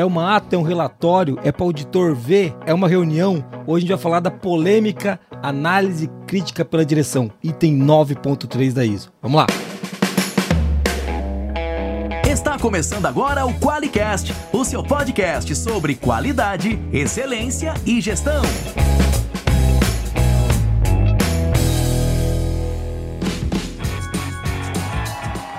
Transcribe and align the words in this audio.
É 0.00 0.04
uma 0.06 0.34
ata, 0.34 0.56
é 0.56 0.58
um 0.58 0.62
relatório, 0.62 1.38
é 1.44 1.52
para 1.52 1.62
auditor 1.62 2.14
ver, 2.14 2.56
é 2.64 2.72
uma 2.72 2.88
reunião. 2.88 3.44
Hoje 3.66 3.76
a 3.76 3.80
gente 3.80 3.88
vai 3.90 3.98
falar 3.98 4.20
da 4.20 4.30
polêmica 4.30 5.20
análise 5.42 6.10
crítica 6.26 6.64
pela 6.64 6.86
direção, 6.86 7.30
item 7.42 7.78
9.3 7.78 8.72
da 8.72 8.82
ISO. 8.82 9.12
Vamos 9.20 9.42
lá. 9.42 9.46
Está 12.26 12.58
começando 12.58 13.04
agora 13.04 13.44
o 13.44 13.52
QualiCast, 13.60 14.34
o 14.54 14.64
seu 14.64 14.82
podcast 14.82 15.54
sobre 15.54 15.94
qualidade, 15.94 16.80
excelência 16.90 17.74
e 17.84 18.00
gestão. 18.00 18.40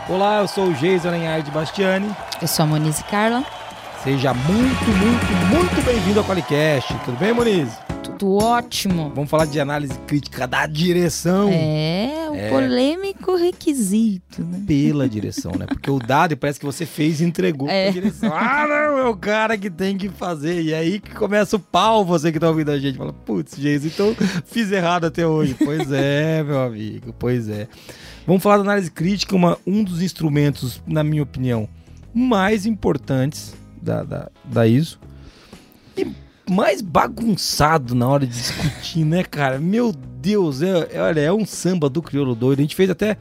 Olá, 0.10 0.40
eu 0.40 0.48
sou 0.48 0.66
o 0.66 0.74
Geison 0.74 1.10
Aranhard 1.10 1.52
Bastiani. 1.52 2.10
Eu 2.42 2.48
sou 2.48 2.64
a 2.64 2.68
Monize 2.68 3.04
Carla. 3.04 3.61
Seja 4.04 4.34
muito, 4.34 4.84
muito, 4.98 5.26
muito 5.56 5.86
bem-vindo 5.86 6.20
ao 6.20 6.26
Qualicast. 6.26 6.92
Tudo 7.06 7.20
bem, 7.20 7.32
Monize? 7.34 7.78
Tudo 8.04 8.34
ótimo. 8.34 9.12
Vamos 9.14 9.30
falar 9.30 9.46
de 9.46 9.60
análise 9.60 9.94
crítica 10.08 10.48
da 10.48 10.66
direção. 10.66 11.50
É, 11.54 12.28
o 12.32 12.34
é. 12.34 12.50
polêmico 12.50 13.36
requisito, 13.36 14.44
né? 14.44 14.64
Pela 14.66 15.08
direção, 15.08 15.52
né? 15.52 15.68
Porque 15.68 15.92
o 15.92 16.00
dado 16.00 16.36
parece 16.36 16.60
que 16.60 16.66
você 16.66 16.84
fez 16.84 17.22
e 17.22 17.26
entregou 17.26 17.70
é. 17.70 17.84
pra 17.84 17.92
direção. 17.92 18.32
Ah, 18.34 18.66
não, 18.68 18.98
é 18.98 19.06
o 19.06 19.16
cara 19.16 19.56
que 19.56 19.70
tem 19.70 19.96
que 19.96 20.10
fazer. 20.10 20.64
E 20.64 20.74
aí 20.74 21.00
que 21.00 21.14
começa 21.14 21.56
o 21.56 21.60
pau, 21.60 22.04
você 22.04 22.32
que 22.32 22.40
tá 22.40 22.50
ouvindo 22.50 22.72
a 22.72 22.80
gente. 22.80 22.98
Fala, 22.98 23.14
putz, 23.14 23.56
Jesus, 23.56 23.94
então 23.94 24.16
fiz 24.46 24.72
errado 24.72 25.06
até 25.06 25.28
hoje. 25.28 25.54
Pois 25.54 25.92
é, 25.92 26.42
meu 26.44 26.60
amigo, 26.60 27.14
pois 27.20 27.48
é. 27.48 27.68
Vamos 28.26 28.42
falar 28.42 28.58
da 28.58 28.64
análise 28.64 28.90
crítica, 28.90 29.36
uma, 29.36 29.60
um 29.66 29.84
dos 29.84 30.02
instrumentos, 30.02 30.82
na 30.88 31.04
minha 31.04 31.22
opinião, 31.22 31.70
mais 32.16 32.66
importantes 32.66 33.61
da, 33.82 34.04
da, 34.04 34.32
da 34.44 34.68
ISO. 34.68 35.00
E 35.98 36.08
mais 36.50 36.82
bagunçado 36.82 37.96
na 37.96 38.08
hora 38.08 38.26
de 38.26 38.34
discutir, 38.34 39.06
né, 39.06 39.24
cara? 39.24 39.60
Meu 39.60 39.92
Deus, 39.92 40.62
é, 40.62 40.90
é, 40.94 41.02
olha, 41.02 41.20
é 41.20 41.34
um 41.34 41.46
samba 41.46 41.90
do 41.90 42.02
crioulo 42.02 42.36
doido. 42.36 42.60
A 42.60 42.62
gente 42.62 42.76
fez 42.76 42.90
até 42.90 43.18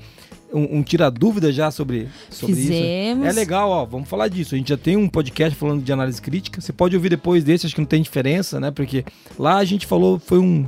um, 0.53 0.79
um 0.79 0.83
tira 0.83 1.11
dúvida 1.11 1.53
já 1.53 1.71
sobre, 1.71 2.09
sobre 2.29 2.55
Fizemos. 2.55 3.27
isso. 3.27 3.31
É 3.31 3.33
legal, 3.33 3.71
ó, 3.71 3.85
vamos 3.85 4.09
falar 4.09 4.29
disso. 4.29 4.55
A 4.55 4.59
gente 4.59 4.69
já 4.69 4.77
tem 4.77 4.97
um 4.97 5.09
podcast 5.09 5.59
falando 5.59 5.83
de 5.83 5.93
análise 5.93 6.21
crítica. 6.21 6.61
Você 6.61 6.73
pode 6.73 6.95
ouvir 6.97 7.09
depois 7.09 7.45
desse, 7.45 7.67
acho 7.67 7.75
que 7.75 7.81
não 7.81 7.89
tem 7.89 8.03
diferença, 8.03 8.61
né? 8.61 8.71
Porque 8.71 9.05
lá 9.39 9.57
a 9.57 9.65
gente 9.65 9.87
falou, 9.87 10.19
foi 10.19 10.39
um, 10.39 10.67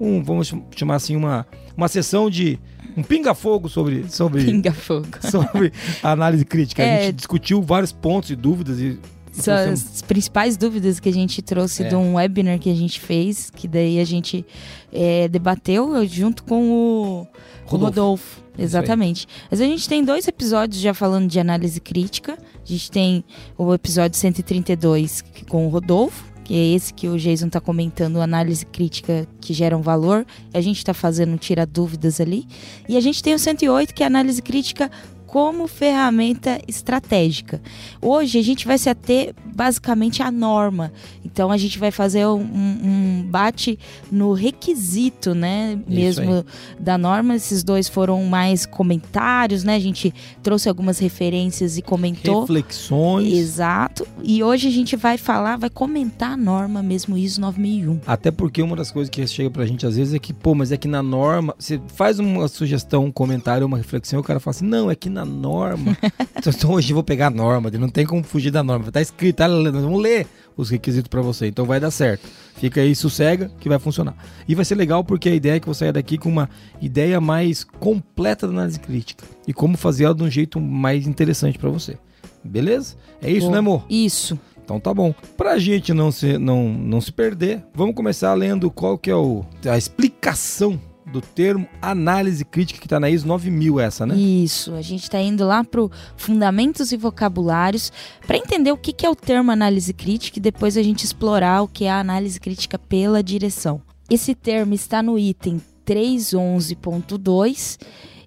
um 0.00 0.22
vamos 0.22 0.52
chamar 0.76 0.96
assim, 0.96 1.16
uma, 1.16 1.46
uma 1.76 1.88
sessão 1.88 2.28
de 2.28 2.58
um 2.96 3.02
pinga-fogo 3.02 3.68
sobre, 3.68 4.04
sobre, 4.08 4.44
pinga-fogo. 4.44 5.06
sobre 5.30 5.72
análise 6.02 6.44
crítica. 6.44 6.82
É. 6.82 6.98
A 6.98 7.02
gente 7.04 7.16
discutiu 7.16 7.62
vários 7.62 7.92
pontos 7.92 8.30
e 8.30 8.36
dúvidas 8.36 8.78
e 8.80 8.98
são 9.32 9.54
as 9.54 10.02
principais 10.02 10.56
dúvidas 10.56 11.00
que 11.00 11.08
a 11.08 11.12
gente 11.12 11.40
trouxe 11.40 11.84
é. 11.84 11.88
de 11.88 11.96
um 11.96 12.14
webinar 12.14 12.58
que 12.58 12.70
a 12.70 12.74
gente 12.74 13.00
fez, 13.00 13.50
que 13.50 13.66
daí 13.66 13.98
a 13.98 14.04
gente 14.04 14.44
é, 14.92 15.26
debateu 15.26 16.06
junto 16.06 16.44
com 16.44 16.70
o 16.70 17.26
Rodolfo. 17.64 17.84
Rodolfo 17.86 18.42
exatamente. 18.58 19.26
Mas 19.50 19.60
a 19.60 19.64
gente 19.64 19.88
tem 19.88 20.04
dois 20.04 20.28
episódios 20.28 20.80
já 20.80 20.92
falando 20.92 21.28
de 21.28 21.40
análise 21.40 21.80
crítica. 21.80 22.36
A 22.62 22.66
gente 22.66 22.90
tem 22.90 23.24
o 23.56 23.72
episódio 23.72 24.18
132 24.18 25.24
com 25.48 25.66
o 25.66 25.70
Rodolfo, 25.70 26.30
que 26.44 26.54
é 26.54 26.74
esse 26.74 26.92
que 26.92 27.08
o 27.08 27.16
Jason 27.18 27.46
está 27.46 27.60
comentando, 27.60 28.20
análise 28.20 28.66
crítica 28.66 29.26
que 29.40 29.54
gera 29.54 29.76
um 29.76 29.82
valor. 29.82 30.26
A 30.52 30.60
gente 30.60 30.76
está 30.76 30.92
fazendo 30.92 31.38
tira 31.38 31.64
dúvidas 31.64 32.20
ali. 32.20 32.46
E 32.86 32.96
a 32.98 33.00
gente 33.00 33.22
tem 33.22 33.34
o 33.34 33.38
108, 33.38 33.94
que 33.94 34.02
é 34.02 34.06
análise 34.06 34.42
crítica 34.42 34.90
como 35.32 35.66
ferramenta 35.66 36.60
estratégica. 36.68 37.58
Hoje 38.02 38.38
a 38.38 38.42
gente 38.42 38.66
vai 38.66 38.76
se 38.76 38.90
ater 38.90 39.34
basicamente 39.46 40.22
à 40.22 40.30
norma. 40.30 40.92
Então 41.24 41.50
a 41.50 41.56
gente 41.56 41.78
vai 41.78 41.90
fazer 41.90 42.26
um, 42.26 42.42
um 42.42 43.26
bate 43.26 43.78
no 44.10 44.34
requisito, 44.34 45.34
né? 45.34 45.80
Mesmo 45.88 46.44
da 46.78 46.98
norma. 46.98 47.34
Esses 47.34 47.64
dois 47.64 47.88
foram 47.88 48.22
mais 48.24 48.66
comentários, 48.66 49.64
né? 49.64 49.74
A 49.74 49.78
gente 49.78 50.12
trouxe 50.42 50.68
algumas 50.68 50.98
referências 50.98 51.78
e 51.78 51.82
comentou. 51.82 52.42
Reflexões. 52.42 53.32
Exato. 53.32 54.06
E 54.22 54.44
hoje 54.44 54.68
a 54.68 54.70
gente 54.70 54.96
vai 54.96 55.16
falar, 55.16 55.56
vai 55.56 55.70
comentar 55.70 56.32
a 56.32 56.36
norma 56.36 56.82
mesmo 56.82 57.16
ISO 57.16 57.40
9001. 57.40 58.00
Até 58.06 58.30
porque 58.30 58.60
uma 58.60 58.76
das 58.76 58.90
coisas 58.90 59.08
que 59.08 59.26
chega 59.26 59.48
pra 59.48 59.64
gente 59.64 59.86
às 59.86 59.96
vezes 59.96 60.12
é 60.12 60.18
que, 60.18 60.34
pô, 60.34 60.54
mas 60.54 60.72
é 60.72 60.76
que 60.76 60.86
na 60.86 61.02
norma, 61.02 61.54
você 61.58 61.80
faz 61.86 62.18
uma 62.18 62.46
sugestão, 62.48 63.06
um 63.06 63.10
comentário, 63.10 63.66
uma 63.66 63.78
reflexão, 63.78 64.20
o 64.20 64.22
cara 64.22 64.38
fala 64.38 64.54
assim: 64.54 64.66
não, 64.66 64.90
é 64.90 64.94
que 64.94 65.08
na 65.08 65.21
na 65.24 65.32
norma. 65.32 65.96
então 66.46 66.72
hoje 66.72 66.90
eu 66.90 66.94
vou 66.94 67.04
pegar 67.04 67.28
a 67.28 67.30
norma, 67.30 67.70
não 67.70 67.88
tem 67.88 68.04
como 68.06 68.22
fugir 68.22 68.50
da 68.50 68.62
norma. 68.62 68.90
Tá 68.90 69.00
escrito, 69.00 69.36
tá, 69.36 69.48
vamos 69.48 70.00
ler 70.00 70.26
os 70.56 70.70
requisitos 70.70 71.08
para 71.08 71.22
você, 71.22 71.46
então 71.46 71.64
vai 71.64 71.80
dar 71.80 71.90
certo. 71.90 72.28
Fica 72.56 72.80
aí, 72.80 72.94
sossega, 72.94 73.50
que 73.58 73.68
vai 73.68 73.78
funcionar. 73.78 74.14
E 74.46 74.54
vai 74.54 74.64
ser 74.64 74.74
legal 74.74 75.02
porque 75.02 75.28
a 75.28 75.34
ideia 75.34 75.56
é 75.56 75.60
que 75.60 75.66
você 75.66 75.80
saia 75.80 75.92
daqui 75.92 76.18
com 76.18 76.28
uma 76.28 76.48
ideia 76.80 77.20
mais 77.20 77.64
completa 77.64 78.46
da 78.46 78.52
análise 78.52 78.78
crítica 78.78 79.24
e 79.46 79.52
como 79.52 79.76
fazer 79.76 80.04
ela 80.04 80.14
de 80.14 80.22
um 80.22 80.30
jeito 80.30 80.60
mais 80.60 81.06
interessante 81.06 81.58
para 81.58 81.70
você. 81.70 81.96
Beleza? 82.44 82.96
É 83.20 83.30
isso, 83.30 83.46
Bom, 83.46 83.52
né, 83.52 83.58
amor? 83.58 83.84
Isso. 83.88 84.38
Então 84.64 84.78
tá 84.78 84.94
bom. 84.94 85.14
Pra 85.36 85.58
gente 85.58 85.92
não 85.92 86.12
se, 86.12 86.38
não, 86.38 86.68
não 86.68 87.00
se 87.00 87.12
perder, 87.12 87.62
vamos 87.74 87.94
começar 87.94 88.32
lendo 88.34 88.70
qual 88.70 88.96
que 88.96 89.10
é 89.10 89.16
o, 89.16 89.44
a 89.66 89.76
explicação 89.76 90.80
do 91.12 91.20
termo 91.20 91.68
análise 91.80 92.44
crítica 92.44 92.80
que 92.80 92.86
está 92.86 92.98
na 92.98 93.10
ISO 93.10 93.28
9000 93.28 93.78
essa, 93.78 94.06
né? 94.06 94.16
Isso, 94.16 94.74
a 94.74 94.82
gente 94.82 95.02
está 95.02 95.20
indo 95.20 95.46
lá 95.46 95.62
para 95.62 95.82
fundamentos 96.16 96.90
e 96.90 96.96
vocabulários 96.96 97.92
para 98.26 98.38
entender 98.38 98.72
o 98.72 98.76
que, 98.76 98.92
que 98.92 99.04
é 99.04 99.10
o 99.10 99.14
termo 99.14 99.50
análise 99.50 99.92
crítica 99.92 100.38
e 100.38 100.42
depois 100.42 100.76
a 100.76 100.82
gente 100.82 101.04
explorar 101.04 101.62
o 101.62 101.68
que 101.68 101.84
é 101.84 101.90
a 101.90 102.00
análise 102.00 102.40
crítica 102.40 102.78
pela 102.78 103.22
direção. 103.22 103.82
Esse 104.08 104.34
termo 104.34 104.74
está 104.74 105.02
no 105.02 105.18
item 105.18 105.60
311.2 105.86 107.78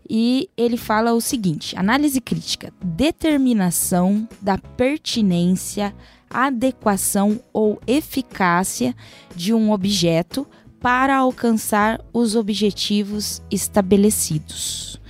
e 0.10 0.50
ele 0.56 0.78
fala 0.78 1.14
o 1.14 1.22
seguinte: 1.22 1.78
análise 1.78 2.22
crítica, 2.22 2.72
determinação 2.84 4.28
da 4.42 4.58
pertinência, 4.58 5.94
adequação 6.30 7.40
ou 7.52 7.80
eficácia 7.88 8.96
de 9.36 9.54
um 9.54 9.72
objeto 9.72 10.48
para 10.86 11.18
alcançar 11.18 12.00
os 12.14 12.36
objetivos 12.36 13.42
estabelecidos. 13.50 15.02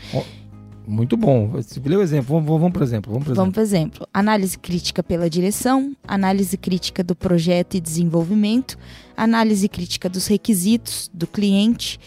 Muito 0.87 1.17
bom. 1.17 1.49
Você 1.49 1.81
leu 1.83 1.99
o 1.99 2.01
exemplo. 2.01 2.33
Vamos, 2.33 2.47
vamos, 2.47 2.71
por 2.71 2.81
exemplo. 2.81 3.11
Vamos, 3.11 3.25
por 3.25 3.33
exemplo. 3.33 3.51
Vamos 3.51 3.57
exemplo. 3.57 4.07
Análise 4.13 4.57
crítica 4.57 5.03
pela 5.03 5.29
direção, 5.29 5.93
análise 6.07 6.55
crítica 6.55 7.03
do 7.03 7.13
projeto 7.13 7.75
e 7.75 7.81
desenvolvimento, 7.81 8.77
análise 9.17 9.67
crítica 9.67 10.07
dos 10.07 10.27
requisitos 10.27 11.11
do 11.13 11.27
cliente 11.27 11.99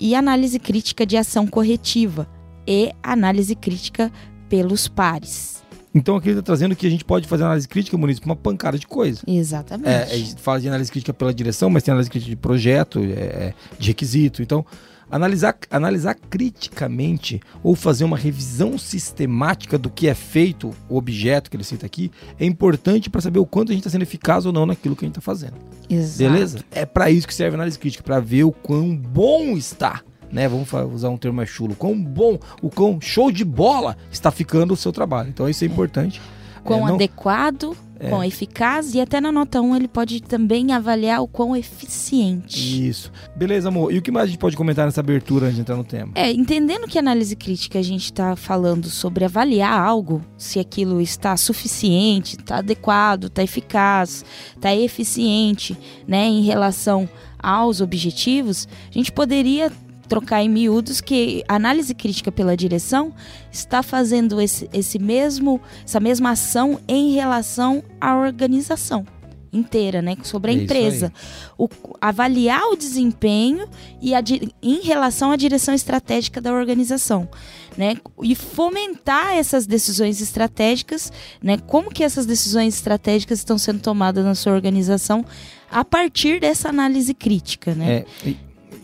e 0.00 0.14
análise 0.14 0.60
crítica 0.60 1.04
de 1.04 1.16
ação 1.16 1.48
corretiva 1.48 2.28
e 2.64 2.92
análise 3.02 3.56
crítica 3.56 4.12
pelos 4.48 4.86
pares. 4.86 5.55
Então 5.96 6.14
aqui 6.14 6.28
ele 6.28 6.38
está 6.38 6.44
trazendo 6.44 6.76
que 6.76 6.86
a 6.86 6.90
gente 6.90 7.06
pode 7.06 7.26
fazer 7.26 7.44
análise 7.44 7.66
crítica, 7.66 7.96
Muniz, 7.96 8.20
para 8.20 8.28
uma 8.28 8.36
pancada 8.36 8.78
de 8.78 8.86
coisa. 8.86 9.22
Exatamente. 9.26 9.88
É, 9.88 10.02
a 10.02 10.16
gente 10.16 10.40
fala 10.42 10.60
de 10.60 10.68
análise 10.68 10.92
crítica 10.92 11.14
pela 11.14 11.32
direção, 11.32 11.70
mas 11.70 11.82
tem 11.82 11.90
análise 11.90 12.10
crítica 12.10 12.28
de 12.28 12.36
projeto, 12.36 12.98
é, 13.00 13.02
é, 13.02 13.54
de 13.78 13.88
requisito. 13.88 14.42
Então, 14.42 14.64
analisar, 15.10 15.56
analisar 15.70 16.14
criticamente 16.28 17.40
ou 17.62 17.74
fazer 17.74 18.04
uma 18.04 18.18
revisão 18.18 18.76
sistemática 18.76 19.78
do 19.78 19.88
que 19.88 20.06
é 20.06 20.14
feito, 20.14 20.74
o 20.86 20.98
objeto 20.98 21.50
que 21.50 21.56
ele 21.56 21.64
cita 21.64 21.86
aqui, 21.86 22.10
é 22.38 22.44
importante 22.44 23.08
para 23.08 23.22
saber 23.22 23.38
o 23.38 23.46
quanto 23.46 23.70
a 23.70 23.72
gente 23.72 23.80
está 23.80 23.90
sendo 23.90 24.02
eficaz 24.02 24.44
ou 24.44 24.52
não 24.52 24.66
naquilo 24.66 24.94
que 24.94 25.02
a 25.02 25.08
gente 25.08 25.18
está 25.18 25.24
fazendo. 25.24 25.54
Exato. 25.88 26.30
Beleza? 26.30 26.58
É 26.70 26.84
para 26.84 27.10
isso 27.10 27.26
que 27.26 27.34
serve 27.34 27.54
a 27.54 27.56
análise 27.56 27.78
crítica, 27.78 28.04
para 28.04 28.20
ver 28.20 28.44
o 28.44 28.52
quão 28.52 28.94
bom 28.94 29.56
está 29.56 30.02
né? 30.30 30.48
Vamos 30.48 30.68
usar 30.92 31.10
um 31.10 31.16
termo 31.16 31.36
mais 31.36 31.48
chulo. 31.48 31.74
Quão 31.74 32.00
bom, 32.00 32.38
o 32.62 32.70
quão 32.70 33.00
show 33.00 33.30
de 33.30 33.44
bola 33.44 33.96
está 34.10 34.30
ficando 34.30 34.74
o 34.74 34.76
seu 34.76 34.92
trabalho. 34.92 35.28
Então 35.28 35.48
isso 35.48 35.64
é, 35.64 35.66
é. 35.66 35.70
importante. 35.70 36.20
Quão 36.64 36.80
é, 36.80 36.88
não... 36.88 36.94
adequado, 36.96 37.76
é. 37.98 38.08
quão 38.08 38.22
eficaz 38.22 38.94
e 38.94 39.00
até 39.00 39.20
na 39.20 39.32
nota 39.32 39.60
1 39.60 39.76
ele 39.76 39.88
pode 39.88 40.20
também 40.22 40.72
avaliar 40.72 41.22
o 41.22 41.28
quão 41.28 41.56
eficiente. 41.56 42.88
Isso. 42.88 43.10
Beleza, 43.34 43.68
amor. 43.68 43.92
E 43.92 43.98
o 43.98 44.02
que 44.02 44.10
mais 44.10 44.24
a 44.24 44.26
gente 44.28 44.38
pode 44.38 44.56
comentar 44.56 44.84
nessa 44.84 45.00
abertura 45.00 45.46
antes 45.46 45.56
de 45.56 45.62
entrar 45.62 45.76
no 45.76 45.84
tema? 45.84 46.12
É, 46.14 46.30
entendendo 46.30 46.86
que 46.86 46.98
análise 46.98 47.34
crítica 47.36 47.78
a 47.78 47.82
gente 47.82 48.04
está 48.04 48.36
falando 48.36 48.88
sobre 48.88 49.24
avaliar 49.24 49.80
algo, 49.80 50.20
se 50.36 50.58
aquilo 50.58 51.00
está 51.00 51.36
suficiente, 51.36 52.36
está 52.36 52.58
adequado, 52.58 53.24
está 53.24 53.42
eficaz, 53.42 54.24
está 54.54 54.74
eficiente, 54.74 55.76
né, 56.06 56.26
em 56.26 56.42
relação 56.42 57.08
aos 57.38 57.80
objetivos, 57.80 58.66
a 58.90 58.92
gente 58.92 59.12
poderia 59.12 59.70
trocar 60.08 60.42
em 60.42 60.48
miúdos 60.48 61.00
que 61.00 61.44
a 61.48 61.54
análise 61.56 61.94
crítica 61.94 62.30
pela 62.30 62.56
direção 62.56 63.12
está 63.50 63.82
fazendo 63.82 64.40
esse, 64.40 64.68
esse 64.72 64.98
mesmo, 64.98 65.60
essa 65.84 66.00
mesma 66.00 66.30
ação 66.30 66.80
em 66.88 67.12
relação 67.12 67.82
à 68.00 68.16
organização. 68.16 69.04
inteira, 69.52 70.02
né? 70.02 70.16
Sobre 70.22 70.50
a 70.50 70.54
é 70.54 70.58
empresa. 70.58 71.10
O, 71.56 71.66
avaliar 71.98 72.62
o 72.64 72.76
desempenho 72.76 73.66
e 74.02 74.14
a, 74.14 74.22
em 74.62 74.82
relação 74.82 75.30
à 75.30 75.36
direção 75.36 75.72
estratégica 75.74 76.40
da 76.40 76.52
organização. 76.52 77.28
Né, 77.76 77.96
e 78.22 78.34
fomentar 78.34 79.34
essas 79.34 79.66
decisões 79.66 80.22
estratégicas, 80.22 81.12
né, 81.42 81.58
como 81.58 81.90
que 81.90 82.02
essas 82.02 82.24
decisões 82.24 82.74
estratégicas 82.74 83.40
estão 83.40 83.58
sendo 83.58 83.80
tomadas 83.80 84.24
na 84.24 84.34
sua 84.34 84.54
organização 84.54 85.22
a 85.70 85.84
partir 85.84 86.40
dessa 86.40 86.70
análise 86.70 87.12
crítica, 87.12 87.74
né? 87.74 88.04
É, 88.24 88.34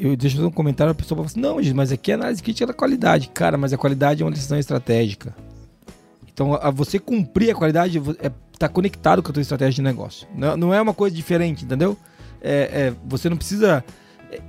eu 0.04 0.16
deixo 0.16 0.36
fazer 0.36 0.48
um 0.48 0.52
comentário, 0.52 0.90
a 0.90 0.94
pessoa 0.94 1.16
fala 1.16 1.26
assim, 1.26 1.40
não, 1.40 1.58
mas 1.74 1.92
aqui 1.92 2.10
a 2.10 2.16
análise 2.16 2.42
crítica 2.42 2.64
é 2.64 2.66
da 2.66 2.74
qualidade. 2.74 3.28
Cara, 3.28 3.56
mas 3.56 3.72
a 3.72 3.78
qualidade 3.78 4.22
é 4.22 4.24
uma 4.24 4.32
decisão 4.32 4.58
estratégica. 4.58 5.34
Então, 6.32 6.54
a 6.54 6.70
você 6.70 6.98
cumprir 6.98 7.50
a 7.50 7.54
qualidade 7.54 8.02
é 8.20 8.30
tá 8.58 8.68
conectado 8.68 9.22
com 9.22 9.30
a 9.30 9.32
tua 9.32 9.40
estratégia 9.40 9.74
de 9.74 9.82
negócio. 9.82 10.26
Não, 10.34 10.56
não 10.56 10.74
é 10.74 10.80
uma 10.80 10.94
coisa 10.94 11.14
diferente, 11.14 11.64
entendeu? 11.64 11.96
É, 12.40 12.52
é, 12.72 12.94
você 13.04 13.28
não 13.28 13.36
precisa 13.36 13.84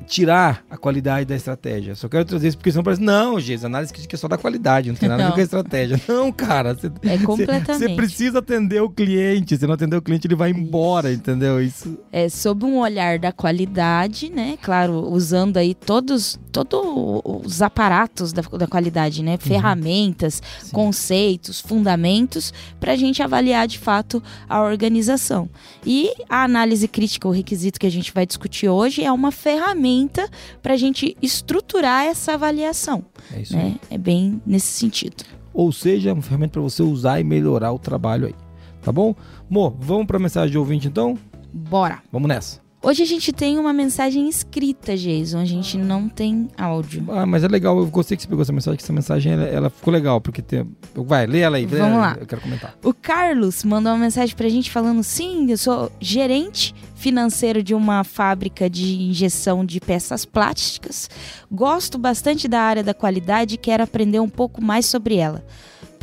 tirar 0.08 0.64
a 0.70 0.78
qualidade 0.78 1.26
da 1.26 1.36
estratégia. 1.36 1.96
Só 1.96 2.08
quero 2.08 2.26
trazer 2.26 2.48
isso 2.48 2.58
porque 2.58 2.72
senão 2.72 2.84
parece, 2.84 3.02
não, 3.02 3.40
Jesus, 3.40 3.66
análise 3.66 3.92
crítica 3.92 4.16
é 4.16 4.18
só 4.18 4.28
da 4.28 4.38
qualidade, 4.38 4.90
não 4.90 4.96
tem 4.96 5.10
nada 5.10 5.24
a 5.24 5.28
ver 5.28 5.34
com 5.34 5.40
a 5.40 5.44
estratégia. 5.44 6.02
Não, 6.08 6.32
cara. 6.32 6.74
Você, 6.76 6.92
é 7.04 7.18
completamente. 7.18 7.90
Você 7.90 7.96
precisa 7.96 8.40
atender 8.40 8.82
o 8.82 8.90
cliente. 8.90 9.58
Se 9.58 9.66
não 9.66 9.74
atender 9.74 9.96
o 9.96 10.02
cliente, 10.02 10.28
ele 10.28 10.36
vai 10.36 10.52
embora, 10.52 11.10
isso. 11.10 11.20
entendeu? 11.20 11.62
Isso. 11.62 11.98
É 12.12 12.30
sob 12.30 12.66
um 12.66 12.78
olhar 12.78 13.18
da 13.18 13.32
qualidade, 13.32 14.30
né? 14.30 14.58
Claro, 14.62 15.10
usando 15.10 15.58
aí 15.58 15.74
todos, 15.74 16.40
todos 16.52 16.82
os 17.24 17.62
aparatos 17.62 18.32
da, 18.32 18.42
da 18.42 18.68
qualidade, 18.68 19.24
né? 19.24 19.34
Uhum. 19.34 19.38
Ferramentas, 19.40 20.42
Sim. 20.62 20.72
conceitos, 20.72 21.60
fundamentos, 21.60 22.54
para 22.80 22.94
a 22.94 22.96
gente 22.96 23.24
avaliar 23.24 23.68
de 23.68 23.80
fato 23.80 24.22
a 24.48 24.62
organização. 24.62 25.50
E 25.86 26.12
a 26.30 26.44
análise 26.44 26.88
crítica, 26.88 27.28
o 27.28 27.32
requisito 27.32 27.80
que 27.80 27.88
a 27.88 27.92
gente 27.92 28.14
vai 28.14 28.26
discutir 28.26 28.70
hoje, 28.70 29.04
é 29.04 29.12
uma 29.12 29.32
ferramenta 29.32 29.73
ferramenta 29.74 30.30
para 30.62 30.74
a 30.74 30.78
gente 30.78 31.18
estruturar 31.22 32.06
essa 32.06 32.34
avaliação. 32.34 33.04
É 33.34 33.42
isso 33.42 33.56
né? 33.56 33.76
É 33.90 33.98
bem 33.98 34.42
nesse 34.46 34.68
sentido. 34.68 35.24
Ou 35.54 35.72
seja, 35.72 36.10
é 36.10 36.14
uma 36.14 36.22
ferramenta 36.22 36.54
para 36.54 36.62
você 36.62 36.82
usar 36.82 37.20
e 37.20 37.24
melhorar 37.24 37.72
o 37.72 37.80
trabalho 37.80 38.28
aí. 38.28 38.36
Tá 38.82 38.92
bom? 38.92 39.16
Mo, 39.50 39.76
vamos 39.80 40.08
para 40.08 40.18
a 40.18 40.20
mensagem 40.20 40.52
de 40.52 40.58
ouvinte 40.58 40.88
então? 40.88 41.18
Bora. 41.54 42.02
Vamos 42.12 42.28
nessa. 42.28 42.63
Hoje 42.86 43.02
a 43.02 43.06
gente 43.06 43.32
tem 43.32 43.58
uma 43.58 43.72
mensagem 43.72 44.28
escrita, 44.28 44.98
Jason. 44.98 45.40
A 45.40 45.46
gente 45.46 45.78
não 45.78 46.10
tem 46.10 46.50
áudio. 46.58 47.06
Ah, 47.08 47.26
mas 47.26 47.42
é 47.42 47.48
legal. 47.48 47.78
Eu 47.80 47.88
gostei 47.88 48.18
que 48.18 48.24
você 48.24 48.28
pegou 48.28 48.42
essa 48.42 48.52
mensagem, 48.52 48.78
que 48.78 48.84
essa 48.84 48.92
mensagem 48.92 49.32
ela, 49.32 49.44
ela 49.46 49.70
ficou 49.70 49.94
legal, 49.94 50.20
porque 50.20 50.42
tem. 50.42 50.70
Vai, 50.94 51.26
lê 51.26 51.40
ela 51.40 51.56
aí. 51.56 51.66
Vamos 51.66 51.98
lá. 51.98 52.18
Eu 52.20 52.28
quero 52.28 52.42
comentar. 52.42 52.78
O 52.84 52.94
Carlos 52.94 53.64
mandou 53.64 53.94
uma 53.94 54.00
mensagem 54.00 54.36
pra 54.36 54.50
gente 54.50 54.70
falando: 54.70 55.02
sim, 55.02 55.50
eu 55.50 55.58
sou 55.58 55.90
gerente 56.02 56.76
financeiro 56.94 57.64
de 57.64 57.74
uma 57.74 58.04
fábrica 58.04 58.70
de 58.70 59.02
injeção 59.02 59.64
de 59.64 59.80
peças 59.80 60.26
plásticas. 60.26 61.10
Gosto 61.50 61.98
bastante 61.98 62.50
da 62.50 62.60
área 62.60 62.84
da 62.84 62.94
qualidade 62.94 63.56
e 63.56 63.58
quero 63.58 63.82
aprender 63.82 64.20
um 64.20 64.30
pouco 64.30 64.62
mais 64.62 64.86
sobre 64.86 65.16
ela. 65.16 65.42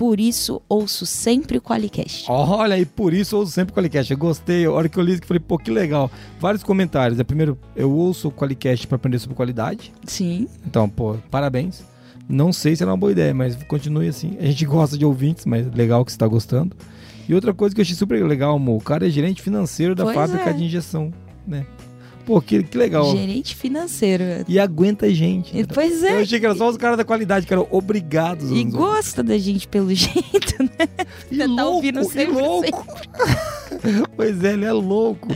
Por 0.01 0.19
isso, 0.19 0.63
ouço 0.67 1.05
sempre 1.05 1.59
o 1.59 1.61
Qualicast. 1.61 2.25
Olha 2.27 2.75
aí, 2.75 2.87
por 2.87 3.13
isso 3.13 3.37
ouço 3.37 3.53
sempre 3.53 3.73
o 3.73 3.75
Qualicast. 3.75 4.11
Eu 4.11 4.17
gostei. 4.17 4.65
A 4.65 4.73
hora 4.73 4.89
que 4.89 4.99
eu 4.99 5.03
li, 5.03 5.13
eu 5.13 5.19
falei, 5.27 5.41
pô, 5.41 5.59
que 5.59 5.71
legal. 5.71 6.11
Vários 6.41 6.63
comentários. 6.63 7.21
É, 7.21 7.23
primeiro, 7.23 7.59
eu 7.77 7.93
ouço 7.93 8.29
o 8.29 8.33
Qualicast 8.33 8.87
para 8.87 8.97
aprender 8.97 9.19
sobre 9.19 9.37
qualidade. 9.37 9.93
Sim. 10.07 10.49
Então, 10.67 10.89
pô, 10.89 11.17
parabéns. 11.31 11.85
Não 12.27 12.51
sei 12.51 12.75
se 12.75 12.83
é 12.83 12.87
uma 12.87 12.97
boa 12.97 13.13
ideia, 13.13 13.35
mas 13.35 13.63
continue 13.65 14.09
assim. 14.09 14.39
A 14.41 14.47
gente 14.47 14.65
gosta 14.65 14.97
de 14.97 15.05
ouvintes, 15.05 15.45
mas 15.45 15.71
legal 15.75 16.03
que 16.03 16.13
você 16.13 16.17
está 16.17 16.27
gostando. 16.27 16.75
E 17.29 17.35
outra 17.35 17.53
coisa 17.53 17.75
que 17.75 17.83
eu 17.83 17.85
achei 17.85 17.95
super 17.95 18.25
legal, 18.25 18.57
amor, 18.57 18.79
o 18.79 18.83
cara 18.83 19.07
é 19.07 19.11
gerente 19.11 19.43
financeiro 19.43 19.95
da 19.95 20.05
pois 20.05 20.17
fábrica 20.17 20.49
é. 20.49 20.53
de 20.55 20.65
injeção, 20.65 21.13
né? 21.47 21.67
Pô, 22.25 22.41
que, 22.41 22.63
que 22.63 22.77
legal. 22.77 23.11
Gerente 23.17 23.55
financeiro. 23.55 24.25
E 24.47 24.59
aguenta 24.59 25.07
a 25.07 25.11
gente. 25.11 25.53
Pois 25.73 26.03
é. 26.03 26.19
Eu 26.19 26.23
achei 26.23 26.39
que 26.39 26.47
era 26.47 26.55
só 26.55 26.69
os 26.69 26.77
caras 26.77 26.97
da 26.97 27.05
qualidade, 27.05 27.47
que 27.47 27.53
eram 27.53 27.67
obrigados. 27.71 28.51
E 28.51 28.65
gosta 28.65 29.23
da 29.23 29.37
gente 29.39 29.67
pelo 29.67 29.93
jeito, 29.95 30.63
né? 30.63 30.89
E 31.31 31.37
Você 31.37 31.39
tá 31.39 31.47
louco, 31.47 31.57
tá 31.57 31.67
ouvindo 31.67 32.05
sempre, 32.05 32.35
e 32.35 32.41
louco. 32.41 32.87
pois 34.17 34.45
é, 34.45 34.53
ele 34.53 34.65
é 34.65 34.73
louco. 34.73 35.29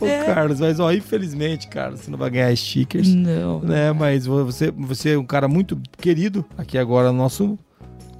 Ô, 0.00 0.06
é. 0.06 0.24
Carlos, 0.24 0.60
mas 0.60 0.80
ó, 0.80 0.92
infelizmente, 0.92 1.68
Carlos, 1.68 2.00
você 2.00 2.10
não 2.10 2.18
vai 2.18 2.30
ganhar 2.30 2.56
stickers. 2.56 3.08
Não. 3.08 3.60
Né? 3.60 3.92
Mas 3.92 4.26
você, 4.26 4.70
você 4.70 5.10
é 5.10 5.18
um 5.18 5.26
cara 5.26 5.48
muito 5.48 5.80
querido 5.98 6.44
aqui 6.56 6.78
agora 6.78 7.12
no 7.12 7.18
nosso 7.18 7.58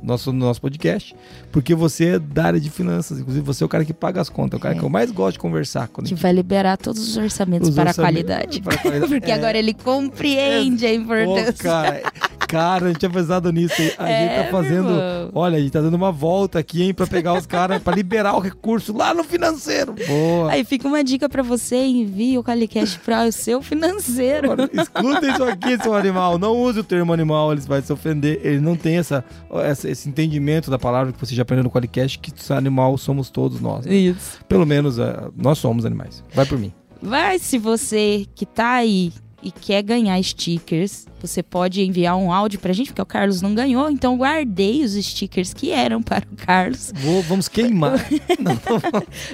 nosso, 0.03 0.33
no 0.33 0.39
nosso 0.39 0.61
podcast, 0.61 1.15
porque 1.53 1.75
você 1.75 2.15
é 2.15 2.19
da 2.19 2.47
área 2.47 2.61
de 2.61 2.71
finanças, 2.71 3.19
inclusive 3.19 3.45
você 3.45 3.63
é 3.63 3.67
o 3.67 3.69
cara 3.69 3.85
que 3.85 3.93
paga 3.93 4.21
as 4.21 4.29
contas, 4.29 4.55
é 4.55 4.57
o 4.57 4.61
cara 4.61 4.75
é. 4.75 4.79
que 4.79 4.85
eu 4.85 4.89
mais 4.89 5.11
gosto 5.11 5.35
de 5.35 5.39
conversar. 5.39 5.89
Quando 5.89 6.09
que 6.09 6.15
vai 6.15 6.33
liberar 6.33 6.77
todos 6.77 7.09
os 7.09 7.17
orçamentos 7.17 7.69
os 7.69 7.75
para, 7.75 7.91
orçamentos, 7.91 8.21
a 8.21 8.35
qualidade. 8.35 8.63
para 8.63 8.75
a 8.75 8.79
qualidade. 8.79 9.13
porque 9.13 9.31
é. 9.31 9.35
agora 9.35 9.59
ele 9.59 9.75
compreende 9.75 10.87
a 10.87 10.95
importância. 10.95 11.55
Oh, 11.59 11.63
cara, 11.63 12.03
cara, 12.51 12.85
a 12.87 12.89
gente 12.89 12.99
tinha 12.99 13.11
pensado 13.11 13.53
nisso. 13.53 13.75
A 13.97 14.11
é, 14.11 14.21
gente 14.21 14.45
tá 14.45 14.51
fazendo. 14.51 14.91
Olha, 15.33 15.57
a 15.57 15.61
gente 15.61 15.71
tá 15.71 15.81
dando 15.81 15.95
uma 15.95 16.11
volta 16.11 16.59
aqui, 16.59 16.83
hein, 16.83 16.93
pra 16.93 17.07
pegar 17.07 17.35
os 17.35 17.47
caras, 17.47 17.81
pra 17.81 17.95
liberar 17.95 18.35
o 18.35 18.41
recurso 18.41 18.97
lá 18.97 19.15
no 19.15 19.23
financeiro. 19.23 19.95
Boa. 20.07 20.51
Aí 20.51 20.65
fica 20.65 20.89
uma 20.89 21.05
dica 21.05 21.29
pra 21.29 21.43
você: 21.43 21.77
envie 21.77 22.37
o 22.37 22.43
Calicast 22.43 22.99
pra 23.01 23.25
o 23.25 23.33
seu 23.33 23.63
financeiro. 23.63 24.49
escuta 24.73 25.27
isso 25.27 25.45
aqui, 25.45 25.81
seu 25.81 25.95
animal. 25.95 26.39
Não 26.39 26.57
use 26.57 26.81
o 26.81 26.85
termo 26.85 27.13
animal, 27.13 27.53
ele 27.53 27.61
vai 27.63 27.81
se 27.83 27.93
ofender. 27.93 28.41
Ele 28.43 28.61
não 28.61 28.77
tem 28.77 28.99
essa, 28.99 29.25
essa 29.65 29.90
esse 29.91 30.09
entendimento 30.09 30.71
da 30.71 30.79
palavra 30.79 31.13
que 31.13 31.21
você 31.21 31.35
já 31.35 31.43
aprendeu 31.43 31.65
no 31.65 31.71
Qualicast, 31.71 32.19
que 32.19 32.33
animal 32.53 32.97
somos 32.97 33.31
todos 33.31 33.61
nós. 33.61 33.87
Né? 33.87 33.95
Isso. 33.95 34.39
Pelo 34.49 34.67
menos 34.67 34.99
uh, 34.99 35.33
nós 35.37 35.59
somos 35.59 35.85
animais. 35.85 36.25
Vai 36.35 36.47
por 36.47 36.59
mim. 36.59 36.73
Vai, 37.03 37.39
se 37.39 37.59
você 37.59 38.27
que 38.35 38.45
tá 38.45 38.73
aí 38.73 39.13
e 39.43 39.51
quer 39.51 39.83
ganhar 39.83 40.23
stickers, 40.23 41.07
você 41.21 41.43
pode 41.43 41.83
enviar 41.83 42.15
um 42.17 42.33
áudio 42.33 42.61
pra 42.61 42.75
gente, 42.75 42.89
porque 42.89 43.01
o 43.01 43.07
Carlos 43.07 43.41
não 43.41 43.55
ganhou, 43.55 43.89
então 43.91 44.19
guardei 44.19 44.85
os 44.85 44.93
stickers 44.93 45.55
que 45.55 45.71
eram 45.71 46.03
para 46.03 46.27
o 46.31 46.37
Carlos. 46.37 46.93
Vou, 46.95 47.23
vamos 47.23 47.49
queimar. 47.49 48.07
não, 48.39 48.59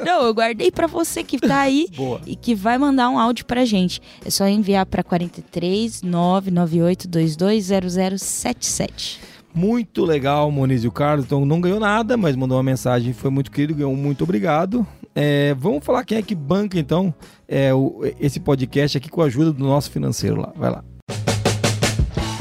não, 0.04 0.26
eu 0.26 0.34
guardei 0.34 0.70
para 0.70 0.86
você 0.86 1.24
que 1.24 1.38
tá 1.38 1.58
aí 1.60 1.88
Boa. 1.96 2.20
e 2.24 2.36
que 2.36 2.54
vai 2.54 2.78
mandar 2.78 3.10
um 3.10 3.18
áudio 3.18 3.44
pra 3.46 3.64
gente. 3.64 4.00
É 4.24 4.30
só 4.30 4.46
enviar 4.46 4.86
para 4.86 5.02
43 5.02 6.02
998 6.02 7.08
220077. 7.08 9.35
Muito 9.56 10.04
legal, 10.04 10.50
Moniz 10.50 10.84
e 10.84 10.86
o 10.86 10.92
Carlos. 10.92 11.24
Então 11.24 11.46
não 11.46 11.62
ganhou 11.62 11.80
nada, 11.80 12.14
mas 12.14 12.36
mandou 12.36 12.58
uma 12.58 12.62
mensagem, 12.62 13.14
foi 13.14 13.30
muito 13.30 13.50
querido, 13.50 13.74
ganhou 13.74 13.96
muito 13.96 14.22
obrigado. 14.22 14.86
É, 15.14 15.54
vamos 15.54 15.82
falar 15.82 16.04
quem 16.04 16.18
é 16.18 16.22
que 16.22 16.34
banca, 16.34 16.78
então, 16.78 17.12
é, 17.48 17.72
o, 17.72 18.02
esse 18.20 18.38
podcast 18.38 18.98
aqui 18.98 19.08
com 19.08 19.22
a 19.22 19.24
ajuda 19.24 19.50
do 19.54 19.64
nosso 19.64 19.90
financeiro 19.90 20.38
lá. 20.38 20.52
Vai 20.54 20.70
lá. 20.70 20.84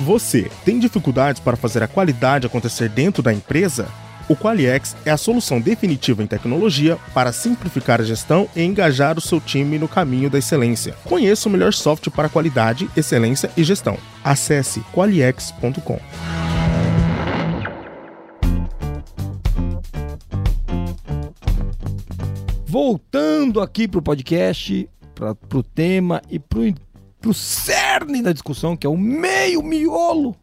Você 0.01 0.51
tem 0.65 0.77
dificuldades 0.77 1.39
para 1.39 1.55
fazer 1.55 1.81
a 1.81 1.87
qualidade 1.87 2.47
acontecer 2.47 2.89
dentro 2.89 3.23
da 3.23 3.33
empresa? 3.33 3.87
O 4.27 4.35
Qualiex 4.35 4.93
é 5.05 5.11
a 5.11 5.17
solução 5.17 5.61
definitiva 5.61 6.21
em 6.21 6.27
tecnologia 6.27 6.97
para 7.13 7.31
simplificar 7.31 8.01
a 8.01 8.03
gestão 8.03 8.49
e 8.53 8.61
engajar 8.61 9.17
o 9.17 9.21
seu 9.21 9.39
time 9.39 9.79
no 9.79 9.87
caminho 9.87 10.29
da 10.29 10.37
excelência. 10.37 10.95
Conheça 11.05 11.47
o 11.47 11.51
melhor 11.51 11.71
software 11.71 12.11
para 12.11 12.27
qualidade, 12.27 12.89
excelência 12.97 13.49
e 13.55 13.63
gestão. 13.63 13.97
Acesse 14.21 14.81
qualiex.com. 14.93 16.44
voltando 22.75 23.61
aqui 23.61 23.87
pro 23.87 24.01
podcast, 24.01 24.89
para 25.15 25.33
pro 25.33 25.63
tema 25.63 26.21
e 26.29 26.37
pro, 26.37 26.61
pro 27.21 27.33
cerne 27.33 28.21
da 28.21 28.33
discussão, 28.33 28.75
que 28.75 28.85
é 28.85 28.89
o 28.89 28.97
meio 28.97 29.63
miolo 29.63 30.35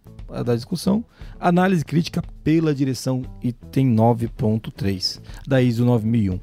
da 0.42 0.54
discussão, 0.54 1.04
análise 1.38 1.84
crítica 1.84 2.22
pela 2.42 2.74
direção 2.74 3.20
item 3.42 3.94
9.3 3.94 5.20
da 5.46 5.60
ISO 5.60 5.84
9001. 5.84 6.40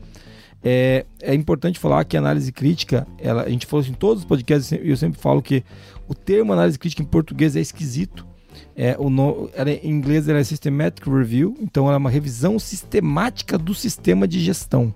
É, 0.64 1.08
é 1.24 1.34
importante 1.34 1.80
falar 1.80 2.06
que 2.06 2.16
análise 2.16 2.52
crítica, 2.52 3.08
ela, 3.18 3.42
a 3.42 3.50
gente 3.50 3.66
falou 3.66 3.82
assim, 3.82 3.90
em 3.90 3.96
todos 3.96 4.22
os 4.22 4.30
podcasts, 4.30 4.72
eu 4.72 4.96
sempre 4.96 5.20
falo 5.20 5.42
que 5.42 5.64
o 6.08 6.14
termo 6.14 6.54
análise 6.54 6.78
crítica 6.78 7.02
em 7.02 7.08
português 7.08 7.56
é 7.56 7.62
esquisito. 7.62 8.28
É, 8.76 8.96
o 9.00 9.10
no, 9.10 9.50
ela, 9.56 9.72
em 9.72 9.90
inglês 9.90 10.30
ela 10.30 10.38
é 10.38 10.44
Systematic 10.44 11.08
Review, 11.08 11.58
então 11.60 11.86
ela 11.86 11.96
é 11.96 11.98
uma 11.98 12.12
revisão 12.12 12.60
sistemática 12.60 13.58
do 13.58 13.74
sistema 13.74 14.28
de 14.28 14.40
gestão. 14.40 14.94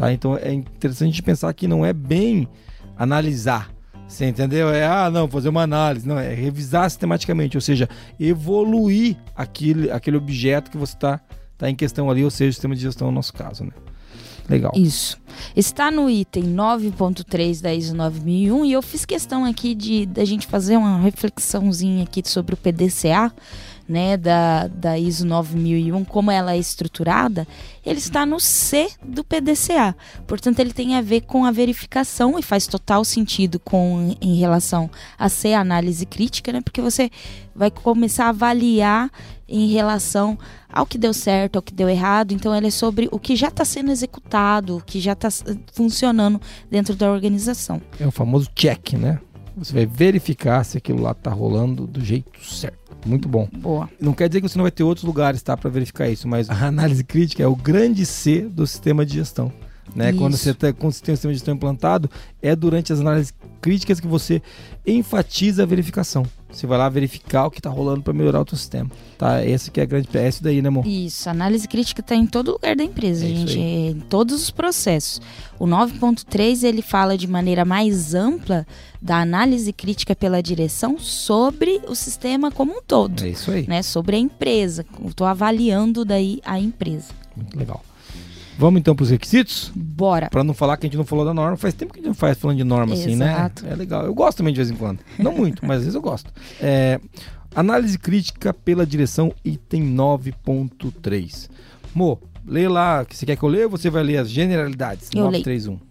Tá? 0.00 0.10
Então 0.10 0.34
é 0.34 0.50
interessante 0.50 1.22
pensar 1.22 1.52
que 1.52 1.68
não 1.68 1.84
é 1.84 1.92
bem 1.92 2.48
analisar. 2.96 3.70
Você 4.08 4.24
entendeu? 4.24 4.70
É, 4.70 4.86
ah, 4.86 5.10
não, 5.10 5.28
fazer 5.28 5.50
uma 5.50 5.60
análise. 5.60 6.08
Não, 6.08 6.18
é 6.18 6.32
revisar 6.32 6.88
sistematicamente, 6.88 7.58
ou 7.58 7.60
seja, 7.60 7.86
evoluir 8.18 9.18
aquele, 9.36 9.90
aquele 9.90 10.16
objeto 10.16 10.70
que 10.70 10.78
você 10.78 10.94
está 10.94 11.20
tá 11.58 11.68
em 11.68 11.74
questão 11.74 12.10
ali, 12.10 12.24
ou 12.24 12.30
seja, 12.30 12.48
o 12.48 12.52
sistema 12.54 12.74
de 12.74 12.80
gestão 12.80 13.08
no 13.08 13.12
nosso 13.12 13.34
caso, 13.34 13.62
né? 13.62 13.72
Legal. 14.48 14.72
Isso. 14.74 15.18
Está 15.54 15.90
no 15.90 16.08
item 16.08 16.44
9.3 16.44 17.60
da 17.60 17.74
ISO 17.74 17.94
9001 17.94 18.64
e 18.64 18.72
eu 18.72 18.80
fiz 18.80 19.04
questão 19.04 19.44
aqui 19.44 19.74
de 19.74 20.06
da 20.06 20.24
gente 20.24 20.46
fazer 20.46 20.78
uma 20.78 20.98
reflexãozinha 20.98 22.04
aqui 22.04 22.22
sobre 22.24 22.54
o 22.54 22.56
PDCA, 22.56 23.30
né, 23.90 24.16
da, 24.16 24.68
da 24.68 24.96
ISO 24.96 25.26
9001, 25.26 26.04
como 26.04 26.30
ela 26.30 26.54
é 26.54 26.58
estruturada, 26.58 27.44
ele 27.84 27.98
está 27.98 28.24
no 28.24 28.38
C 28.38 28.88
do 29.04 29.24
PDCA. 29.24 29.96
Portanto, 30.28 30.60
ele 30.60 30.72
tem 30.72 30.94
a 30.94 31.00
ver 31.00 31.22
com 31.22 31.44
a 31.44 31.50
verificação 31.50 32.38
e 32.38 32.42
faz 32.42 32.68
total 32.68 33.04
sentido 33.04 33.58
com 33.58 34.14
em 34.20 34.36
relação 34.36 34.88
a 35.18 35.28
ser 35.28 35.54
análise 35.54 36.06
crítica, 36.06 36.52
né? 36.52 36.60
Porque 36.60 36.80
você 36.80 37.10
vai 37.52 37.68
começar 37.68 38.26
a 38.26 38.28
avaliar 38.28 39.10
em 39.48 39.66
relação 39.66 40.38
ao 40.72 40.86
que 40.86 40.96
deu 40.96 41.12
certo, 41.12 41.56
ao 41.56 41.62
que 41.62 41.74
deu 41.74 41.88
errado. 41.88 42.30
Então, 42.30 42.54
ele 42.54 42.68
é 42.68 42.70
sobre 42.70 43.08
o 43.10 43.18
que 43.18 43.34
já 43.34 43.48
está 43.48 43.64
sendo 43.64 43.90
executado, 43.90 44.76
o 44.76 44.80
que 44.80 45.00
já 45.00 45.14
está 45.14 45.28
funcionando 45.72 46.40
dentro 46.70 46.94
da 46.94 47.10
organização. 47.10 47.82
É 47.98 48.06
o 48.06 48.12
famoso 48.12 48.48
check, 48.54 48.92
né? 48.92 49.18
Você 49.56 49.72
vai 49.74 49.84
verificar 49.84 50.64
se 50.64 50.78
aquilo 50.78 51.02
lá 51.02 51.10
está 51.10 51.32
rolando 51.32 51.88
do 51.88 52.00
jeito 52.04 52.30
certo. 52.44 52.79
Muito 53.06 53.28
bom. 53.28 53.48
Boa. 53.58 53.88
Não 54.00 54.12
quer 54.12 54.28
dizer 54.28 54.40
que 54.40 54.48
você 54.48 54.58
não 54.58 54.64
vai 54.64 54.70
ter 54.70 54.82
outros 54.82 55.04
lugares, 55.04 55.42
tá, 55.42 55.56
para 55.56 55.70
verificar 55.70 56.08
isso, 56.08 56.28
mas 56.28 56.48
a 56.50 56.66
análise 56.66 57.02
crítica 57.02 57.42
é 57.42 57.46
o 57.46 57.56
grande 57.56 58.04
C 58.04 58.42
do 58.42 58.66
sistema 58.66 59.04
de 59.04 59.14
gestão. 59.14 59.52
Né? 59.94 60.12
Quando 60.12 60.36
você, 60.36 60.54
tá, 60.54 60.72
quando 60.72 60.92
você 60.92 61.02
tem 61.02 61.12
um 61.12 61.16
sistema 61.16 61.32
de 61.32 61.38
gestão 61.38 61.54
implantado, 61.54 62.10
é 62.40 62.54
durante 62.54 62.92
as 62.92 63.00
análises 63.00 63.34
críticas 63.60 63.98
que 63.98 64.06
você 64.06 64.40
enfatiza 64.86 65.62
a 65.62 65.66
verificação. 65.66 66.24
Você 66.52 66.66
vai 66.66 66.78
lá 66.78 66.88
verificar 66.88 67.46
o 67.46 67.50
que 67.50 67.58
está 67.58 67.70
rolando 67.70 68.02
para 68.02 68.12
melhorar 68.12 68.42
o 68.42 68.48
seu 68.48 68.58
sistema. 68.58 68.90
Tá? 69.16 69.44
Esse 69.44 69.70
que 69.70 69.80
é 69.80 69.84
a 69.84 69.86
grande 69.86 70.08
é 70.14 70.28
isso 70.28 70.42
daí, 70.42 70.60
né, 70.60 70.68
amor? 70.68 70.86
Isso, 70.86 71.28
análise 71.28 71.68
crítica 71.68 72.00
está 72.00 72.14
em 72.14 72.26
todo 72.26 72.52
lugar 72.52 72.74
da 72.74 72.82
empresa, 72.82 73.24
é 73.24 73.28
gente, 73.28 73.58
em 73.58 74.00
todos 74.08 74.42
os 74.42 74.50
processos. 74.50 75.20
O 75.58 75.66
9.3 75.66 76.64
ele 76.64 76.82
fala 76.82 77.16
de 77.16 77.26
maneira 77.26 77.64
mais 77.64 78.14
ampla 78.14 78.66
da 79.00 79.20
análise 79.20 79.72
crítica 79.72 80.14
pela 80.14 80.42
direção 80.42 80.98
sobre 80.98 81.80
o 81.88 81.94
sistema 81.94 82.50
como 82.50 82.72
um 82.72 82.82
todo. 82.82 83.24
É 83.24 83.28
isso 83.28 83.50
aí. 83.50 83.66
Né? 83.66 83.82
Sobre 83.82 84.16
a 84.16 84.18
empresa. 84.18 84.84
Estou 85.06 85.26
avaliando 85.26 86.04
daí 86.04 86.40
a 86.44 86.58
empresa. 86.58 87.12
Muito 87.36 87.58
legal. 87.58 87.82
Vamos 88.60 88.78
então 88.78 88.94
para 88.94 89.04
os 89.04 89.10
requisitos? 89.10 89.72
Bora. 89.74 90.28
Para 90.28 90.44
não 90.44 90.52
falar 90.52 90.76
que 90.76 90.84
a 90.84 90.88
gente 90.88 90.98
não 90.98 91.04
falou 91.06 91.24
da 91.24 91.32
norma. 91.32 91.56
Faz 91.56 91.72
tempo 91.72 91.94
que 91.94 91.98
a 91.98 92.02
gente 92.02 92.08
não 92.08 92.14
faz 92.14 92.36
falando 92.36 92.58
de 92.58 92.64
norma 92.64 92.92
Exato. 92.92 93.08
assim, 93.08 93.16
né? 93.16 93.50
É 93.64 93.74
legal. 93.74 94.04
Eu 94.04 94.12
gosto 94.12 94.36
também 94.36 94.52
de 94.52 94.58
vez 94.58 94.70
em 94.70 94.76
quando. 94.76 95.00
Não 95.18 95.32
muito, 95.32 95.64
mas 95.64 95.78
às 95.78 95.84
vezes 95.84 95.94
eu 95.94 96.02
gosto. 96.02 96.30
É, 96.60 97.00
análise 97.54 97.98
crítica 97.98 98.52
pela 98.52 98.84
direção, 98.84 99.32
item 99.42 99.94
9.3. 99.94 101.48
Mo, 101.94 102.20
lê 102.46 102.68
lá. 102.68 103.06
Você 103.08 103.24
quer 103.24 103.34
que 103.34 103.42
eu 103.42 103.48
leia 103.48 103.64
ou 103.64 103.70
você 103.70 103.88
vai 103.88 104.02
ler 104.02 104.18
as 104.18 104.28
generalidades? 104.28 105.08
Eu 105.14 105.24
931. 105.24 105.72
Leio. 105.72 105.89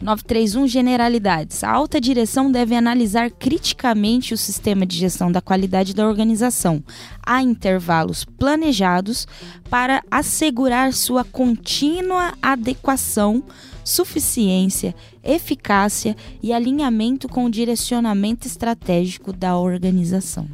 931 0.00 0.68
Generalidades. 0.68 1.64
A 1.64 1.70
alta 1.70 2.00
direção 2.00 2.52
deve 2.52 2.74
analisar 2.74 3.30
criticamente 3.30 4.32
o 4.32 4.38
sistema 4.38 4.86
de 4.86 4.96
gestão 4.96 5.30
da 5.30 5.40
qualidade 5.40 5.92
da 5.94 6.06
organização 6.06 6.82
a 7.24 7.42
intervalos 7.42 8.24
planejados 8.24 9.26
para 9.68 10.02
assegurar 10.10 10.92
sua 10.92 11.24
contínua 11.24 12.32
adequação, 12.40 13.42
suficiência, 13.84 14.94
eficácia 15.24 16.16
e 16.42 16.52
alinhamento 16.52 17.28
com 17.28 17.44
o 17.44 17.50
direcionamento 17.50 18.46
estratégico 18.46 19.32
da 19.32 19.58
organização. 19.58 20.48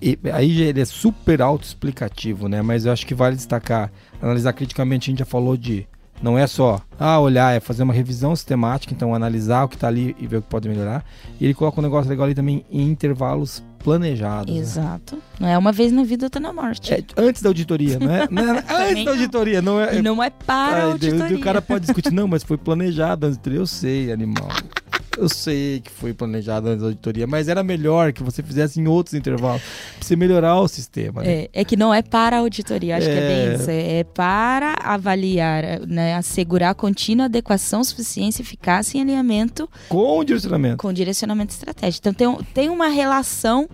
E 0.00 0.18
aí 0.32 0.62
ele 0.62 0.80
é 0.80 0.84
super 0.84 1.42
autoexplicativo, 1.42 2.48
né? 2.48 2.62
Mas 2.62 2.86
eu 2.86 2.92
acho 2.92 3.06
que 3.06 3.14
vale 3.14 3.36
destacar, 3.36 3.92
analisar 4.22 4.52
criticamente, 4.54 5.10
a 5.10 5.12
gente 5.12 5.18
já 5.18 5.26
falou 5.26 5.56
de 5.56 5.86
não 6.22 6.38
é 6.38 6.46
só 6.46 6.80
ah, 6.98 7.18
olhar, 7.18 7.54
é 7.54 7.60
fazer 7.60 7.82
uma 7.82 7.94
revisão 7.94 8.36
sistemática, 8.36 8.92
então 8.92 9.14
analisar 9.14 9.64
o 9.64 9.68
que 9.68 9.74
está 9.74 9.88
ali 9.88 10.14
e 10.18 10.26
ver 10.26 10.38
o 10.38 10.42
que 10.42 10.48
pode 10.48 10.68
melhorar. 10.68 11.04
E 11.40 11.44
ele 11.44 11.54
coloca 11.54 11.80
um 11.80 11.82
negócio 11.82 12.10
legal 12.10 12.26
ali 12.26 12.34
também 12.34 12.64
em 12.70 12.88
intervalos 12.88 13.62
planejados. 13.82 14.54
Né? 14.54 14.60
Exato. 14.60 15.16
Né? 15.16 15.22
Não 15.40 15.48
é 15.48 15.58
uma 15.58 15.72
vez 15.72 15.90
na 15.92 16.04
vida, 16.04 16.26
outra 16.26 16.40
na 16.40 16.52
morte. 16.52 16.92
É, 16.92 17.02
antes 17.16 17.42
da 17.42 17.48
auditoria, 17.48 17.98
não 17.98 18.10
é? 18.10 18.28
Não 18.30 18.54
é 18.54 18.90
antes 18.90 19.04
da 19.04 19.10
auditoria, 19.12 19.62
não 19.62 19.80
é? 19.80 19.98
E 19.98 20.02
não 20.02 20.22
é 20.22 20.30
para 20.30 20.82
a 20.82 20.84
auditoria. 20.84 21.36
O 21.36 21.40
cara 21.40 21.62
pode 21.62 21.86
discutir, 21.86 22.12
não, 22.12 22.28
mas 22.28 22.42
foi 22.42 22.56
planejado 22.56 23.26
antes. 23.26 23.40
Eu 23.46 23.66
sei, 23.66 24.12
animal. 24.12 24.48
Eu 25.16 25.28
sei 25.28 25.80
que 25.80 25.90
foi 25.90 26.12
planejado 26.12 26.68
antes 26.68 26.80
da 26.80 26.86
auditoria, 26.88 27.26
mas 27.26 27.48
era 27.48 27.62
melhor 27.62 28.12
que 28.12 28.22
você 28.22 28.42
fizesse 28.42 28.80
em 28.80 28.86
outros 28.86 29.14
intervalos, 29.14 29.62
pra 29.62 30.06
você 30.06 30.16
melhorar 30.16 30.58
o 30.60 30.68
sistema. 30.68 31.22
Né? 31.22 31.42
É, 31.42 31.50
é, 31.52 31.64
que 31.64 31.76
não 31.76 31.92
é 31.92 32.02
para 32.02 32.36
a 32.36 32.40
auditoria, 32.40 32.96
acho 32.96 33.08
é... 33.08 33.12
que 33.12 33.18
é 33.18 33.28
bem 33.28 33.54
isso. 33.54 33.70
É 33.70 34.04
para 34.04 34.76
avaliar, 34.82 35.80
né, 35.86 36.14
assegurar 36.14 36.74
contínua 36.74 37.26
adequação, 37.26 37.82
suficiência, 37.84 38.42
eficácia 38.42 38.98
e 38.98 39.00
alinhamento. 39.00 39.68
Com 39.88 40.18
o 40.18 40.24
direcionamento. 40.24 40.76
Com 40.78 40.88
o 40.88 40.92
direcionamento 40.92 41.52
estratégico. 41.52 42.08
Então 42.08 42.36
tem, 42.36 42.44
tem 42.54 42.68
uma 42.70 42.88
relação 42.88 43.68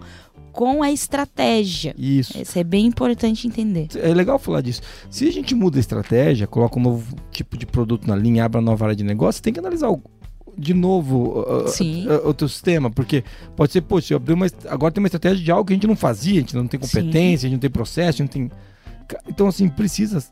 com 0.56 0.82
a 0.82 0.90
estratégia. 0.90 1.94
Isso. 1.98 2.40
Isso 2.40 2.58
é 2.58 2.64
bem 2.64 2.86
importante 2.86 3.46
entender. 3.46 3.88
É 3.94 4.14
legal 4.14 4.38
falar 4.38 4.62
disso. 4.62 4.80
Se 5.10 5.28
a 5.28 5.30
gente 5.30 5.54
muda 5.54 5.78
a 5.78 5.80
estratégia, 5.80 6.46
coloca 6.46 6.78
um 6.78 6.82
novo 6.82 7.14
tipo 7.30 7.58
de 7.58 7.66
produto 7.66 8.08
na 8.08 8.16
linha, 8.16 8.42
abre 8.42 8.58
uma 8.58 8.64
nova 8.64 8.86
área 8.86 8.96
de 8.96 9.04
negócio, 9.04 9.42
tem 9.42 9.52
que 9.52 9.60
analisar 9.60 9.90
o, 9.90 10.02
de 10.56 10.72
novo 10.72 11.44
o 12.24 12.34
teu 12.34 12.48
sistema, 12.48 12.90
porque 12.90 13.22
pode 13.54 13.72
ser, 13.72 13.82
poxa, 13.82 14.14
eu 14.14 14.16
abri 14.16 14.32
uma, 14.32 14.46
agora 14.68 14.92
tem 14.92 15.02
uma 15.02 15.06
estratégia 15.06 15.44
de 15.44 15.50
algo 15.50 15.66
que 15.66 15.72
a 15.72 15.76
gente 15.76 15.86
não 15.86 15.96
fazia, 15.96 16.38
a 16.38 16.40
gente 16.40 16.56
não 16.56 16.66
tem 16.66 16.80
competência, 16.80 17.40
Sim. 17.40 17.46
a 17.46 17.50
gente 17.50 17.52
não 17.52 17.58
tem 17.58 17.70
processo, 17.70 18.22
a 18.22 18.24
gente 18.24 18.38
não 18.38 18.48
tem. 18.48 18.58
Então, 19.28 19.46
assim, 19.46 19.68
precisa 19.68 20.24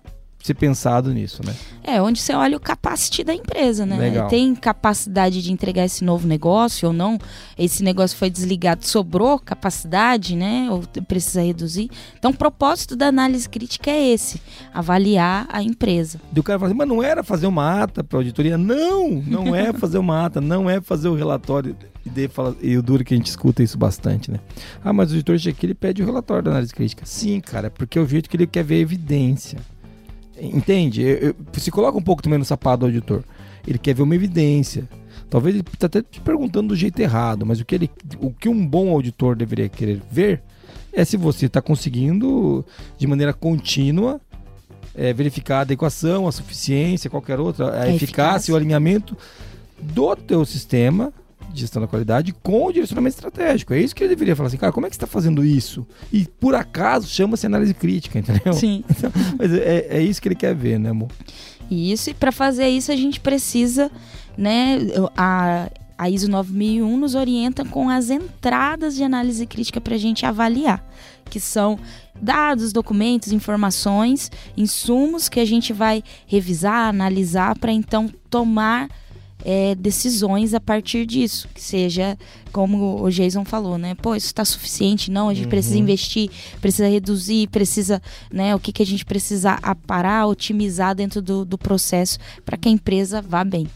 ser 0.44 0.52
pensado 0.52 1.10
nisso, 1.10 1.40
né? 1.42 1.54
É, 1.82 2.02
onde 2.02 2.20
você 2.20 2.34
olha 2.34 2.54
o 2.54 2.60
capacity 2.60 3.24
da 3.24 3.34
empresa, 3.34 3.86
né? 3.86 3.96
Legal. 3.96 4.28
Tem 4.28 4.54
capacidade 4.54 5.42
de 5.42 5.50
entregar 5.50 5.86
esse 5.86 6.04
novo 6.04 6.28
negócio 6.28 6.88
ou 6.88 6.92
não? 6.92 7.18
Esse 7.56 7.82
negócio 7.82 8.14
foi 8.18 8.28
desligado, 8.28 8.86
sobrou 8.86 9.38
capacidade, 9.38 10.36
né? 10.36 10.68
Ou 10.70 10.82
precisa 11.08 11.40
reduzir? 11.40 11.90
Então, 12.18 12.30
o 12.30 12.36
propósito 12.36 12.94
da 12.94 13.06
análise 13.06 13.48
crítica 13.48 13.90
é 13.90 14.08
esse: 14.12 14.38
avaliar 14.74 15.48
a 15.50 15.62
empresa. 15.62 16.20
E 16.36 16.38
o 16.38 16.42
cara 16.42 16.58
fala 16.58 16.68
assim, 16.68 16.78
mas 16.78 16.88
não 16.88 17.02
era 17.02 17.22
fazer 17.22 17.46
uma 17.46 17.82
ata 17.82 18.04
para 18.04 18.18
auditoria? 18.18 18.58
Não, 18.58 19.22
não 19.26 19.56
é 19.56 19.72
fazer 19.74 19.96
uma 19.96 20.26
ata, 20.26 20.42
não 20.42 20.68
é 20.68 20.78
fazer 20.78 21.08
o 21.08 21.14
relatório. 21.14 21.74
E, 22.04 22.28
fala, 22.28 22.54
e 22.60 22.76
o 22.76 22.82
duro 22.82 23.02
que 23.02 23.14
a 23.14 23.16
gente 23.16 23.28
escuta 23.28 23.62
isso 23.62 23.78
bastante, 23.78 24.30
né? 24.30 24.38
Ah, 24.84 24.92
mas 24.92 25.10
o 25.10 25.14
auditor 25.14 25.36
aqui 25.36 25.64
ele 25.64 25.74
pede 25.74 26.02
o 26.02 26.04
relatório 26.04 26.42
da 26.42 26.50
análise 26.50 26.74
crítica. 26.74 27.06
Sim, 27.06 27.40
cara, 27.40 27.70
porque 27.70 27.98
é 27.98 28.02
o 28.02 28.06
jeito 28.06 28.28
que 28.28 28.36
ele 28.36 28.46
quer 28.46 28.62
ver 28.62 28.74
a 28.74 28.80
evidência. 28.80 29.58
Entende? 30.38 31.02
Eu, 31.02 31.16
eu, 31.18 31.34
se 31.54 31.70
coloca 31.70 31.96
um 31.96 32.02
pouco 32.02 32.22
também 32.22 32.38
no 32.38 32.44
sapato 32.44 32.80
do 32.80 32.86
auditor. 32.86 33.22
Ele 33.66 33.78
quer 33.78 33.94
ver 33.94 34.02
uma 34.02 34.14
evidência. 34.14 34.88
Talvez 35.30 35.54
ele 35.54 35.64
está 35.72 35.86
até 35.86 36.02
te 36.02 36.20
perguntando 36.20 36.68
do 36.68 36.76
jeito 36.76 36.98
errado, 37.00 37.46
mas 37.46 37.60
o 37.60 37.64
que, 37.64 37.74
ele, 37.74 37.90
o 38.20 38.30
que 38.30 38.48
um 38.48 38.66
bom 38.66 38.90
auditor 38.90 39.34
deveria 39.34 39.68
querer 39.68 40.00
ver 40.10 40.42
é 40.92 41.04
se 41.04 41.16
você 41.16 41.46
está 41.46 41.60
conseguindo, 41.60 42.64
de 42.96 43.06
maneira 43.06 43.32
contínua, 43.32 44.20
é, 44.94 45.12
verificar 45.12 45.58
a 45.58 45.60
adequação, 45.62 46.28
a 46.28 46.32
suficiência, 46.32 47.10
qualquer 47.10 47.40
outra, 47.40 47.72
a 47.72 47.86
é 47.86 47.90
eficácia, 47.90 48.04
eficácia, 48.04 48.54
o 48.54 48.56
alinhamento 48.56 49.16
do 49.80 50.14
teu 50.14 50.44
sistema 50.44 51.12
de 51.54 51.60
gestão 51.60 51.80
da 51.80 51.88
qualidade 51.88 52.34
com 52.42 52.66
o 52.66 52.72
direcionamento 52.72 53.14
estratégico. 53.14 53.72
É 53.72 53.80
isso 53.80 53.94
que 53.94 54.02
ele 54.02 54.10
deveria 54.10 54.36
falar 54.36 54.48
assim, 54.48 54.56
cara, 54.56 54.72
como 54.72 54.86
é 54.86 54.90
que 54.90 54.96
você 54.96 54.98
está 54.98 55.06
fazendo 55.06 55.44
isso? 55.44 55.86
E 56.12 56.26
por 56.26 56.54
acaso 56.54 57.08
chama-se 57.08 57.46
análise 57.46 57.72
crítica, 57.72 58.18
entendeu? 58.18 58.52
Sim. 58.52 58.84
Então, 58.96 59.10
mas 59.38 59.52
é, 59.52 59.86
é 59.90 60.02
isso 60.02 60.22
que 60.22 60.28
ele 60.28 60.34
quer 60.34 60.54
ver, 60.54 60.78
né, 60.78 60.90
amor? 60.90 61.08
Isso, 61.70 62.10
e 62.10 62.14
para 62.14 62.30
fazer 62.30 62.68
isso 62.68 62.92
a 62.92 62.96
gente 62.96 63.18
precisa, 63.20 63.90
né, 64.36 64.78
a, 65.16 65.68
a 65.96 66.10
ISO 66.10 66.30
9001 66.30 66.96
nos 66.96 67.14
orienta 67.14 67.64
com 67.64 67.88
as 67.88 68.10
entradas 68.10 68.94
de 68.94 69.02
análise 69.02 69.46
crítica 69.46 69.80
para 69.80 69.94
a 69.94 69.98
gente 69.98 70.24
avaliar, 70.26 70.84
que 71.30 71.40
são 71.40 71.78
dados, 72.20 72.72
documentos, 72.72 73.32
informações, 73.32 74.30
insumos 74.56 75.28
que 75.28 75.40
a 75.40 75.44
gente 75.44 75.72
vai 75.72 76.02
revisar, 76.26 76.88
analisar 76.88 77.58
para 77.58 77.72
então 77.72 78.10
tomar 78.30 78.88
é, 79.44 79.74
decisões 79.74 80.54
a 80.54 80.60
partir 80.60 81.06
disso. 81.06 81.48
Que 81.54 81.60
seja, 81.60 82.18
como 82.52 83.02
o 83.02 83.10
Jason 83.10 83.44
falou, 83.44 83.78
né? 83.78 83.94
Pô, 83.94 84.14
isso 84.14 84.26
está 84.26 84.44
suficiente? 84.44 85.10
Não, 85.10 85.28
a 85.28 85.34
gente 85.34 85.44
uhum. 85.44 85.50
precisa 85.50 85.78
investir, 85.78 86.30
precisa 86.60 86.88
reduzir, 86.88 87.48
precisa, 87.48 88.02
né? 88.32 88.54
O 88.54 88.58
que, 88.58 88.72
que 88.72 88.82
a 88.82 88.86
gente 88.86 89.04
precisa 89.04 89.58
aparar, 89.62 90.26
otimizar 90.26 90.94
dentro 90.94 91.22
do, 91.22 91.44
do 91.44 91.58
processo 91.58 92.18
para 92.44 92.56
que 92.56 92.68
a 92.68 92.72
empresa 92.72 93.20
vá 93.22 93.44
bem. 93.44 93.66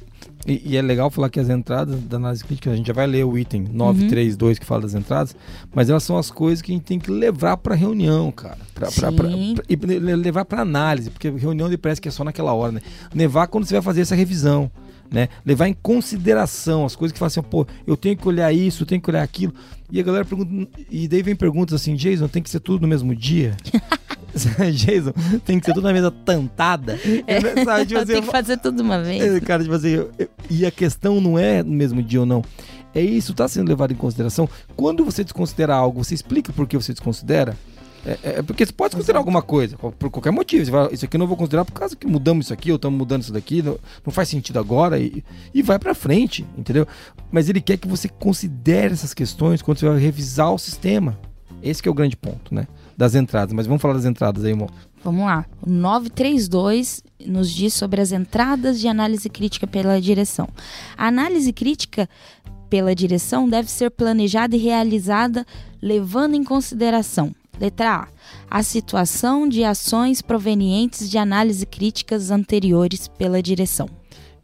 E, 0.46 0.72
e, 0.72 0.76
é 0.76 0.82
legal 0.82 1.10
falar 1.10 1.28
que 1.28 1.40
as 1.40 1.48
entradas 1.50 2.00
da 2.02 2.16
análise 2.16 2.44
crítica, 2.44 2.70
a 2.70 2.76
gente 2.76 2.86
já 2.86 2.92
vai 2.92 3.06
ler 3.06 3.24
o 3.24 3.36
item 3.36 3.66
932 3.72 4.56
uhum. 4.56 4.60
que 4.60 4.64
fala 4.64 4.82
das 4.82 4.94
entradas, 4.94 5.36
mas 5.74 5.90
elas 5.90 6.04
são 6.04 6.16
as 6.16 6.30
coisas 6.30 6.62
que 6.62 6.72
a 6.72 6.74
gente 6.74 6.84
tem 6.84 6.98
que 6.98 7.10
levar 7.10 7.56
para 7.56 7.74
reunião, 7.74 8.30
cara. 8.30 8.56
Pra, 8.72 8.90
pra, 8.90 9.12
pra, 9.12 9.28
e 9.68 9.76
levar 9.76 10.44
para 10.44 10.62
análise, 10.62 11.10
porque 11.10 11.28
reunião 11.28 11.68
parece 11.76 12.00
que 12.00 12.08
é 12.08 12.10
só 12.10 12.22
naquela 12.22 12.52
hora, 12.52 12.72
né? 12.72 12.80
Levar 13.12 13.48
quando 13.48 13.66
você 13.66 13.74
vai 13.74 13.82
fazer 13.82 14.02
essa 14.02 14.14
revisão 14.14 14.70
né? 15.10 15.28
Levar 15.44 15.68
em 15.68 15.74
consideração 15.74 16.84
as 16.84 16.94
coisas 16.94 17.12
que 17.12 17.18
falam 17.18 17.28
assim, 17.28 17.42
pô, 17.42 17.66
eu 17.86 17.96
tenho 17.96 18.16
que 18.16 18.26
olhar 18.26 18.52
isso, 18.52 18.82
eu 18.82 18.86
tenho 18.86 19.00
que 19.00 19.10
olhar 19.10 19.22
aquilo. 19.22 19.54
E 19.90 19.98
a 19.98 20.02
galera 20.02 20.24
pergunta, 20.24 20.68
e 20.90 21.08
daí 21.08 21.22
vem 21.22 21.34
perguntas 21.34 21.80
assim, 21.80 21.94
Jason, 21.94 22.28
tem 22.28 22.42
que 22.42 22.50
ser 22.50 22.60
tudo 22.60 22.82
no 22.82 22.88
mesmo 22.88 23.14
dia? 23.14 23.56
Jason, 24.72 25.12
tem 25.44 25.58
que 25.58 25.66
ser 25.66 25.74
tudo 25.74 25.84
na 25.84 25.92
mesa 25.92 26.10
tantada. 26.10 26.98
É, 27.26 27.40
sabe, 27.64 27.86
tipo 27.86 28.00
assim, 28.00 28.12
tem 28.12 28.22
que 28.22 28.30
fazer 28.30 28.56
tudo 28.58 28.82
uma 28.82 29.02
vez. 29.02 29.22
É, 29.22 29.40
cara, 29.40 29.62
tipo 29.62 29.74
assim, 29.74 30.06
e 30.50 30.66
a 30.66 30.70
questão 30.70 31.20
não 31.20 31.38
é 31.38 31.62
no 31.62 31.72
mesmo 31.72 32.02
dia 32.02 32.20
ou 32.20 32.26
não. 32.26 32.42
É 32.94 33.00
isso, 33.00 33.32
está 33.32 33.46
sendo 33.46 33.68
levado 33.68 33.92
em 33.92 33.96
consideração. 33.96 34.48
Quando 34.74 35.04
você 35.04 35.22
desconsidera 35.22 35.74
algo, 35.74 36.02
você 36.02 36.14
explica 36.14 36.52
por 36.52 36.66
que 36.66 36.76
você 36.76 36.92
desconsidera? 36.92 37.56
É, 38.08 38.38
é 38.38 38.42
porque 38.42 38.64
você 38.64 38.72
pode 38.72 38.96
considerar 38.96 39.18
alguma 39.18 39.42
coisa, 39.42 39.76
por 39.76 40.10
qualquer 40.10 40.30
motivo. 40.30 40.64
Você 40.64 40.70
fala, 40.70 40.92
isso 40.92 41.04
aqui 41.04 41.16
eu 41.16 41.18
não 41.18 41.26
vou 41.26 41.36
considerar 41.36 41.64
por 41.64 41.72
causa 41.72 41.94
que 41.94 42.06
mudamos 42.06 42.46
isso 42.46 42.54
aqui, 42.54 42.70
ou 42.70 42.76
estamos 42.76 42.98
mudando 42.98 43.22
isso 43.22 43.32
daqui, 43.32 43.60
não, 43.60 43.78
não, 44.04 44.12
faz 44.12 44.28
sentido 44.30 44.58
agora, 44.58 44.98
e, 44.98 45.22
e 45.52 45.60
vai 45.60 45.78
para 45.78 45.94
frente, 45.94 46.46
entendeu? 46.56 46.86
Mas 47.30 47.50
ele 47.50 47.60
quer 47.60 47.76
que 47.76 47.86
você 47.86 48.08
considere 48.08 48.94
essas 48.94 49.12
questões 49.12 49.60
quando 49.60 49.78
você 49.78 49.88
vai 49.88 49.98
revisar 49.98 50.52
o 50.52 50.58
sistema. 50.58 51.18
Esse 51.62 51.86
é 51.86 51.90
o 51.90 51.94
grande 51.94 52.16
ponto, 52.16 52.54
né? 52.54 52.66
Das 52.96 53.14
entradas. 53.14 53.52
Mas 53.52 53.66
vamos 53.66 53.82
falar 53.82 53.94
das 53.94 54.04
entradas 54.04 54.44
aí, 54.44 54.52
irmão. 54.52 54.68
Vamos 55.04 55.26
lá. 55.26 55.44
O 55.60 55.70
932 55.70 57.02
nos 57.26 57.50
diz 57.50 57.74
sobre 57.74 58.00
as 58.00 58.12
entradas 58.12 58.80
de 58.80 58.88
análise 58.88 59.28
crítica 59.28 59.66
pela 59.66 60.00
direção. 60.00 60.48
A 60.96 61.08
análise 61.08 61.52
crítica 61.52 62.08
pela 62.70 62.94
direção 62.94 63.48
deve 63.48 63.70
ser 63.70 63.90
planejada 63.90 64.56
e 64.56 64.58
realizada 64.58 65.46
levando 65.82 66.34
em 66.34 66.44
consideração 66.44 67.34
Letra 67.60 68.02
A. 68.02 68.08
A 68.50 68.62
situação 68.62 69.48
de 69.48 69.64
ações 69.64 70.22
provenientes 70.22 71.10
de 71.10 71.18
análise 71.18 71.66
críticas 71.66 72.30
anteriores 72.30 73.08
pela 73.08 73.42
direção. 73.42 73.88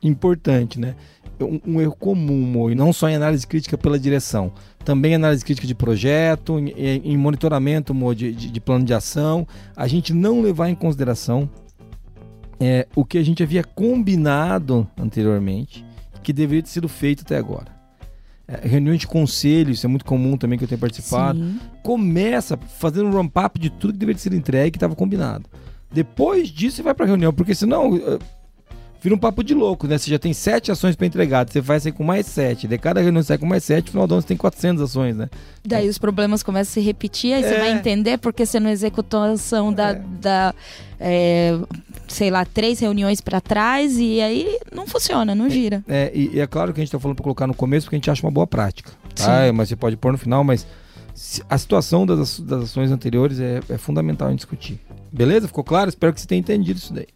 Importante, 0.03 0.79
né? 0.79 0.95
Um, 1.41 1.61
um 1.67 1.81
erro 1.81 1.97
comum, 1.97 2.71
e 2.71 2.75
não 2.75 2.93
só 2.93 3.09
em 3.09 3.17
análise 3.17 3.47
crítica 3.47 3.77
pela 3.77 3.99
direção, 3.99 4.53
também 4.85 5.15
análise 5.15 5.45
crítica 5.45 5.67
de 5.67 5.75
projeto, 5.75 6.59
em, 6.59 6.69
em 6.77 7.17
monitoramento 7.17 7.93
de, 8.15 8.33
de, 8.33 8.51
de, 8.51 8.61
plano 8.61 8.85
de 8.85 8.95
ação, 8.95 9.47
a 9.75 9.89
gente 9.89 10.13
não 10.13 10.41
levar 10.41 10.69
em 10.69 10.75
consideração 10.75 11.51
é, 12.61 12.87
o 12.95 13.05
que 13.05 13.19
a 13.19 13.23
gente 13.23 13.43
havia 13.43 13.65
combinado 13.65 14.87
anteriormente, 14.97 15.85
que 16.23 16.33
deveria 16.33 16.63
ter 16.63 16.69
sido 16.69 16.89
feito 16.89 17.23
até 17.23 17.37
agora. 17.37 17.67
É, 18.47 18.69
reuniões 18.69 19.01
de 19.01 19.07
conselho, 19.07 19.71
isso 19.71 19.87
é 19.87 19.89
muito 19.89 20.05
comum 20.05 20.37
também 20.37 20.59
que 20.59 20.65
eu 20.65 20.69
tenho 20.69 20.81
participado. 20.81 21.39
Sim. 21.39 21.59
Começa 21.83 22.57
fazendo 22.57 23.09
um 23.09 23.13
ramp-up 23.13 23.59
de 23.59 23.71
tudo 23.71 23.95
que 23.95 23.99
deveria 23.99 24.21
ser 24.21 24.35
entregue 24.35 24.73
que 24.73 24.77
estava 24.77 24.95
combinado. 24.95 25.49
Depois 25.91 26.49
disso 26.49 26.77
você 26.77 26.83
vai 26.83 26.95
para 26.95 27.07
reunião, 27.07 27.33
porque 27.33 27.55
senão 27.55 27.95
uh, 27.95 28.19
vira 29.05 29.15
um 29.15 29.19
papo 29.19 29.45
de 29.45 29.53
louco, 29.53 29.87
né? 29.87 29.99
Você 29.99 30.11
já 30.11 30.19
tem 30.19 30.33
sete 30.33 30.73
ações 30.73 30.97
para 30.97 31.07
entregar, 31.07 31.47
você 31.47 31.61
vai 31.61 31.79
sair 31.79 31.93
com 31.93 32.03
mais 32.03 32.25
sete. 32.25 32.67
De 32.67 32.79
cada 32.79 33.03
reunião 33.03 33.23
você 33.23 33.29
sai 33.29 33.39
com 33.39 33.45
mais 33.45 33.63
sete, 33.63 33.85
no 33.85 33.91
final 33.91 34.07
do 34.07 34.15
ano 34.15 34.23
você 34.23 34.29
tem 34.29 34.37
400 34.37 34.83
ações, 34.83 35.15
né? 35.15 35.29
Daí 35.63 35.91
os 35.91 35.99
problemas 35.99 36.43
começam 36.43 36.71
a 36.71 36.75
se 36.75 36.81
repetir, 36.81 37.35
aí 37.35 37.45
é... 37.45 37.49
você 37.49 37.59
vai 37.59 37.73
entender 37.73 38.17
porque 38.17 38.47
você 38.47 38.59
não 38.59 38.71
executou 38.71 39.21
a 39.21 39.33
ação 39.33 39.71
da, 39.71 39.91
é. 39.91 40.03
da 40.23 40.55
é, 40.99 41.53
sei 42.09 42.31
lá, 42.31 42.47
três 42.47 42.81
reuniões 42.81 43.21
para 43.21 43.43
trás 43.43 43.99
e 43.99 44.23
aí 44.23 44.59
não 44.75 44.87
funciona, 44.87 45.35
não 45.35 45.51
gira. 45.51 45.85
É, 45.87 46.11
e, 46.15 46.37
e, 46.37 46.41
é 46.41 46.47
claro 46.47 46.73
que 46.73 46.81
a 46.81 46.83
gente 46.83 46.89
está 46.89 46.99
falando 46.99 47.17
para 47.17 47.25
colocar 47.25 47.47
no 47.47 47.55
começo 47.55 47.85
porque 47.85 47.97
a 47.97 47.99
gente 47.99 48.11
acha 48.11 48.27
uma 48.27 48.33
boa 48.33 48.47
prática. 48.47 48.91
Tá? 49.15 49.53
Mas 49.53 49.69
você 49.69 49.77
pode 49.77 49.99
pôr 49.99 50.13
no 50.13 50.19
final, 50.19 50.43
mas 50.43 50.67
a 51.51 51.59
situação 51.59 52.07
das, 52.07 52.41
das 52.41 52.63
ações 52.63 52.91
anteriores 52.91 53.39
é, 53.39 53.61
é, 53.69 53.77
fundamental 53.77 54.33
em 54.33 54.37
discutir. 54.37 54.81
Beleza? 55.13 55.47
Ficou 55.47 55.63
claro? 55.63 55.91
Espero 55.91 56.15
que 56.15 56.23
você 56.23 56.27
tenha 56.27 56.41
entendido 56.41 56.79
isso 56.79 56.95
daí. 56.95 57.07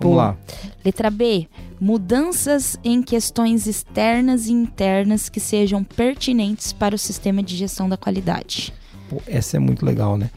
Vamos 0.00 0.16
lá. 0.16 0.36
Letra 0.84 1.10
B. 1.10 1.46
Mudanças 1.80 2.78
em 2.84 3.02
questões 3.02 3.66
externas 3.66 4.46
e 4.46 4.52
internas 4.52 5.28
que 5.28 5.40
sejam 5.40 5.82
pertinentes 5.82 6.72
para 6.72 6.94
o 6.94 6.98
sistema 6.98 7.42
de 7.42 7.56
gestão 7.56 7.88
da 7.88 7.96
qualidade. 7.96 8.72
Pô, 9.08 9.20
essa 9.26 9.56
é 9.56 9.60
muito 9.60 9.84
legal, 9.84 10.16
né? 10.16 10.30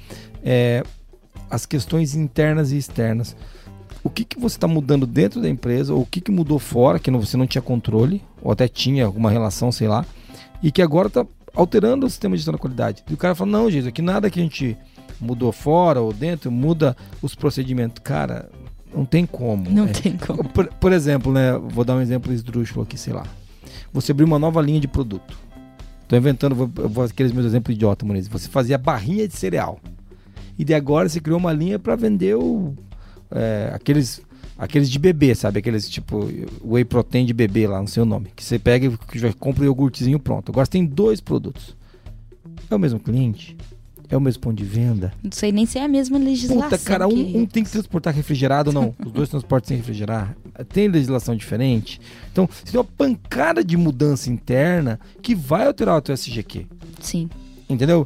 É, 0.43 0.83
as 1.49 1.65
questões 1.65 2.15
internas 2.15 2.71
e 2.71 2.77
externas 2.77 3.35
o 4.03 4.09
que, 4.09 4.25
que 4.25 4.37
você 4.37 4.57
está 4.57 4.67
mudando 4.67 5.07
dentro 5.07 5.41
da 5.41 5.49
empresa, 5.49 5.93
ou 5.93 6.01
o 6.01 6.05
que, 6.05 6.19
que 6.19 6.31
mudou 6.31 6.59
fora, 6.59 6.99
que 6.99 7.09
você 7.09 7.37
não 7.37 7.47
tinha 7.47 7.61
controle, 7.61 8.21
ou 8.41 8.51
até 8.51 8.67
tinha 8.67 9.05
alguma 9.05 9.31
relação, 9.31 9.71
sei 9.71 9.87
lá, 9.87 10.05
e 10.61 10.71
que 10.71 10.81
agora 10.81 11.07
está 11.07 11.25
alterando 11.55 12.05
o 12.05 12.09
sistema 12.09 12.35
de 12.35 12.39
gestão 12.39 12.51
da 12.51 12.57
qualidade. 12.57 13.03
E 13.09 13.13
o 13.13 13.17
cara 13.17 13.33
fala, 13.33 13.51
não, 13.51 13.71
Jesus, 13.71 13.87
aqui 13.87 14.01
nada 14.01 14.29
que 14.29 14.39
a 14.39 14.43
gente 14.43 14.77
mudou 15.21 15.53
fora 15.53 16.01
ou 16.01 16.11
dentro 16.11 16.51
muda 16.51 16.97
os 17.21 17.33
procedimentos. 17.33 18.01
Cara, 18.03 18.49
não 18.95 19.05
tem 19.05 19.25
como. 19.25 19.69
Não 19.69 19.85
é. 19.85 19.91
tem 19.91 20.17
como. 20.17 20.43
Por, 20.49 20.67
por, 20.67 20.91
exemplo, 20.91 21.31
né, 21.31 21.57
vou 21.57 21.83
dar 21.83 21.95
um 21.95 22.01
exemplo 22.01 22.31
esdrúxulo 22.31 22.83
aqui, 22.83 22.97
sei 22.97 23.13
lá. 23.13 23.25
Você 23.91 24.11
abriu 24.11 24.27
uma 24.27 24.39
nova 24.39 24.61
linha 24.61 24.79
de 24.79 24.87
produto. 24.87 25.37
Estou 26.01 26.17
inventando, 26.17 26.55
vou, 26.55 26.67
vou 26.67 27.03
aqueles 27.03 27.31
meus 27.31 27.45
exemplos 27.45 27.75
idiota, 27.75 28.05
Muniz. 28.05 28.27
Você 28.27 28.47
fazia 28.47 28.77
barrinha 28.77 29.27
de 29.27 29.35
cereal. 29.35 29.79
E 30.57 30.63
de 30.63 30.73
agora 30.73 31.09
você 31.09 31.19
criou 31.19 31.39
uma 31.39 31.51
linha 31.51 31.79
para 31.79 31.95
vender 31.95 32.35
o 32.35 32.73
é, 33.31 33.71
aqueles 33.73 34.21
aqueles 34.57 34.89
de 34.89 34.99
bebê, 34.99 35.33
sabe? 35.33 35.59
Aqueles 35.59 35.89
tipo 35.89 36.29
whey 36.63 36.85
protein 36.85 37.25
de 37.25 37.33
bebê 37.33 37.67
lá, 37.67 37.79
não 37.79 37.87
sei 37.87 38.03
o 38.03 38.05
nome. 38.05 38.29
Que 38.35 38.43
você 38.43 38.59
pega 38.59 38.87
e 38.87 39.19
já 39.19 39.33
compra 39.33 39.63
o 39.63 39.65
iogurtezinho 39.65 40.19
pronto. 40.19 40.51
Agora 40.51 40.65
você 40.65 40.71
tem 40.71 40.85
dois 40.85 41.19
produtos. 41.19 41.75
É 42.69 42.75
o 42.75 42.79
mesmo 42.79 42.99
cliente? 42.99 43.57
É 44.13 44.17
o 44.17 44.21
mesmo 44.21 44.43
ponto 44.43 44.55
de 44.55 44.63
venda? 44.63 45.11
Não 45.23 45.31
sei 45.31 45.51
nem 45.51 45.65
se 45.65 45.79
é 45.79 45.83
a 45.83 45.87
mesma 45.87 46.19
legislação. 46.19 46.69
Puta, 46.69 46.77
cara, 46.77 47.07
que... 47.07 47.15
um, 47.15 47.39
um, 47.39 47.45
tem 47.47 47.63
que 47.63 47.71
transportar 47.71 48.13
refrigerado 48.13 48.69
ou 48.69 48.73
não? 48.73 48.93
Os 49.03 49.11
dois 49.11 49.27
transportam 49.27 49.69
sem 49.69 49.77
refrigerar. 49.77 50.37
Tem 50.71 50.87
legislação 50.87 51.35
diferente. 51.35 51.99
Então, 52.31 52.47
você 52.47 52.71
tem 52.71 52.79
uma 52.79 52.83
pancada 52.83 53.63
de 53.63 53.75
mudança 53.75 54.29
interna 54.29 54.99
que 55.19 55.33
vai 55.33 55.65
alterar 55.65 55.97
o 55.97 56.01
teu 56.01 56.13
SGQ. 56.13 56.67
Sim. 56.99 57.27
Entendeu? 57.67 58.05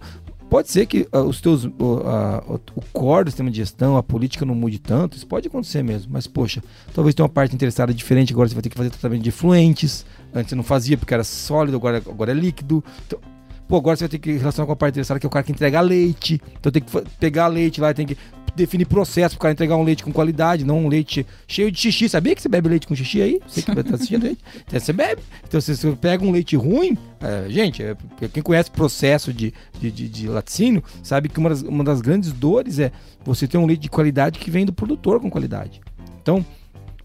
Pode 0.49 0.71
ser 0.71 0.85
que 0.85 1.09
uh, 1.13 1.23
os 1.27 1.41
teus, 1.41 1.65
uh, 1.65 1.71
uh, 1.71 2.61
o 2.73 2.81
core 2.93 3.25
do 3.25 3.31
sistema 3.31 3.51
de 3.51 3.57
gestão, 3.57 3.97
a 3.97 4.01
política 4.01 4.45
não 4.45 4.55
mude 4.55 4.79
tanto, 4.79 5.17
isso 5.17 5.27
pode 5.27 5.49
acontecer 5.49 5.83
mesmo, 5.83 6.09
mas 6.13 6.25
poxa, 6.25 6.63
talvez 6.93 7.13
tenha 7.13 7.25
uma 7.25 7.29
parte 7.29 7.53
interessada 7.53 7.93
diferente, 7.93 8.31
agora 8.31 8.47
você 8.47 8.55
vai 8.55 8.61
ter 8.61 8.69
que 8.69 8.77
fazer 8.77 8.89
tratamento 8.91 9.23
de 9.23 9.27
efluentes, 9.27 10.05
antes 10.33 10.51
você 10.51 10.55
não 10.55 10.63
fazia 10.63 10.97
porque 10.97 11.13
era 11.13 11.25
sólido, 11.25 11.75
agora, 11.75 11.97
agora 11.97 12.31
é 12.31 12.33
líquido. 12.33 12.81
Então, 13.05 13.19
pô, 13.67 13.77
agora 13.77 13.95
você 13.95 14.03
vai 14.03 14.09
ter 14.09 14.19
que 14.19 14.33
relacionar 14.33 14.65
com 14.65 14.73
a 14.73 14.75
parte 14.75 14.93
interessada, 14.93 15.19
que 15.19 15.25
é 15.25 15.29
o 15.29 15.31
cara 15.31 15.43
que 15.43 15.51
entrega 15.51 15.81
leite, 15.81 16.41
então 16.59 16.71
tem 16.71 16.81
que 16.81 17.01
pegar 17.19 17.47
leite 17.47 17.81
lá, 17.81 17.93
tem 17.93 18.05
que 18.05 18.17
definir 18.57 18.85
processo 18.85 19.35
pro 19.35 19.43
cara 19.43 19.51
entregar 19.53 19.77
um 19.77 19.83
leite 19.83 20.03
com 20.03 20.11
qualidade, 20.11 20.65
não 20.65 20.85
um 20.85 20.87
leite 20.87 21.25
cheio 21.47 21.71
de 21.71 21.79
xixi. 21.79 22.09
Sabia 22.09 22.35
que 22.35 22.41
você 22.41 22.49
bebe 22.49 22.67
leite 22.67 22.87
com 22.87 22.95
xixi 22.95 23.21
aí? 23.21 23.39
Você 23.47 23.61
que 23.61 23.83
tá 23.83 23.95
assistindo 23.95 24.25
aí? 24.25 24.37
Então, 24.67 24.79
você 24.79 24.91
bebe. 24.91 25.21
Então, 25.47 25.61
se 25.61 25.75
você 25.75 25.91
pega 25.95 26.25
um 26.25 26.31
leite 26.31 26.55
ruim, 26.55 26.97
é, 27.21 27.49
gente, 27.49 27.83
é, 27.83 27.95
quem 28.33 28.41
conhece 28.41 28.69
o 28.69 28.73
processo 28.73 29.31
de, 29.31 29.53
de, 29.79 29.91
de, 29.91 30.09
de, 30.09 30.27
laticínio, 30.27 30.83
sabe 31.03 31.29
que 31.29 31.37
uma 31.37 31.49
das, 31.49 31.61
uma 31.61 31.83
das 31.83 32.01
grandes 32.01 32.33
dores 32.33 32.79
é 32.79 32.91
você 33.23 33.47
ter 33.47 33.57
um 33.57 33.65
leite 33.65 33.81
de 33.81 33.89
qualidade 33.89 34.39
que 34.39 34.49
vem 34.49 34.65
do 34.65 34.73
produtor 34.73 35.21
com 35.21 35.29
qualidade. 35.29 35.79
Então, 36.21 36.43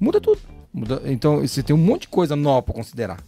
muda 0.00 0.20
tudo. 0.20 0.40
Muda, 0.72 1.02
então, 1.04 1.40
você 1.40 1.62
tem 1.62 1.76
um 1.76 1.78
monte 1.78 2.02
de 2.02 2.08
coisa 2.08 2.34
nova 2.34 2.62
para 2.62 2.74
considerar. 2.74 3.18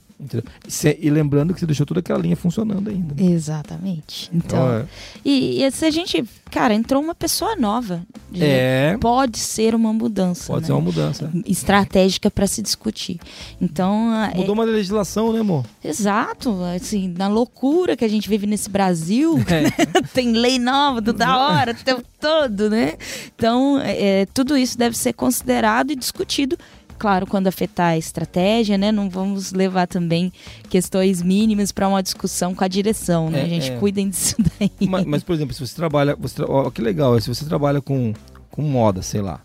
E, 1.00 1.10
lembrando 1.10 1.52
que 1.52 1.60
você 1.60 1.66
deixou 1.66 1.84
toda 1.84 2.00
aquela 2.00 2.18
linha 2.18 2.36
funcionando 2.36 2.88
ainda. 2.88 3.14
Né? 3.14 3.32
Exatamente. 3.32 4.30
Então, 4.32 4.72
é. 4.72 4.86
e, 5.24 5.62
e, 5.62 5.70
se 5.72 5.84
a 5.84 5.90
gente, 5.90 6.24
cara, 6.50 6.72
entrou 6.72 7.02
uma 7.02 7.14
pessoa 7.14 7.56
nova. 7.56 8.02
É. 8.34 8.96
Pode 9.00 9.38
ser 9.38 9.74
uma 9.74 9.92
mudança. 9.92 10.46
Pode 10.46 10.62
né? 10.62 10.66
ser 10.66 10.72
uma 10.72 10.80
mudança. 10.80 11.30
Estratégica 11.44 12.30
para 12.30 12.46
se 12.46 12.62
discutir. 12.62 13.18
Então. 13.60 14.10
Mudou 14.36 14.54
é... 14.54 14.58
uma 14.58 14.64
legislação, 14.64 15.32
né, 15.32 15.40
amor? 15.40 15.64
Exato. 15.82 16.62
Assim, 16.64 17.12
na 17.16 17.26
loucura 17.26 17.96
que 17.96 18.04
a 18.04 18.08
gente 18.08 18.28
vive 18.28 18.46
nesse 18.46 18.70
Brasil, 18.70 19.38
é. 19.48 20.02
tem 20.14 20.32
lei 20.32 20.58
nova 20.58 21.02
toda 21.02 21.36
hora, 21.36 21.72
o 21.72 21.84
tempo 21.84 22.04
todo, 22.20 22.70
né? 22.70 22.94
Então, 23.34 23.80
é, 23.80 24.26
tudo 24.32 24.56
isso 24.56 24.78
deve 24.78 24.96
ser 24.96 25.12
considerado 25.12 25.90
e 25.90 25.96
discutido 25.96 26.56
claro, 26.98 27.26
quando 27.26 27.46
afetar 27.46 27.92
a 27.92 27.98
estratégia, 27.98 28.78
né? 28.78 28.90
Não 28.90 29.08
vamos 29.10 29.52
levar 29.52 29.86
também 29.86 30.32
questões 30.68 31.22
mínimas 31.22 31.72
para 31.72 31.88
uma 31.88 32.02
discussão 32.02 32.54
com 32.54 32.64
a 32.64 32.68
direção, 32.68 33.30
né? 33.30 33.40
É, 33.40 33.44
a 33.44 33.48
gente 33.48 33.70
é. 33.70 33.76
cuidem 33.76 34.08
disso 34.08 34.36
daí. 34.58 34.70
Mas, 34.88 35.04
mas, 35.04 35.22
por 35.22 35.34
exemplo, 35.34 35.54
se 35.54 35.66
você 35.66 35.74
trabalha. 35.74 36.16
Você 36.16 36.36
tra... 36.36 36.46
oh, 36.46 36.70
que 36.70 36.80
legal, 36.80 37.18
se 37.20 37.28
você 37.28 37.44
trabalha 37.44 37.80
com, 37.80 38.12
com 38.50 38.62
moda, 38.62 39.02
sei 39.02 39.20
lá. 39.20 39.40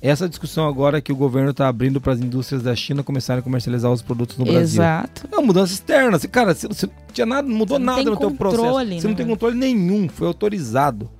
Essa 0.00 0.28
discussão 0.28 0.68
agora 0.68 1.00
que 1.00 1.12
o 1.12 1.16
governo 1.16 1.50
está 1.50 1.66
abrindo 1.66 2.00
para 2.00 2.12
as 2.12 2.20
indústrias 2.20 2.62
da 2.62 2.74
China 2.76 3.02
começarem 3.02 3.40
a 3.40 3.42
comercializar 3.42 3.90
os 3.90 4.00
produtos 4.00 4.38
no 4.38 4.44
Brasil. 4.44 4.80
Exato. 4.80 5.28
É 5.30 5.34
uma 5.34 5.44
mudança 5.44 5.72
externa. 5.72 6.18
Cara, 6.20 6.54
você, 6.54 6.68
você 6.68 6.88
tinha 7.12 7.26
nada, 7.26 7.48
não 7.48 7.56
mudou 7.56 7.80
nada 7.80 8.04
no 8.04 8.16
teu 8.16 8.30
processo. 8.30 8.62
Você 8.62 9.08
não 9.08 9.14
tem 9.14 9.26
né? 9.26 9.32
controle 9.32 9.56
nenhum, 9.56 10.08
foi 10.08 10.28
autorizado. 10.28 11.10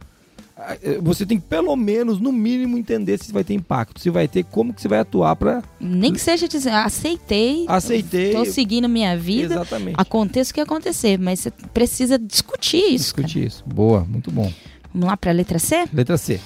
Eh, 0.83 0.99
você 1.01 1.25
tem 1.25 1.38
que 1.38 1.47
pelo 1.47 1.75
menos, 1.77 2.18
no 2.18 2.33
mínimo, 2.33 2.77
entender 2.77 3.18
se 3.18 3.33
vai 3.33 3.44
ter 3.44 3.55
impacto, 3.55 4.01
se 4.01 4.11
vai 4.11 4.27
ter, 4.27 4.44
como 4.44 4.75
que 4.75 4.83
você 4.83 4.88
vai 4.88 4.99
atuar 4.99 5.37
para 5.37 5.62
Nem 5.79 6.12
que 6.12 6.21
seja 6.21 6.49
dizer, 6.49 6.71
aceitei, 6.71 7.64
aceitei, 7.68 8.29
estou 8.29 8.44
seguindo 8.44 8.88
minha 8.88 9.16
vida, 9.16 9.55
exatamente. 9.55 9.94
aconteça 9.97 10.51
o 10.51 10.55
que 10.55 10.61
acontecer, 10.61 11.18
mas 11.18 11.40
você 11.40 11.51
precisa 11.73 12.18
discutir 12.18 12.79
isso. 12.79 13.05
Discutir 13.05 13.35
cara. 13.35 13.47
isso, 13.47 13.64
boa, 13.66 14.01
muito 14.05 14.31
bom. 14.31 14.53
Vamos 14.92 15.09
lá 15.09 15.16
para 15.16 15.31
a 15.31 15.35
letra 15.35 15.59
C? 15.59 15.88
Letra 15.92 16.16
C. 16.18 16.40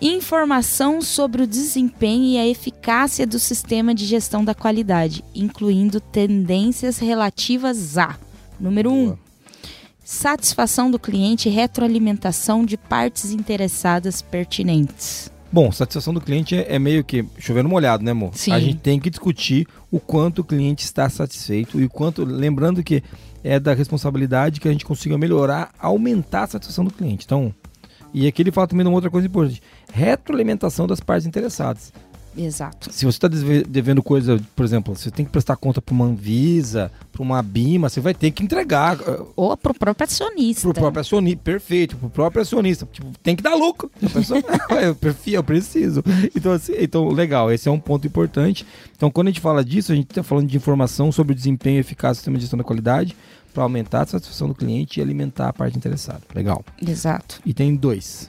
Informação 0.00 1.02
sobre 1.02 1.42
o 1.42 1.46
desempenho 1.46 2.24
e 2.24 2.38
a 2.38 2.46
eficácia 2.46 3.26
do 3.26 3.40
sistema 3.40 3.92
de 3.92 4.04
gestão 4.04 4.44
da 4.44 4.54
qualidade, 4.54 5.24
incluindo 5.34 6.00
tendências 6.00 6.98
relativas 6.98 7.98
a 7.98 8.16
número 8.60 8.92
1. 8.92 8.94
Um, 8.94 9.16
satisfação 10.10 10.90
do 10.90 10.98
cliente 10.98 11.50
e 11.50 11.52
retroalimentação 11.52 12.64
de 12.64 12.78
partes 12.78 13.30
interessadas 13.30 14.22
pertinentes. 14.22 15.30
Bom, 15.52 15.70
satisfação 15.70 16.14
do 16.14 16.20
cliente 16.20 16.56
é, 16.56 16.76
é 16.76 16.78
meio 16.78 17.04
que 17.04 17.26
chovendo 17.38 17.68
molhado, 17.68 18.02
né, 18.02 18.12
amor? 18.12 18.30
Sim. 18.32 18.52
A 18.52 18.58
gente 18.58 18.78
tem 18.78 18.98
que 18.98 19.10
discutir 19.10 19.68
o 19.90 20.00
quanto 20.00 20.38
o 20.38 20.44
cliente 20.44 20.82
está 20.82 21.10
satisfeito 21.10 21.78
e 21.78 21.84
o 21.84 21.90
quanto, 21.90 22.24
lembrando 22.24 22.82
que 22.82 23.02
é 23.44 23.60
da 23.60 23.74
responsabilidade 23.74 24.60
que 24.60 24.68
a 24.68 24.72
gente 24.72 24.86
consiga 24.86 25.18
melhorar, 25.18 25.74
aumentar 25.78 26.44
a 26.44 26.46
satisfação 26.46 26.86
do 26.86 26.90
cliente. 26.90 27.26
Então, 27.26 27.54
E 28.14 28.26
aqui 28.26 28.40
ele 28.40 28.50
fala 28.50 28.66
também 28.66 28.84
de 28.84 28.88
uma 28.88 28.96
outra 28.96 29.10
coisa 29.10 29.26
importante: 29.26 29.62
retroalimentação 29.92 30.86
das 30.86 31.00
partes 31.00 31.26
interessadas. 31.26 31.92
Exato. 32.36 32.92
Se 32.92 33.04
você 33.04 33.16
está 33.16 33.28
devendo 33.28 34.02
coisa, 34.02 34.40
por 34.54 34.64
exemplo, 34.64 34.94
você 34.94 35.10
tem 35.10 35.24
que 35.24 35.32
prestar 35.32 35.56
conta 35.56 35.82
para 35.82 35.92
uma 35.92 36.04
Anvisa, 36.04 36.90
para 37.12 37.22
uma 37.22 37.42
Bima, 37.42 37.88
você 37.88 38.00
vai 38.00 38.14
ter 38.14 38.30
que 38.30 38.42
entregar. 38.42 38.96
Uh, 39.00 39.28
Ou 39.36 39.56
para 39.56 39.72
o 39.72 39.74
próprio 39.74 40.04
acionista. 40.04 40.62
Para 40.62 40.70
o 40.70 40.74
próprio 40.74 41.00
acionista, 41.00 41.40
perfeito, 41.42 41.96
para 41.96 42.06
o 42.06 42.10
próprio 42.10 42.42
acionista. 42.42 42.88
Tipo, 42.92 43.08
tem 43.22 43.34
que 43.34 43.42
dar 43.42 43.54
lucro. 43.54 43.90
A 44.02 44.08
pessoa, 44.08 44.42
eu 45.26 45.44
preciso. 45.44 46.02
Então, 46.34 46.52
assim, 46.52 46.72
então, 46.78 47.08
legal, 47.08 47.50
esse 47.50 47.68
é 47.68 47.72
um 47.72 47.80
ponto 47.80 48.06
importante. 48.06 48.64
Então, 48.96 49.10
quando 49.10 49.28
a 49.28 49.30
gente 49.30 49.40
fala 49.40 49.64
disso, 49.64 49.92
a 49.92 49.94
gente 49.94 50.10
está 50.10 50.22
falando 50.22 50.48
de 50.48 50.56
informação 50.56 51.10
sobre 51.10 51.32
o 51.32 51.36
desempenho 51.36 51.80
eficaz 51.80 52.16
do 52.16 52.18
sistema 52.18 52.36
de 52.36 52.42
gestão 52.42 52.58
da 52.58 52.64
qualidade 52.64 53.16
para 53.52 53.62
aumentar 53.62 54.02
a 54.02 54.06
satisfação 54.06 54.48
do 54.48 54.54
cliente 54.54 55.00
e 55.00 55.02
alimentar 55.02 55.48
a 55.48 55.52
parte 55.52 55.76
interessada. 55.76 56.20
Legal. 56.34 56.64
Exato. 56.80 57.40
E 57.44 57.52
tem 57.52 57.74
dois 57.74 58.28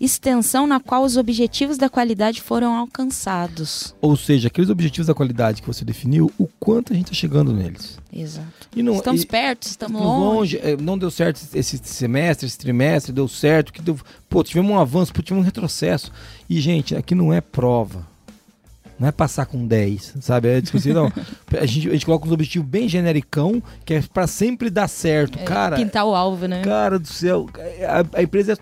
extensão 0.00 0.66
na 0.66 0.78
qual 0.78 1.04
os 1.04 1.16
objetivos 1.16 1.78
da 1.78 1.88
qualidade 1.88 2.42
foram 2.42 2.74
alcançados. 2.76 3.94
Ou 4.00 4.16
seja, 4.16 4.48
aqueles 4.48 4.70
objetivos 4.70 5.06
da 5.06 5.14
qualidade 5.14 5.62
que 5.62 5.66
você 5.66 5.84
definiu, 5.84 6.30
o 6.38 6.46
quanto 6.60 6.92
a 6.92 6.96
gente 6.96 7.06
está 7.06 7.14
chegando 7.14 7.52
neles. 7.52 7.98
Exato. 8.12 8.68
Não, 8.74 8.94
estamos 8.94 9.22
e, 9.22 9.26
perto, 9.26 9.62
estamos 9.64 10.00
longe. 10.00 10.56
longe. 10.56 10.58
É, 10.58 10.76
não 10.76 10.98
deu 10.98 11.10
certo 11.10 11.40
esse 11.54 11.78
semestre, 11.78 12.46
esse 12.46 12.58
trimestre, 12.58 13.12
deu 13.12 13.26
certo. 13.28 13.72
Que 13.72 13.82
deu, 13.82 13.98
pô, 14.28 14.42
tivemos 14.44 14.70
um 14.70 14.78
avanço, 14.78 15.12
pô, 15.12 15.22
tivemos 15.22 15.42
um 15.42 15.46
retrocesso. 15.46 16.12
E, 16.48 16.60
gente, 16.60 16.94
aqui 16.94 17.14
não 17.14 17.32
é 17.32 17.40
prova. 17.40 18.06
Não 18.98 19.08
é 19.08 19.12
passar 19.12 19.44
com 19.44 19.66
10, 19.66 20.14
sabe? 20.20 20.48
É 20.48 20.60
discutir, 20.60 20.94
não. 20.94 21.12
A 21.60 21.66
gente, 21.66 21.88
a 21.88 21.92
gente 21.92 22.06
coloca 22.06 22.26
um 22.26 22.32
objetivo 22.32 22.64
bem 22.64 22.88
genericão, 22.88 23.62
que 23.84 23.94
é 23.94 24.02
para 24.02 24.26
sempre 24.26 24.70
dar 24.70 24.88
certo. 24.88 25.38
É, 25.38 25.44
cara, 25.44 25.76
pintar 25.76 26.04
o 26.06 26.14
alvo, 26.14 26.46
né? 26.46 26.62
Cara 26.62 26.98
do 26.98 27.06
céu, 27.06 27.46
a, 27.86 28.18
a 28.18 28.22
empresa 28.22 28.54
é 28.54 28.56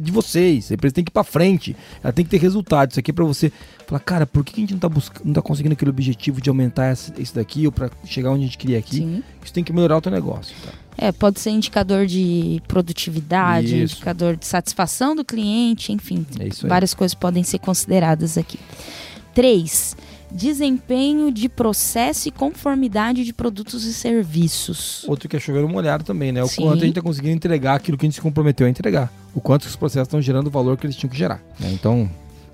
de 0.00 0.12
vocês. 0.12 0.70
A 0.70 0.74
empresa 0.74 0.94
tem 0.94 1.04
que 1.04 1.10
ir 1.10 1.12
para 1.12 1.24
frente. 1.24 1.76
Ela 2.02 2.12
tem 2.12 2.24
que 2.24 2.30
ter 2.30 2.38
resultado. 2.38 2.90
Isso 2.90 3.00
aqui 3.00 3.10
é 3.10 3.14
para 3.14 3.24
você 3.24 3.52
falar, 3.86 4.00
cara, 4.00 4.26
por 4.26 4.44
que 4.44 4.52
a 4.54 4.60
gente 4.60 4.72
não 4.72 4.80
tá, 4.80 4.88
buscando, 4.88 5.24
não 5.24 5.32
tá 5.32 5.42
conseguindo 5.42 5.72
aquele 5.72 5.90
objetivo 5.90 6.40
de 6.40 6.48
aumentar 6.48 6.92
isso 6.92 7.34
daqui 7.34 7.66
ou 7.66 7.72
para 7.72 7.90
chegar 8.04 8.30
onde 8.30 8.42
a 8.42 8.46
gente 8.46 8.58
queria 8.58 8.78
aqui? 8.78 8.96
Sim. 8.96 9.22
Isso 9.42 9.52
tem 9.52 9.64
que 9.64 9.72
melhorar 9.72 9.96
o 9.96 10.00
teu 10.00 10.12
negócio. 10.12 10.54
Cara. 10.64 10.84
É, 10.96 11.10
pode 11.10 11.40
ser 11.40 11.50
indicador 11.50 12.06
de 12.06 12.62
produtividade, 12.68 13.82
isso. 13.82 13.96
indicador 13.96 14.36
de 14.36 14.46
satisfação 14.46 15.14
do 15.14 15.24
cliente, 15.24 15.92
enfim. 15.92 16.24
É 16.38 16.66
várias 16.66 16.94
coisas 16.94 17.14
podem 17.14 17.42
ser 17.42 17.58
consideradas 17.58 18.38
aqui. 18.38 18.58
Três, 19.34 19.96
desempenho 20.34 21.30
de 21.30 21.48
processo 21.48 22.28
e 22.28 22.32
conformidade 22.32 23.24
de 23.24 23.32
produtos 23.32 23.84
e 23.84 23.94
serviços. 23.94 25.04
Outro 25.06 25.28
que 25.28 25.36
é 25.36 25.40
chover 25.40 25.64
uma 25.64 25.76
olhada 25.76 26.02
também, 26.02 26.32
né? 26.32 26.42
O 26.42 26.48
Sim. 26.48 26.62
quanto 26.62 26.78
a 26.78 26.80
gente 26.80 26.88
está 26.90 27.02
conseguindo 27.02 27.36
entregar 27.36 27.76
aquilo 27.76 27.96
que 27.96 28.04
a 28.04 28.08
gente 28.08 28.16
se 28.16 28.20
comprometeu 28.20 28.66
a 28.66 28.70
entregar. 28.70 29.12
O 29.32 29.40
quanto 29.40 29.62
os 29.62 29.76
processos 29.76 30.08
estão 30.08 30.20
gerando 30.20 30.48
o 30.48 30.50
valor 30.50 30.76
que 30.76 30.86
eles 30.86 30.96
tinham 30.96 31.10
que 31.10 31.16
gerar. 31.16 31.40
Né? 31.58 31.70
Então. 31.72 32.10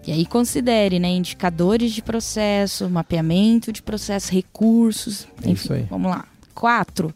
E 0.07 0.12
aí 0.12 0.27
considere, 0.27 0.99
né, 0.99 1.09
indicadores 1.09 1.93
de 1.93 2.03
processo, 2.03 2.88
mapeamento 2.88 3.73
de 3.73 3.83
processo, 3.83 4.33
recursos, 4.33 5.27
é 5.43 5.51
enfim, 5.51 5.53
isso 5.53 5.73
aí. 5.73 5.87
vamos 5.88 6.11
lá. 6.11 6.25
Quatro, 6.55 7.14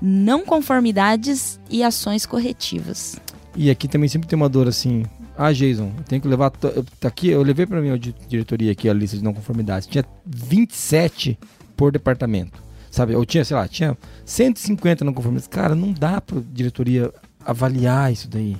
não 0.00 0.44
conformidades 0.44 1.58
e 1.70 1.82
ações 1.82 2.26
corretivas. 2.26 3.16
E 3.54 3.70
aqui 3.70 3.88
também 3.88 4.08
sempre 4.08 4.28
tem 4.28 4.36
uma 4.36 4.48
dor 4.48 4.68
assim, 4.68 5.04
ah, 5.38 5.52
Jason, 5.52 5.92
eu 5.98 6.04
tenho 6.04 6.22
que 6.22 6.28
levar. 6.28 6.50
Tá 6.50 7.08
aqui, 7.08 7.28
eu 7.28 7.42
levei 7.42 7.66
para 7.66 7.80
minha 7.80 7.98
diretoria 7.98 8.72
aqui 8.72 8.88
a 8.88 8.94
lista 8.94 9.16
de 9.16 9.22
não 9.22 9.34
conformidades. 9.34 9.86
Tinha 9.86 10.04
27 10.24 11.38
por 11.76 11.92
departamento. 11.92 12.62
Sabe? 12.90 13.12
Eu 13.12 13.26
tinha, 13.26 13.44
sei 13.44 13.56
lá, 13.56 13.68
tinha 13.68 13.96
150 14.24 15.04
não 15.04 15.12
conformidades. 15.12 15.48
Cara, 15.48 15.74
não 15.74 15.92
dá 15.92 16.20
para 16.20 16.40
diretoria 16.52 17.12
avaliar 17.44 18.10
isso 18.10 18.28
daí. 18.28 18.56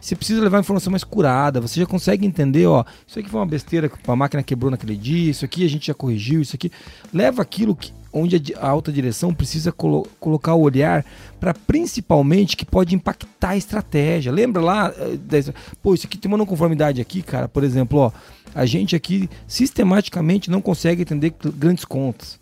Você 0.00 0.14
precisa 0.16 0.40
levar 0.40 0.60
informação 0.60 0.90
mais 0.90 1.04
curada. 1.04 1.60
Você 1.60 1.80
já 1.80 1.86
consegue 1.86 2.26
entender, 2.26 2.66
ó, 2.66 2.84
isso 3.06 3.18
aqui 3.18 3.28
foi 3.28 3.40
uma 3.40 3.46
besteira 3.46 3.88
que 3.88 3.96
a 4.06 4.16
máquina 4.16 4.42
quebrou 4.42 4.70
naquele 4.70 4.96
dia, 4.96 5.30
isso 5.30 5.44
aqui 5.44 5.64
a 5.64 5.68
gente 5.68 5.86
já 5.86 5.94
corrigiu, 5.94 6.40
isso 6.40 6.54
aqui. 6.54 6.70
Leva 7.12 7.42
aquilo 7.42 7.74
que 7.74 7.92
onde 8.12 8.54
a 8.56 8.68
alta 8.68 8.92
direção 8.92 9.32
precisa 9.32 9.72
colo 9.72 10.06
colocar 10.20 10.54
o 10.54 10.60
olhar 10.60 11.04
para 11.40 11.54
principalmente 11.54 12.56
que 12.56 12.64
pode 12.64 12.94
impactar 12.94 13.50
a 13.50 13.56
estratégia. 13.56 14.30
Lembra 14.30 14.62
lá, 14.62 14.94
eh, 14.96 15.52
pô, 15.82 15.94
isso 15.94 16.06
aqui 16.06 16.18
tem 16.18 16.30
uma 16.30 16.38
não 16.38 16.46
conformidade 16.46 17.00
aqui, 17.00 17.22
cara, 17.22 17.48
por 17.48 17.64
exemplo, 17.64 17.98
ó, 17.98 18.12
a 18.54 18.66
gente 18.66 18.94
aqui 18.94 19.28
sistematicamente 19.46 20.50
não 20.50 20.60
consegue 20.60 21.02
atender 21.02 21.34
grandes 21.56 21.84
contas. 21.84 22.38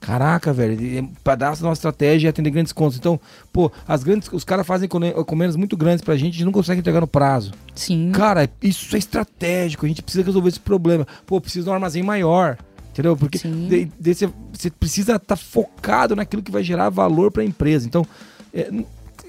Caraca, 0.00 0.52
velho, 0.52 1.08
pedaço 1.24 1.60
da 1.60 1.68
nossa 1.68 1.80
estratégia 1.80 2.28
é 2.28 2.30
atender 2.30 2.50
grandes 2.50 2.72
contas. 2.72 2.96
Então, 2.98 3.20
pô, 3.52 3.70
as 3.86 4.04
grandes, 4.04 4.30
os 4.32 4.44
caras 4.44 4.66
fazem 4.66 4.86
encomendas 4.86 5.56
muito 5.56 5.76
grandes 5.76 6.04
pra 6.04 6.16
gente, 6.16 6.34
a 6.34 6.36
gente 6.38 6.44
não 6.44 6.52
consegue 6.52 6.80
entregar 6.80 7.00
no 7.00 7.06
prazo. 7.06 7.52
Sim. 7.74 8.12
Cara, 8.12 8.48
isso 8.62 8.94
é 8.94 8.98
estratégico, 8.98 9.84
a 9.84 9.88
gente 9.88 10.02
precisa 10.02 10.24
resolver 10.24 10.48
esse 10.48 10.60
problema. 10.60 11.06
Pô, 11.26 11.40
precisa 11.40 11.64
de 11.64 11.70
um 11.70 11.74
armazém 11.74 12.02
maior. 12.02 12.56
Entendeu? 12.98 13.16
Porque 13.16 13.38
você 14.52 14.70
precisa 14.70 15.12
estar 15.12 15.20
tá 15.20 15.36
focado 15.36 16.16
naquilo 16.16 16.42
que 16.42 16.50
vai 16.50 16.64
gerar 16.64 16.90
valor 16.90 17.30
para 17.30 17.42
a 17.42 17.46
empresa. 17.46 17.86
Então, 17.86 18.04
é, 18.52 18.68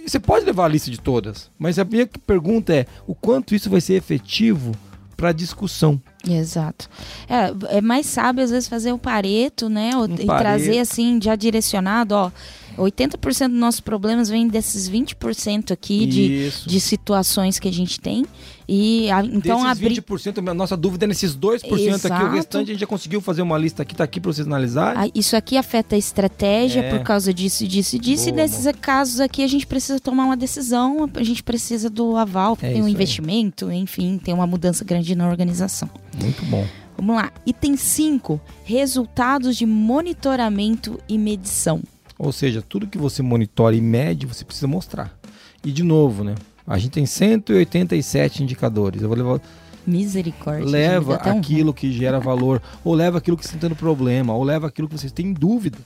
você 0.06 0.20
pode 0.20 0.44
levar 0.44 0.66
a 0.66 0.68
lista 0.70 0.90
de 0.90 1.00
todas, 1.00 1.52
mas 1.58 1.78
a 1.78 1.86
minha 1.86 2.08
pergunta 2.26 2.74
é 2.74 2.88
o 3.06 3.14
quanto 3.14 3.54
isso 3.54 3.70
vai 3.70 3.80
ser 3.80 3.94
efetivo 3.94 4.72
para 5.16 5.32
discussão. 5.32 6.02
Exato. 6.28 6.90
É, 7.28 7.78
é 7.78 7.82
mais 7.82 8.08
sábio 8.08 8.44
às 8.44 8.50
vezes 8.50 8.68
fazer 8.68 8.92
o 8.92 8.98
pareto, 8.98 9.70
né? 9.70 9.92
Um 9.96 10.06
e 10.06 10.26
pareto. 10.26 10.40
trazer 10.40 10.80
assim 10.80 11.20
já 11.22 11.36
direcionado, 11.36 12.16
ó. 12.16 12.32
80% 12.80 13.50
dos 13.50 13.60
nossos 13.60 13.82
problemas 13.82 14.30
vem 14.30 14.48
desses 14.48 14.90
20% 14.90 15.72
aqui 15.72 16.06
de, 16.06 16.50
de 16.66 16.80
situações 16.80 17.60
que 17.60 17.68
a 17.68 17.74
gente 17.74 18.00
tem. 18.00 18.26
E 18.72 19.10
a, 19.10 19.26
então 19.26 19.64
Desses 19.64 19.72
abrir... 19.72 20.02
20%, 20.02 20.48
a 20.48 20.54
nossa 20.54 20.78
dúvida 20.78 21.06
é 21.06 21.08
nesses 21.08 21.36
2% 21.36 21.64
Exato. 21.66 22.14
aqui. 22.14 22.24
O 22.24 22.30
restante 22.30 22.70
a 22.70 22.74
gente 22.74 22.82
já 22.82 22.88
conseguiu 22.88 23.20
fazer 23.20 23.42
uma 23.42 23.58
lista 23.58 23.82
aqui, 23.82 23.96
tá 23.96 24.04
aqui 24.04 24.20
para 24.20 24.32
vocês 24.32 24.46
analisarem. 24.46 25.02
Ah, 25.02 25.12
isso 25.16 25.36
aqui 25.36 25.58
afeta 25.58 25.96
a 25.96 25.98
estratégia 25.98 26.82
é. 26.82 26.90
por 26.90 27.04
causa 27.04 27.34
disso, 27.34 27.68
disso 27.68 27.96
e 27.96 28.00
disso. 28.00 28.26
Boa, 28.26 28.34
e 28.34 28.36
nesses 28.36 28.72
casos 28.80 29.20
aqui 29.20 29.44
a 29.44 29.48
gente 29.48 29.66
precisa 29.66 30.00
tomar 30.00 30.26
uma 30.26 30.38
decisão, 30.38 31.10
a 31.16 31.24
gente 31.24 31.42
precisa 31.42 31.90
do 31.90 32.16
aval, 32.16 32.58
é 32.62 32.74
tem 32.74 32.82
um 32.84 32.88
investimento, 32.88 33.68
aí. 33.70 33.78
enfim, 33.80 34.20
tem 34.24 34.34
uma 34.34 34.46
mudança 34.46 34.86
grande 34.86 35.16
na 35.16 35.28
organização. 35.28 35.90
Muito 36.22 36.46
bom. 36.46 36.68
Vamos 36.96 37.16
lá. 37.16 37.32
Item 37.46 37.76
5: 37.76 38.40
resultados 38.66 39.56
de 39.56 39.66
monitoramento 39.66 41.00
e 41.08 41.18
medição. 41.18 41.82
Ou 42.20 42.34
seja, 42.34 42.62
tudo 42.62 42.86
que 42.86 42.98
você 42.98 43.24
monitora 43.24 43.74
e 43.74 43.80
mede, 43.80 44.26
você 44.26 44.44
precisa 44.44 44.68
mostrar. 44.68 45.18
E 45.64 45.72
de 45.72 45.84
novo, 45.84 46.22
né? 46.22 46.36
A 46.68 46.78
gente 46.78 46.92
tem 46.92 47.06
187 47.06 48.44
indicadores. 48.44 49.02
Eu 49.02 49.08
vou 49.08 49.18
levar. 49.18 49.42
Misericórdia. 49.88 50.70
Leva 50.70 51.16
aquilo 51.16 51.74
que 51.74 51.94
gera 51.94 52.20
valor, 52.22 52.62
ou 52.84 52.94
leva 52.94 53.18
aquilo 53.18 53.38
que 53.38 53.46
você 53.46 53.56
está 53.56 53.68
tendo 53.68 53.76
problema, 53.76 54.36
ou 54.36 54.44
leva 54.44 54.68
aquilo 54.68 54.90
que 54.90 54.98
vocês 54.98 55.14
têm 55.14 55.32
dúvida. 55.32 55.78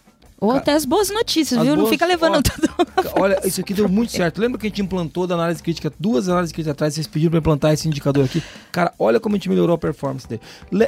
Ou 0.42 0.52
até 0.52 0.74
as 0.74 0.84
boas 0.84 1.10
notícias, 1.10 1.58
as 1.58 1.66
viu? 1.66 1.76
Boas... 1.76 1.86
Não 1.86 1.92
fica 1.92 2.06
levando 2.06 2.36
ó, 2.36 2.42
tudo. 2.42 2.70
Olha, 3.16 3.40
isso 3.48 3.62
aqui 3.62 3.74
deu 3.74 3.88
muito 3.88 4.12
certo. 4.12 4.42
Lembra 4.42 4.60
que 4.60 4.66
a 4.66 4.70
gente 4.70 4.82
implantou 4.82 5.26
da 5.26 5.36
análise 5.36 5.64
crítica, 5.64 5.94
duas 5.98 6.28
análises 6.28 6.52
críticas 6.52 6.72
atrás, 6.74 6.96
vocês 6.96 7.08
pediram 7.08 7.30
para 7.30 7.40
implantar 7.40 7.72
esse 7.72 7.88
indicador 7.88 8.26
aqui? 8.26 8.44
Cara, 8.72 8.92
olha 9.00 9.22
como 9.22 9.36
a 9.36 9.38
gente 9.38 9.48
melhorou 9.48 9.76
a 9.76 9.78
performance 9.78 10.28
dele. 10.28 10.42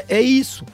É 0.10 0.20
isso. 0.20 0.66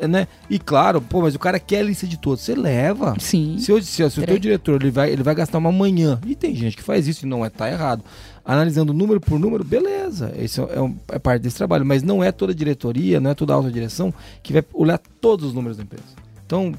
É, 0.00 0.08
né? 0.08 0.26
E 0.50 0.58
claro, 0.58 1.00
pô, 1.00 1.22
mas 1.22 1.34
o 1.34 1.38
cara 1.38 1.58
quer 1.58 1.80
a 1.80 1.82
lista 1.82 2.06
de 2.06 2.16
todos. 2.16 2.44
Você 2.44 2.54
leva. 2.54 3.14
Sim. 3.18 3.58
Se, 3.58 3.70
eu, 3.70 3.82
se, 3.82 4.10
se 4.10 4.20
o 4.20 4.26
teu 4.26 4.38
diretor 4.38 4.80
ele 4.80 4.90
vai, 4.90 5.10
ele 5.10 5.22
vai 5.22 5.34
gastar 5.34 5.58
uma 5.58 5.72
manhã, 5.72 6.20
e 6.26 6.34
tem 6.34 6.54
gente 6.54 6.76
que 6.76 6.82
faz 6.82 7.06
isso 7.06 7.24
e 7.24 7.28
não 7.28 7.44
é, 7.44 7.50
tá 7.50 7.70
errado. 7.70 8.02
Analisando 8.44 8.92
número 8.92 9.20
por 9.20 9.38
número, 9.38 9.64
beleza. 9.64 10.32
Isso 10.38 10.68
é, 10.72 10.80
um, 10.80 10.96
é 11.08 11.18
parte 11.18 11.42
desse 11.42 11.56
trabalho. 11.56 11.84
Mas 11.84 12.02
não 12.02 12.22
é 12.22 12.30
toda 12.30 12.54
diretoria, 12.54 13.20
não 13.20 13.30
é 13.30 13.34
toda 13.34 13.52
a 13.52 13.56
alta 13.56 13.70
direção 13.70 14.14
que 14.42 14.52
vai 14.52 14.64
olhar 14.72 14.98
todos 15.20 15.46
os 15.46 15.54
números 15.54 15.76
da 15.76 15.82
empresa. 15.82 16.04
Então, 16.46 16.72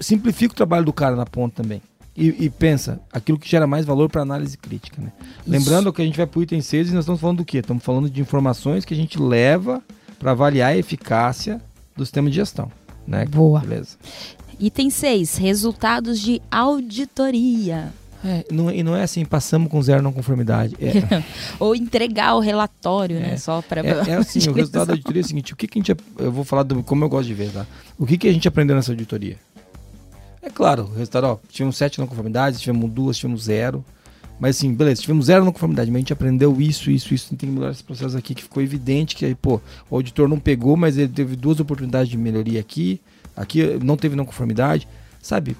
simplifica 0.00 0.52
o 0.52 0.56
trabalho 0.56 0.86
do 0.86 0.92
cara 0.92 1.14
na 1.14 1.26
ponta 1.26 1.62
também. 1.62 1.82
E, 2.16 2.44
e, 2.44 2.50
pensa, 2.50 3.00
aquilo 3.10 3.38
que 3.38 3.48
gera 3.48 3.66
mais 3.66 3.86
valor 3.86 4.10
para 4.10 4.20
análise 4.20 4.56
crítica. 4.56 5.00
Né? 5.00 5.10
Lembrando 5.46 5.90
que 5.92 6.02
a 6.02 6.04
gente 6.04 6.16
vai 6.16 6.26
para 6.26 6.38
o 6.38 6.42
item 6.42 6.60
6 6.60 6.90
e 6.90 6.94
nós 6.94 7.04
estamos 7.04 7.20
falando 7.20 7.38
do 7.38 7.44
quê? 7.44 7.58
Estamos 7.58 7.82
falando 7.82 8.10
de 8.10 8.20
informações 8.20 8.84
que 8.84 8.92
a 8.92 8.96
gente 8.96 9.18
leva 9.18 9.82
para 10.18 10.32
avaliar 10.32 10.72
a 10.72 10.76
eficácia 10.76 11.60
do 11.96 12.04
sistema 12.04 12.28
de 12.28 12.36
gestão. 12.36 12.70
Né? 13.06 13.24
Boa. 13.26 13.60
Beleza. 13.60 13.96
Item 14.58 14.90
6, 14.90 15.36
resultados 15.36 16.20
de 16.20 16.40
auditoria. 16.50 17.92
É, 18.24 18.44
não, 18.52 18.70
e 18.70 18.84
não 18.84 18.94
é 18.94 19.02
assim, 19.02 19.24
passamos 19.24 19.68
com 19.68 19.82
zero 19.82 20.00
não 20.00 20.12
conformidade. 20.12 20.76
É. 20.80 21.24
Ou 21.58 21.74
entregar 21.74 22.36
o 22.36 22.40
relatório, 22.40 23.18
né, 23.18 23.26
é. 23.26 23.30
né? 23.30 23.36
Só 23.36 23.60
para. 23.60 23.80
É, 23.80 24.10
é, 24.10 24.14
assim, 24.14 24.38
o 24.48 24.52
resultado 24.54 24.86
da 24.86 24.92
auditoria 24.92 25.22
é 25.22 25.24
o 25.24 25.26
seguinte: 25.26 25.52
o 25.52 25.56
que, 25.56 25.66
que 25.66 25.78
a 25.78 25.82
gente. 25.82 25.96
Eu 26.18 26.30
vou 26.30 26.44
falar 26.44 26.62
do, 26.62 26.82
como 26.84 27.04
eu 27.04 27.08
gosto 27.08 27.26
de 27.26 27.34
ver, 27.34 27.50
tá? 27.50 27.66
O 27.98 28.06
que, 28.06 28.16
que 28.16 28.28
a 28.28 28.32
gente 28.32 28.46
aprendeu 28.46 28.76
nessa 28.76 28.92
auditoria? 28.92 29.36
É 30.40 30.50
claro, 30.50 30.84
o 30.84 30.92
resultado, 30.92 31.24
ó, 31.24 31.38
tivemos 31.48 31.76
sete 31.76 31.98
não 31.98 32.06
conformidades, 32.06 32.60
tivemos 32.60 32.90
duas, 32.90 33.16
tivemos 33.16 33.44
zero. 33.44 33.84
Mas 34.42 34.56
assim, 34.56 34.74
beleza, 34.74 35.02
tivemos 35.02 35.26
zero 35.26 35.44
não 35.44 35.52
conformidade, 35.52 35.88
mas 35.88 35.98
a 35.98 36.00
gente 36.00 36.12
aprendeu 36.12 36.60
isso, 36.60 36.90
isso, 36.90 37.14
isso, 37.14 37.28
tem 37.28 37.38
que 37.38 37.46
melhorar 37.46 37.70
esse 37.70 37.84
processo 37.84 38.18
aqui, 38.18 38.34
que 38.34 38.42
ficou 38.42 38.60
evidente 38.60 39.14
que 39.14 39.24
aí, 39.24 39.36
pô, 39.36 39.60
o 39.88 39.94
auditor 39.94 40.28
não 40.28 40.40
pegou, 40.40 40.76
mas 40.76 40.98
ele 40.98 41.12
teve 41.12 41.36
duas 41.36 41.60
oportunidades 41.60 42.08
de 42.08 42.18
melhoria 42.18 42.58
aqui, 42.58 43.00
aqui 43.36 43.62
não 43.80 43.96
teve 43.96 44.16
não 44.16 44.24
conformidade, 44.24 44.88
sabe? 45.22 45.56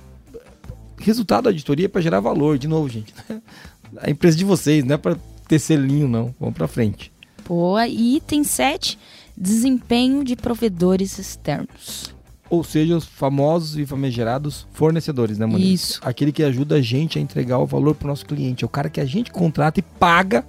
Resultado 0.98 1.44
da 1.44 1.50
auditoria 1.50 1.86
é 1.86 1.88
para 1.88 2.00
gerar 2.00 2.18
valor, 2.18 2.58
de 2.58 2.66
novo, 2.66 2.88
gente. 2.88 3.14
A 3.98 4.10
empresa 4.10 4.36
de 4.36 4.44
vocês, 4.44 4.82
não 4.82 4.96
é 4.96 4.98
para 4.98 5.16
ter 5.46 5.60
selinho, 5.60 6.08
não. 6.08 6.34
Vamos 6.40 6.56
para 6.56 6.66
frente. 6.66 7.12
Boa. 7.46 7.86
E 7.86 8.16
item 8.16 8.42
7, 8.42 8.98
desempenho 9.36 10.24
de 10.24 10.34
provedores 10.34 11.20
externos. 11.20 12.12
Ou 12.52 12.62
seja, 12.62 12.94
os 12.94 13.06
famosos 13.06 13.78
e 13.78 13.86
famigerados 13.86 14.66
fornecedores, 14.72 15.38
né, 15.38 15.46
Moniz? 15.46 15.72
Isso. 15.72 16.00
Aquele 16.04 16.30
que 16.30 16.42
ajuda 16.42 16.74
a 16.74 16.82
gente 16.82 17.18
a 17.18 17.22
entregar 17.22 17.56
o 17.56 17.64
valor 17.64 17.94
para 17.94 18.04
o 18.04 18.08
nosso 18.08 18.26
cliente. 18.26 18.62
É 18.62 18.66
o 18.66 18.68
cara 18.68 18.90
que 18.90 19.00
a 19.00 19.06
gente 19.06 19.32
contrata 19.32 19.80
e 19.80 19.82
paga 19.82 20.44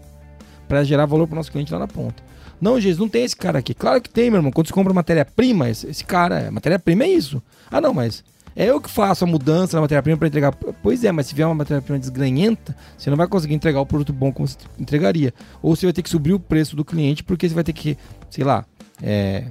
para 0.68 0.84
gerar 0.84 1.06
valor 1.06 1.28
para 1.28 1.36
o 1.36 1.38
nosso 1.38 1.50
cliente 1.50 1.72
lá 1.72 1.80
na 1.80 1.88
ponta. 1.88 2.22
Não, 2.60 2.78
Jesus, 2.78 3.00
não 3.00 3.08
tem 3.08 3.24
esse 3.24 3.38
cara 3.38 3.60
aqui. 3.60 3.74
Claro 3.74 4.02
que 4.02 4.10
tem, 4.10 4.30
meu 4.30 4.40
irmão. 4.40 4.52
Quando 4.52 4.68
você 4.68 4.74
compra 4.74 4.94
matéria-prima, 4.94 5.70
esse, 5.70 5.88
esse, 5.88 6.04
cara, 6.04 6.52
matéria-prima 6.52 7.06
é 7.06 7.08
isso. 7.08 7.42
Ah, 7.72 7.80
não, 7.80 7.94
mas 7.94 8.22
é 8.54 8.66
eu 8.66 8.82
que 8.82 8.90
faço 8.90 9.24
a 9.24 9.28
mudança 9.28 9.78
na 9.78 9.82
matéria-prima 9.82 10.18
para 10.18 10.28
entregar. 10.28 10.52
Pois 10.52 11.06
é, 11.06 11.12
mas 11.14 11.28
se 11.28 11.34
vier 11.34 11.48
uma 11.48 11.56
matéria-prima 11.56 11.98
desgranhenta, 11.98 12.76
você 12.98 13.10
não 13.10 13.16
vai 13.16 13.30
conseguir 13.30 13.54
entregar 13.54 13.80
o 13.80 13.86
produto 13.86 14.12
bom 14.12 14.30
como 14.30 14.46
você 14.46 14.58
entregaria. 14.78 15.34
Ou 15.62 15.74
você 15.74 15.86
vai 15.86 15.94
ter 15.94 16.02
que 16.02 16.10
subir 16.10 16.34
o 16.34 16.40
preço 16.40 16.76
do 16.76 16.84
cliente 16.84 17.24
porque 17.24 17.48
você 17.48 17.56
vai 17.56 17.64
ter 17.64 17.72
que, 17.72 17.98
sei 18.30 18.44
lá, 18.44 18.66
é, 19.02 19.46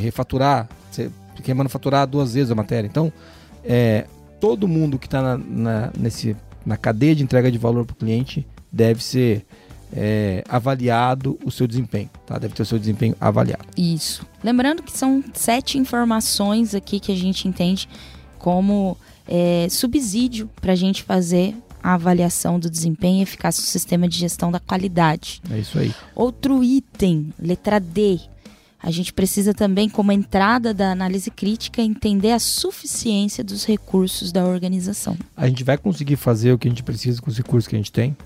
refaturar, 0.00 0.66
você 1.38 1.42
quer 1.42 1.54
manufaturar 1.54 2.06
duas 2.06 2.34
vezes 2.34 2.50
a 2.50 2.54
matéria. 2.54 2.86
Então, 2.86 3.12
é, 3.64 4.06
todo 4.40 4.68
mundo 4.68 4.98
que 4.98 5.06
está 5.06 5.22
na, 5.22 5.38
na, 5.38 5.92
nesse, 5.98 6.36
na 6.64 6.76
cadeia 6.76 7.14
de 7.14 7.22
entrega 7.22 7.50
de 7.50 7.58
valor 7.58 7.84
para 7.84 7.94
o 7.94 7.96
cliente 7.96 8.46
deve 8.70 9.02
ser 9.02 9.44
é, 9.92 10.44
avaliado 10.48 11.38
o 11.44 11.50
seu 11.50 11.66
desempenho, 11.66 12.10
tá? 12.26 12.38
Deve 12.38 12.54
ter 12.54 12.62
o 12.62 12.66
seu 12.66 12.78
desempenho 12.78 13.16
avaliado. 13.20 13.64
Isso. 13.76 14.26
Lembrando 14.42 14.82
que 14.82 14.92
são 14.92 15.24
sete 15.32 15.78
informações 15.78 16.74
aqui 16.74 17.00
que 17.00 17.12
a 17.12 17.16
gente 17.16 17.48
entende 17.48 17.88
como 18.38 18.96
é, 19.26 19.66
subsídio 19.70 20.48
para 20.60 20.72
a 20.72 20.76
gente 20.76 21.02
fazer 21.02 21.54
a 21.82 21.94
avaliação 21.94 22.58
do 22.58 22.68
desempenho 22.68 23.20
e 23.20 23.22
eficácia 23.22 23.62
do 23.62 23.66
sistema 23.66 24.08
de 24.08 24.18
gestão 24.18 24.50
da 24.50 24.60
qualidade. 24.60 25.40
É 25.50 25.58
isso 25.58 25.78
aí. 25.78 25.94
Outro 26.14 26.62
item, 26.62 27.32
letra 27.38 27.78
D. 27.78 28.20
A 28.80 28.90
gente 28.90 29.12
precisa 29.12 29.52
também, 29.52 29.88
como 29.88 30.12
entrada 30.12 30.72
da 30.72 30.92
análise 30.92 31.30
crítica, 31.30 31.82
entender 31.82 32.32
a 32.32 32.38
suficiência 32.38 33.42
dos 33.42 33.64
recursos 33.64 34.30
da 34.30 34.44
organização. 34.44 35.16
A 35.36 35.48
gente 35.48 35.64
vai 35.64 35.76
conseguir 35.76 36.16
fazer 36.16 36.52
o 36.52 36.58
que 36.58 36.68
a 36.68 36.70
gente 36.70 36.82
precisa 36.82 37.20
com 37.20 37.30
os 37.30 37.36
recursos 37.36 37.66
que 37.66 37.74
a 37.74 37.78
gente 37.78 37.92
tem? 37.92 38.16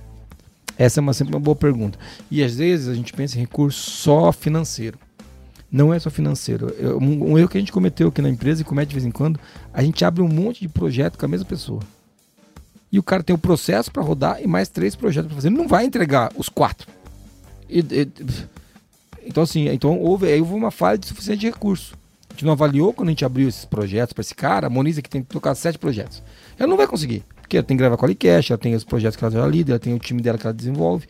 Essa 0.76 1.00
é 1.00 1.02
uma, 1.02 1.14
sempre 1.14 1.34
uma 1.34 1.40
boa 1.40 1.56
pergunta. 1.56 1.98
E 2.30 2.42
às 2.42 2.56
vezes 2.56 2.88
a 2.88 2.94
gente 2.94 3.12
pensa 3.12 3.36
em 3.36 3.40
recurso 3.40 3.90
só 3.90 4.32
financeiro 4.32 4.98
não 5.72 5.92
é 5.92 5.98
só 5.98 6.10
financeiro. 6.10 6.74
Um, 7.00 7.32
um 7.32 7.38
erro 7.38 7.48
que 7.48 7.56
a 7.56 7.60
gente 7.60 7.72
cometeu 7.72 8.08
aqui 8.08 8.20
na 8.20 8.28
empresa 8.28 8.60
e 8.60 8.64
comete 8.64 8.90
de 8.90 8.94
vez 8.94 9.06
em 9.06 9.10
quando, 9.10 9.40
a 9.72 9.82
gente 9.82 10.04
abre 10.04 10.20
um 10.20 10.28
monte 10.28 10.60
de 10.60 10.68
projeto 10.68 11.18
com 11.18 11.24
a 11.24 11.28
mesma 11.28 11.46
pessoa. 11.46 11.80
E 12.92 12.98
o 12.98 13.02
cara 13.02 13.22
tem 13.22 13.34
o 13.34 13.38
processo 13.38 13.90
para 13.90 14.02
rodar 14.02 14.42
e 14.42 14.46
mais 14.46 14.68
três 14.68 14.94
projetos 14.94 15.28
para 15.28 15.36
fazer. 15.36 15.48
Ele 15.48 15.56
não 15.56 15.66
vai 15.66 15.86
entregar 15.86 16.30
os 16.36 16.50
quatro. 16.50 16.86
E, 17.70 17.78
e, 17.78 18.08
então, 19.26 19.42
assim, 19.42 19.68
então 19.68 19.98
houve, 19.98 20.26
aí 20.26 20.40
houve 20.40 20.54
uma 20.54 20.70
falha 20.70 20.98
de 20.98 21.06
suficiente 21.06 21.40
de 21.40 21.46
recurso. 21.46 21.94
A 22.30 22.32
gente 22.34 22.44
não 22.44 22.52
avaliou 22.52 22.92
quando 22.92 23.08
a 23.08 23.12
gente 23.12 23.24
abriu 23.24 23.48
esses 23.48 23.64
projetos 23.64 24.12
para 24.12 24.22
esse 24.22 24.34
cara, 24.34 24.66
a 24.66 24.70
Moniza 24.70 25.02
que 25.02 25.10
tem 25.10 25.22
que 25.22 25.28
tocar 25.28 25.54
sete 25.54 25.78
projetos. 25.78 26.22
Ela 26.58 26.68
não 26.68 26.76
vai 26.76 26.86
conseguir. 26.86 27.22
Porque 27.40 27.56
ela 27.58 27.64
tem 27.64 27.76
que 27.76 27.80
gravar 27.82 27.96
com 27.96 28.04
a 28.04 28.08
Qualicast, 28.08 28.52
ela 28.52 28.58
tem 28.58 28.74
os 28.74 28.84
projetos 28.84 29.16
que 29.16 29.24
ela 29.24 29.32
já 29.32 29.46
lida, 29.46 29.72
ela 29.72 29.78
tem 29.78 29.92
o 29.92 29.98
time 29.98 30.22
dela 30.22 30.38
que 30.38 30.46
ela 30.46 30.54
desenvolve. 30.54 31.06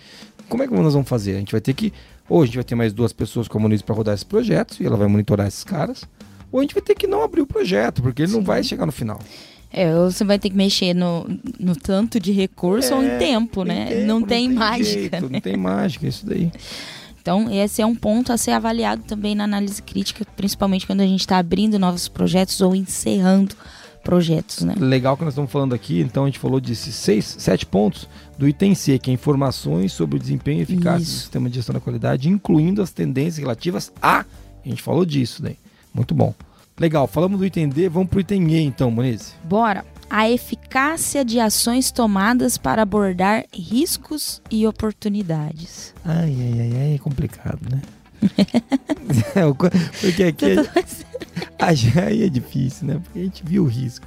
Como 0.48 0.62
é 0.62 0.66
que 0.66 0.74
nós 0.74 0.92
vamos 0.92 1.08
fazer? 1.08 1.36
A 1.36 1.38
gente 1.38 1.52
vai 1.52 1.60
ter 1.60 1.72
que 1.72 1.92
ou 2.28 2.42
a 2.42 2.46
gente 2.46 2.54
vai 2.54 2.64
ter 2.64 2.74
mais 2.74 2.92
duas 2.92 3.12
pessoas 3.12 3.48
comunistas 3.48 3.84
para 3.84 3.94
rodar 3.94 4.14
esse 4.14 4.24
projeto 4.24 4.76
e 4.80 4.86
ela 4.86 4.96
vai 4.96 5.06
monitorar 5.06 5.46
esses 5.46 5.64
caras, 5.64 6.04
ou 6.50 6.60
a 6.60 6.62
gente 6.62 6.74
vai 6.74 6.82
ter 6.82 6.94
que 6.94 7.06
não 7.06 7.22
abrir 7.22 7.42
o 7.42 7.46
projeto, 7.46 8.02
porque 8.02 8.22
ele 8.22 8.30
Sim. 8.30 8.38
não 8.38 8.44
vai 8.44 8.62
chegar 8.62 8.86
no 8.86 8.92
final. 8.92 9.20
É, 9.70 9.94
ou 9.94 10.10
você 10.10 10.24
vai 10.24 10.38
ter 10.38 10.50
que 10.50 10.56
mexer 10.56 10.94
no, 10.94 11.26
no 11.58 11.74
tanto 11.74 12.20
de 12.20 12.32
recurso 12.32 12.92
é, 12.92 12.96
ou 12.96 13.02
em 13.02 13.18
tempo, 13.18 13.64
né? 13.64 13.86
Tempo, 13.86 14.06
não, 14.06 14.22
tem 14.22 14.48
não, 14.48 14.54
tem 14.54 14.58
mágica. 14.58 15.00
Jeito, 15.00 15.22
né? 15.22 15.28
Não 15.30 15.40
tem 15.40 15.56
mágica, 15.56 16.06
isso 16.06 16.26
daí. 16.26 16.50
Então, 17.22 17.48
esse 17.48 17.80
é 17.80 17.86
um 17.86 17.94
ponto 17.94 18.32
a 18.32 18.36
ser 18.36 18.50
avaliado 18.50 19.04
também 19.04 19.36
na 19.36 19.44
análise 19.44 19.80
crítica, 19.80 20.26
principalmente 20.36 20.84
quando 20.84 21.02
a 21.02 21.06
gente 21.06 21.20
está 21.20 21.38
abrindo 21.38 21.78
novos 21.78 22.08
projetos 22.08 22.60
ou 22.60 22.74
encerrando 22.74 23.54
projetos, 24.02 24.62
né? 24.62 24.74
Legal 24.76 25.16
que 25.16 25.22
nós 25.22 25.32
estamos 25.32 25.48
falando 25.48 25.72
aqui, 25.72 26.00
então 26.00 26.24
a 26.24 26.26
gente 26.26 26.40
falou 26.40 26.58
de 26.58 26.74
seis, 26.74 27.36
sete 27.38 27.64
pontos 27.64 28.08
do 28.36 28.48
item 28.48 28.74
C, 28.74 28.98
que 28.98 29.08
é 29.08 29.14
informações 29.14 29.92
sobre 29.92 30.16
o 30.16 30.18
desempenho 30.18 30.58
e 30.58 30.62
eficácia 30.62 31.04
Isso. 31.04 31.12
do 31.12 31.20
sistema 31.20 31.48
de 31.48 31.54
gestão 31.54 31.72
da 31.72 31.80
qualidade, 31.80 32.28
incluindo 32.28 32.82
as 32.82 32.90
tendências 32.90 33.38
relativas 33.38 33.92
a. 34.02 34.24
A 34.64 34.68
gente 34.68 34.82
falou 34.82 35.04
disso, 35.04 35.44
né? 35.44 35.54
Muito 35.94 36.16
bom. 36.16 36.34
Legal, 36.76 37.06
falamos 37.06 37.38
do 37.38 37.46
item 37.46 37.68
D, 37.68 37.88
vamos 37.88 38.08
para 38.08 38.16
o 38.16 38.20
item 38.20 38.52
E 38.52 38.60
então, 38.62 38.90
Monize. 38.90 39.34
Bora. 39.44 39.84
A 40.14 40.28
eficácia 40.28 41.24
de 41.24 41.40
ações 41.40 41.90
tomadas 41.90 42.58
para 42.58 42.82
abordar 42.82 43.46
riscos 43.50 44.42
e 44.50 44.66
oportunidades. 44.66 45.94
Ai, 46.04 46.36
ai, 46.38 46.60
ai, 46.60 46.72
ai 46.82 46.94
é 46.96 46.98
complicado, 46.98 47.60
né? 47.70 47.80
Porque 50.02 50.24
aqui. 50.24 50.56
Aí 51.58 52.24
é 52.24 52.28
difícil, 52.28 52.88
né? 52.88 53.00
Porque 53.02 53.20
a 53.20 53.22
gente 53.22 53.42
viu 53.42 53.62
o 53.62 53.66
risco. 53.66 54.06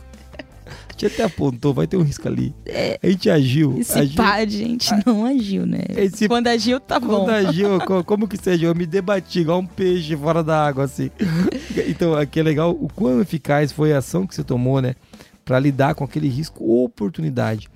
A 0.67 0.91
gente 0.91 1.07
até 1.07 1.23
apontou, 1.23 1.73
vai 1.73 1.87
ter 1.87 1.97
um 1.97 2.03
risco 2.03 2.27
ali. 2.27 2.53
É, 2.67 2.99
a 3.01 3.09
gente 3.09 3.27
agiu. 3.27 3.75
Esse 3.79 3.97
agiu. 3.97 4.15
pá, 4.15 4.35
a 4.35 4.45
gente 4.45 4.91
não 5.07 5.25
agiu, 5.25 5.65
né? 5.65 5.85
Esse, 5.89 6.27
quando 6.27 6.47
agiu, 6.49 6.79
tá 6.79 6.99
quando 6.99 7.09
bom. 7.09 7.25
Quando 7.25 7.31
agiu, 7.31 7.79
como 8.05 8.27
que 8.27 8.37
seja, 8.37 8.67
eu 8.67 8.75
me 8.75 8.85
debati 8.85 9.39
igual 9.39 9.59
um 9.59 9.65
peixe 9.65 10.15
fora 10.15 10.43
da 10.43 10.67
água, 10.67 10.83
assim. 10.83 11.09
Então, 11.87 12.13
aqui 12.13 12.39
é 12.39 12.43
legal 12.43 12.77
o 12.79 12.87
quão 12.93 13.19
eficaz 13.19 13.71
foi 13.71 13.91
a 13.91 13.97
ação 13.97 14.27
que 14.27 14.35
você 14.35 14.43
tomou, 14.43 14.79
né? 14.79 14.95
Para 15.45 15.59
lidar 15.59 15.95
com 15.95 16.03
aquele 16.03 16.27
risco 16.27 16.63
ou 16.63 16.83
oportunidade. 16.83 17.69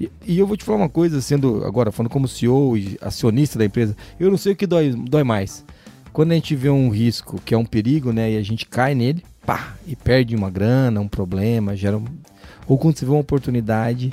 E, 0.00 0.10
e, 0.24 0.38
eu 0.38 0.46
vou 0.46 0.56
te 0.56 0.64
falar 0.64 0.78
uma 0.78 0.88
coisa, 0.88 1.20
sendo 1.20 1.64
agora 1.64 1.90
falando 1.90 2.10
como 2.10 2.28
CEO 2.28 2.78
e 2.78 2.96
acionista 3.02 3.58
da 3.58 3.64
empresa, 3.64 3.96
eu 4.18 4.30
não 4.30 4.38
sei 4.38 4.52
o 4.52 4.56
que 4.56 4.66
dói, 4.66 4.92
dói 4.92 5.24
mais 5.24 5.64
quando 6.18 6.32
a 6.32 6.34
gente 6.34 6.56
vê 6.56 6.68
um 6.68 6.88
risco 6.88 7.40
que 7.44 7.54
é 7.54 7.56
um 7.56 7.64
perigo, 7.64 8.12
né, 8.12 8.32
e 8.32 8.36
a 8.36 8.42
gente 8.42 8.66
cai 8.66 8.92
nele, 8.92 9.24
pá, 9.46 9.74
e 9.86 9.94
perde 9.94 10.34
uma 10.34 10.50
grana, 10.50 11.00
um 11.00 11.06
problema, 11.06 11.76
gera 11.76 11.96
um... 11.96 12.04
ou 12.66 12.76
quando 12.76 12.98
você 12.98 13.04
vê 13.04 13.12
uma 13.12 13.20
oportunidade 13.20 14.12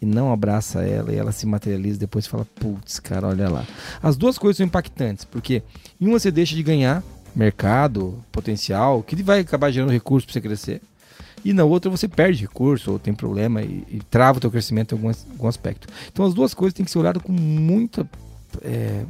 e 0.00 0.06
não 0.06 0.32
abraça 0.32 0.82
ela 0.82 1.12
e 1.12 1.16
ela 1.16 1.32
se 1.32 1.46
materializa 1.46 1.98
depois 1.98 2.26
fala, 2.26 2.46
putz, 2.54 2.98
cara, 2.98 3.28
olha 3.28 3.50
lá. 3.50 3.66
As 4.02 4.16
duas 4.16 4.38
coisas 4.38 4.56
são 4.56 4.64
impactantes, 4.64 5.26
porque 5.26 5.62
em 6.00 6.06
uma 6.06 6.18
você 6.18 6.30
deixa 6.30 6.54
de 6.54 6.62
ganhar 6.62 7.02
mercado, 7.36 8.18
potencial, 8.32 9.02
que 9.02 9.22
vai 9.22 9.40
acabar 9.40 9.70
gerando 9.70 9.90
recursos 9.90 10.24
para 10.24 10.32
você 10.32 10.40
crescer. 10.40 10.82
E 11.44 11.52
na 11.52 11.64
outra 11.64 11.90
você 11.90 12.08
perde 12.08 12.42
recurso 12.42 12.92
ou 12.92 12.98
tem 12.98 13.12
problema 13.12 13.62
e, 13.62 13.84
e 13.88 14.00
trava 14.10 14.38
o 14.38 14.40
teu 14.40 14.50
crescimento 14.50 14.94
em 14.94 14.98
algum, 14.98 15.12
algum 15.32 15.48
aspecto. 15.48 15.86
Então 16.10 16.24
as 16.24 16.32
duas 16.32 16.54
coisas 16.54 16.72
têm 16.72 16.84
que 16.84 16.90
ser 16.90 16.98
olhadas 16.98 17.22
com 17.22 17.32
muita 17.32 18.08
é, 18.62 19.04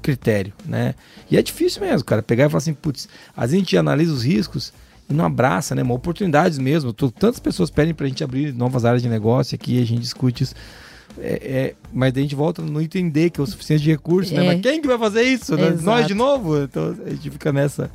critério, 0.00 0.52
né? 0.64 0.94
E 1.28 1.36
é 1.36 1.42
difícil 1.42 1.82
mesmo, 1.82 2.04
cara, 2.04 2.22
pegar 2.22 2.46
e 2.46 2.48
falar 2.48 2.58
assim, 2.58 2.74
putz, 2.74 3.08
a 3.36 3.46
gente 3.46 3.76
analisa 3.76 4.12
os 4.12 4.24
riscos 4.24 4.72
e 5.08 5.12
não 5.12 5.24
abraça, 5.24 5.74
né? 5.74 5.82
Uma 5.82 5.94
oportunidades 5.94 6.58
mesmo. 6.58 6.92
Tantas 6.92 7.40
pessoas 7.40 7.70
pedem 7.70 7.92
pra 7.92 8.06
gente 8.06 8.22
abrir 8.22 8.52
novas 8.54 8.84
áreas 8.84 9.02
de 9.02 9.08
negócio 9.08 9.54
aqui, 9.56 9.82
a 9.82 9.84
gente 9.84 10.00
discute 10.00 10.44
isso. 10.44 10.54
É, 11.18 11.32
é, 11.32 11.74
mas 11.92 12.12
daí 12.12 12.22
a 12.22 12.24
gente 12.24 12.34
volta 12.34 12.62
a 12.62 12.64
não 12.64 12.80
entender 12.80 13.30
que 13.30 13.40
é 13.40 13.42
o 13.42 13.46
suficiente 13.46 13.82
de 13.82 13.90
recursos, 13.90 14.32
né? 14.32 14.38
é. 14.38 14.48
né? 14.48 14.54
Mas 14.54 14.62
quem 14.62 14.80
que 14.80 14.86
vai 14.86 14.98
fazer 14.98 15.22
isso? 15.22 15.56
Né? 15.56 15.70
Nós 15.82 16.06
de 16.06 16.14
novo? 16.14 16.62
Então 16.62 16.94
a 17.04 17.10
gente 17.10 17.30
fica 17.30 17.52
nessa. 17.52 17.90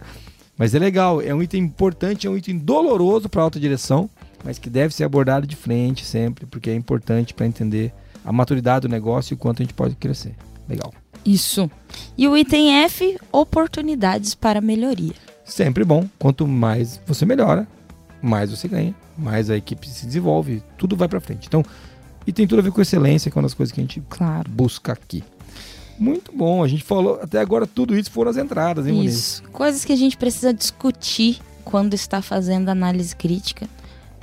Mas 0.61 0.75
é 0.75 0.77
legal, 0.77 1.19
é 1.19 1.33
um 1.33 1.41
item 1.41 1.63
importante, 1.63 2.27
é 2.27 2.29
um 2.29 2.37
item 2.37 2.55
doloroso 2.55 3.27
para 3.27 3.41
alta 3.41 3.59
direção, 3.59 4.07
mas 4.43 4.59
que 4.59 4.69
deve 4.69 4.93
ser 4.93 5.03
abordado 5.03 5.47
de 5.47 5.55
frente 5.55 6.05
sempre, 6.05 6.45
porque 6.45 6.69
é 6.69 6.75
importante 6.75 7.33
para 7.33 7.47
entender 7.47 7.91
a 8.23 8.31
maturidade 8.31 8.87
do 8.87 8.91
negócio 8.91 9.33
e 9.33 9.35
o 9.35 9.37
quanto 9.37 9.63
a 9.63 9.65
gente 9.65 9.73
pode 9.73 9.95
crescer. 9.95 10.35
Legal. 10.69 10.93
Isso. 11.25 11.67
E 12.15 12.27
o 12.27 12.37
item 12.37 12.75
F, 12.83 13.17
oportunidades 13.31 14.35
para 14.35 14.61
melhoria. 14.61 15.15
Sempre 15.43 15.83
bom. 15.83 16.07
Quanto 16.19 16.47
mais 16.47 17.01
você 17.07 17.25
melhora, 17.25 17.67
mais 18.21 18.51
você 18.51 18.67
ganha, 18.67 18.93
mais 19.17 19.49
a 19.49 19.57
equipe 19.57 19.89
se 19.89 20.05
desenvolve, 20.05 20.61
tudo 20.77 20.95
vai 20.95 21.07
para 21.07 21.19
frente. 21.19 21.47
Então, 21.47 21.65
e 22.27 22.31
tem 22.31 22.45
tudo 22.45 22.59
a 22.59 22.61
ver 22.61 22.71
com 22.71 22.79
excelência, 22.79 23.31
com 23.31 23.39
as 23.39 23.55
coisas 23.55 23.73
que 23.73 23.81
a 23.81 23.83
gente 23.83 23.99
claro. 24.07 24.47
busca 24.47 24.93
aqui. 24.93 25.23
Muito 25.99 26.31
bom. 26.31 26.63
A 26.63 26.67
gente 26.67 26.83
falou 26.83 27.19
até 27.21 27.39
agora 27.39 27.67
tudo 27.67 27.97
isso 27.97 28.11
foram 28.11 28.31
as 28.31 28.37
entradas, 28.37 28.87
hein, 28.87 29.03
Isso. 29.03 29.41
Muniz? 29.43 29.53
Coisas 29.53 29.85
que 29.85 29.93
a 29.93 29.97
gente 29.97 30.17
precisa 30.17 30.53
discutir 30.53 31.39
quando 31.63 31.93
está 31.93 32.21
fazendo 32.21 32.69
análise 32.69 33.15
crítica 33.15 33.67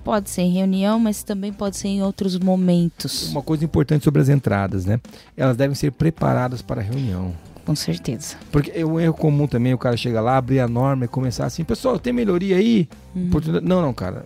Pode 0.08 0.30
ser 0.30 0.40
em 0.40 0.52
reunião, 0.54 0.98
mas 0.98 1.22
também 1.22 1.52
pode 1.52 1.76
ser 1.76 1.88
em 1.88 2.02
outros 2.02 2.38
momentos. 2.38 3.28
Uma 3.28 3.42
coisa 3.42 3.62
importante 3.62 4.04
sobre 4.04 4.22
as 4.22 4.30
entradas, 4.30 4.86
né? 4.86 4.98
Elas 5.36 5.54
devem 5.54 5.74
ser 5.74 5.92
preparadas 5.92 6.62
para 6.62 6.80
a 6.80 6.82
reunião. 6.82 7.34
Com 7.66 7.76
certeza. 7.76 8.36
Porque 8.50 8.72
é 8.74 8.86
um 8.86 8.98
erro 8.98 9.12
comum 9.12 9.46
também, 9.46 9.74
o 9.74 9.78
cara 9.78 9.98
chega 9.98 10.18
lá, 10.22 10.38
abrir 10.38 10.60
a 10.60 10.66
norma 10.66 11.04
e 11.04 11.08
começar 11.08 11.44
assim, 11.44 11.62
pessoal, 11.62 11.98
tem 11.98 12.14
melhoria 12.14 12.56
aí? 12.56 12.88
Uhum. 13.14 13.28
Não, 13.62 13.82
não, 13.82 13.92
cara. 13.92 14.24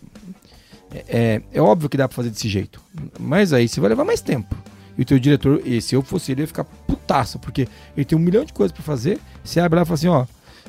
É, 0.94 1.05
é, 1.09 1.42
é, 1.52 1.61
óbvio 1.61 1.88
que 1.88 1.96
dá 1.96 2.07
para 2.07 2.14
fazer 2.14 2.31
desse 2.31 2.48
jeito. 2.48 2.81
Mas 3.18 3.52
aí 3.52 3.66
você 3.66 3.81
vai 3.81 3.88
levar 3.88 4.05
mais 4.05 4.20
tempo. 4.20 4.55
E 4.96 5.02
o 5.02 5.05
teu 5.05 5.18
diretor, 5.18 5.62
e 5.64 5.81
se 5.81 5.94
eu 5.94 6.02
fosse 6.02 6.33
ele, 6.33 6.42
ia 6.42 6.46
ficar 6.46 6.64
putaço, 6.64 7.38
porque 7.38 7.68
ele 7.96 8.05
tem 8.05 8.16
um 8.16 8.20
milhão 8.20 8.44
de 8.44 8.52
coisas 8.52 8.72
para 8.72 8.83
fazer. 8.83 9.18
Você 9.42 9.59
abre 9.61 9.76
lá 9.76 9.83
e 9.83 9.87
fala 9.87 9.94
assim, 9.94 10.09
ó, 10.09 10.26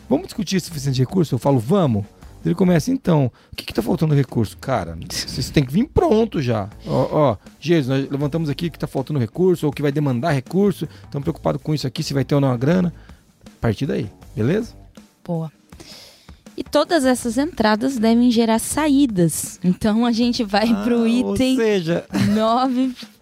vamos 0.09 0.27
discutir 0.27 0.59
suficiente 0.59 0.99
recurso? 0.99 1.35
Eu 1.35 1.39
falo, 1.39 1.59
vamos. 1.59 2.05
Ele 2.45 2.55
começa, 2.55 2.91
então, 2.91 3.31
o 3.51 3.55
que, 3.55 3.65
que 3.65 3.73
tá 3.73 3.81
faltando 3.81 4.13
recurso? 4.13 4.57
Cara, 4.57 4.97
vocês 5.09 5.49
têm 5.49 5.63
que 5.63 5.71
vir 5.71 5.87
pronto 5.87 6.41
já. 6.41 6.69
Ó, 6.85 7.07
ó, 7.11 7.37
Jesus, 7.57 7.87
nós 7.87 8.11
levantamos 8.11 8.49
aqui 8.49 8.69
que 8.69 8.77
tá 8.77 8.85
faltando 8.85 9.17
recurso, 9.17 9.65
ou 9.65 9.71
que 9.71 9.81
vai 9.81 9.93
demandar 9.93 10.31
recurso, 10.31 10.87
estamos 11.05 11.23
preocupados 11.23 11.61
com 11.61 11.73
isso 11.73 11.87
aqui, 11.87 12.03
se 12.03 12.13
vai 12.13 12.25
ter 12.25 12.35
ou 12.35 12.41
não 12.41 12.51
a 12.51 12.57
grana. 12.57 12.93
partir 13.61 13.85
daí, 13.85 14.09
beleza? 14.35 14.73
Boa. 15.23 15.49
E 16.55 16.63
todas 16.63 17.05
essas 17.05 17.37
entradas 17.37 17.97
devem 17.97 18.29
gerar 18.29 18.59
saídas. 18.59 19.59
Então 19.63 20.05
a 20.05 20.11
gente 20.11 20.43
vai 20.43 20.69
ah, 20.69 20.83
pro 20.83 21.07
item 21.07 21.25
ou 21.25 21.37
seja... 21.37 22.05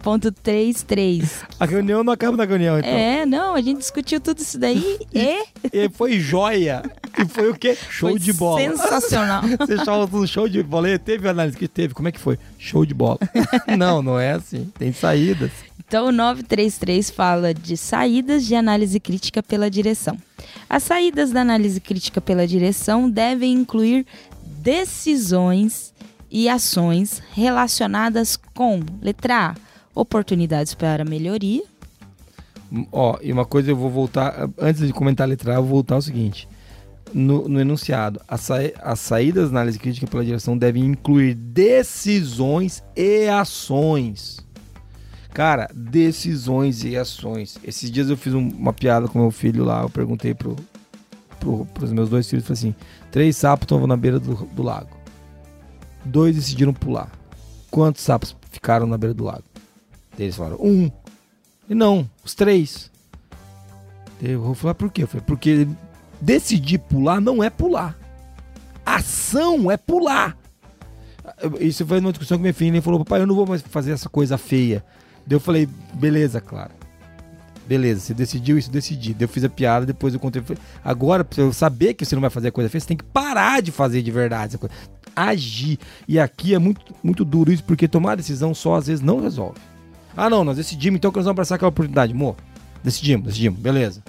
9.33. 0.03 1.43
A 1.59 1.65
reunião 1.65 2.03
não 2.03 2.11
acaba 2.11 2.35
na 2.35 2.45
reunião, 2.45 2.79
então. 2.79 2.89
É, 2.89 3.25
não, 3.25 3.55
a 3.55 3.61
gente 3.61 3.79
discutiu 3.79 4.19
tudo 4.19 4.39
isso 4.39 4.57
daí 4.57 4.99
e. 5.13 5.43
e 5.71 5.89
foi 5.89 6.19
joia. 6.19 6.83
E 7.17 7.25
foi 7.25 7.49
o 7.49 7.55
quê? 7.55 7.77
Show 7.89 8.09
foi 8.11 8.19
de 8.19 8.33
bola. 8.33 8.59
Sensacional. 8.59 9.43
Você 9.59 9.73
achava 9.73 10.17
um 10.17 10.25
show 10.25 10.47
de 10.49 10.63
bola. 10.63 10.89
E 10.89 10.97
teve 10.97 11.27
análise 11.27 11.57
que 11.57 11.67
teve. 11.67 11.93
Como 11.93 12.07
é 12.07 12.11
que 12.11 12.19
foi? 12.19 12.37
Show 12.57 12.85
de 12.85 12.93
bola. 12.93 13.19
não, 13.77 14.01
não 14.01 14.19
é 14.19 14.31
assim. 14.31 14.71
Tem 14.77 14.91
saídas. 14.91 15.51
Então 15.87 16.07
o 16.07 16.11
933 16.11 17.11
fala 17.11 17.53
de 17.53 17.75
saídas 17.75 18.45
de 18.45 18.55
análise 18.55 18.99
crítica 18.99 19.43
pela 19.43 19.69
direção. 19.69 20.17
As 20.69 20.83
saídas 20.83 21.31
da 21.31 21.41
análise 21.41 21.79
crítica 21.79 22.21
pela 22.21 22.47
direção 22.47 23.09
devem 23.09 23.53
incluir 23.53 24.05
decisões 24.61 25.93
e 26.29 26.47
ações 26.47 27.21
relacionadas 27.33 28.37
com, 28.55 28.79
letra 29.01 29.49
A, 29.49 29.55
oportunidades 29.93 30.73
para 30.73 31.05
melhoria. 31.05 31.63
Ó, 32.91 33.17
e 33.21 33.31
uma 33.31 33.45
coisa 33.45 33.71
eu 33.71 33.75
vou 33.75 33.89
voltar, 33.89 34.49
antes 34.57 34.85
de 34.85 34.93
comentar 34.93 35.27
a 35.27 35.29
letra 35.29 35.53
eu 35.53 35.61
vou 35.61 35.71
voltar 35.71 35.95
ao 35.95 36.01
seguinte. 36.01 36.47
No, 37.13 37.47
no 37.49 37.59
enunciado, 37.59 38.21
as, 38.25 38.41
sa 38.41 38.55
as 38.81 38.99
saídas 38.99 39.51
da 39.51 39.57
análise 39.57 39.77
crítica 39.77 40.07
pela 40.07 40.23
direção 40.23 40.57
devem 40.57 40.85
incluir 40.85 41.33
decisões 41.33 42.81
e 42.95 43.27
ações 43.27 44.39
Cara, 45.33 45.69
decisões 45.73 46.83
e 46.83 46.97
ações. 46.97 47.57
Esses 47.63 47.89
dias 47.89 48.09
eu 48.09 48.17
fiz 48.17 48.33
um, 48.33 48.49
uma 48.49 48.73
piada 48.73 49.07
com 49.07 49.19
meu 49.19 49.31
filho 49.31 49.63
lá, 49.63 49.81
eu 49.81 49.89
perguntei 49.89 50.33
pro, 50.33 50.57
pro, 51.39 51.65
pros 51.73 51.93
meus 51.93 52.09
dois 52.09 52.29
filhos, 52.29 52.45
falei 52.45 52.59
assim, 52.59 52.75
três 53.09 53.37
sapos 53.37 53.63
estavam 53.63 53.87
na 53.87 53.95
beira 53.95 54.19
do, 54.19 54.35
do 54.35 54.61
lago. 54.61 54.89
Dois 56.03 56.35
decidiram 56.35 56.73
pular. 56.73 57.09
Quantos 57.69 58.01
sapos 58.01 58.35
ficaram 58.51 58.85
na 58.85 58.97
beira 58.97 59.13
do 59.13 59.23
lago? 59.23 59.43
Eles 60.23 60.35
falaram, 60.35 60.57
um. 60.61 60.91
E 61.67 61.73
não, 61.73 62.07
os 62.23 62.35
três. 62.35 62.91
Eu 64.21 64.41
vou 64.41 64.53
falar 64.53 64.75
por 64.75 64.91
quê? 64.91 65.03
Eu 65.03 65.07
falei, 65.07 65.23
porque 65.25 65.67
decidir 66.19 66.77
pular 66.77 67.19
não 67.19 67.43
é 67.43 67.49
pular. 67.49 67.97
Ação 68.85 69.71
é 69.71 69.77
pular. 69.77 70.37
Isso 71.59 71.85
foi 71.85 71.99
numa 71.99 72.11
discussão 72.11 72.37
com 72.37 72.43
minha 72.43 72.53
filha. 72.53 72.81
Falou, 72.81 73.03
papai, 73.03 73.21
eu 73.21 73.27
não 73.27 73.33
vou 73.33 73.47
mais 73.47 73.61
fazer 73.61 73.91
essa 73.91 74.09
coisa 74.09 74.37
feia. 74.37 74.83
Daí 75.25 75.35
eu 75.35 75.39
falei, 75.39 75.67
beleza, 75.93 76.39
claro. 76.39 76.71
Beleza, 77.67 78.01
você 78.01 78.13
decidiu 78.13 78.59
isso, 78.59 78.69
decidi. 78.69 79.13
Daí 79.13 79.23
eu 79.23 79.29
fiz 79.29 79.43
a 79.43 79.49
piada, 79.49 79.85
depois 79.85 80.13
eu 80.13 80.19
contei. 80.19 80.43
Agora, 80.83 81.23
pra 81.23 81.41
eu 81.41 81.51
saber 81.51 81.95
que 81.95 82.05
você 82.05 82.15
não 82.15 82.21
vai 82.21 82.29
fazer 82.29 82.49
a 82.49 82.51
coisa 82.51 82.69
feia, 82.69 82.81
você 82.81 82.87
tem 82.87 82.97
que 82.97 83.05
parar 83.05 83.61
de 83.61 83.71
fazer 83.71 84.03
de 84.03 84.11
verdade 84.11 84.49
essa 84.49 84.57
coisa. 84.59 84.75
Agir. 85.15 85.79
E 86.07 86.19
aqui 86.19 86.53
é 86.53 86.59
muito, 86.59 86.93
muito 87.01 87.25
duro 87.25 87.51
isso, 87.51 87.63
porque 87.63 87.87
tomar 87.87 88.15
decisão 88.15 88.53
só 88.53 88.75
às 88.75 88.85
vezes 88.85 89.01
não 89.01 89.19
resolve. 89.19 89.70
Ah, 90.15 90.29
não, 90.29 90.43
nós 90.43 90.57
decidimos 90.57 90.97
então 90.97 91.11
que 91.11 91.17
nós 91.17 91.25
vamos 91.25 91.35
abraçar 91.35 91.55
aquela 91.55 91.69
oportunidade. 91.69 92.13
Mo, 92.13 92.35
decidimos, 92.83 93.27
decidimos, 93.27 93.59
beleza. 93.59 94.03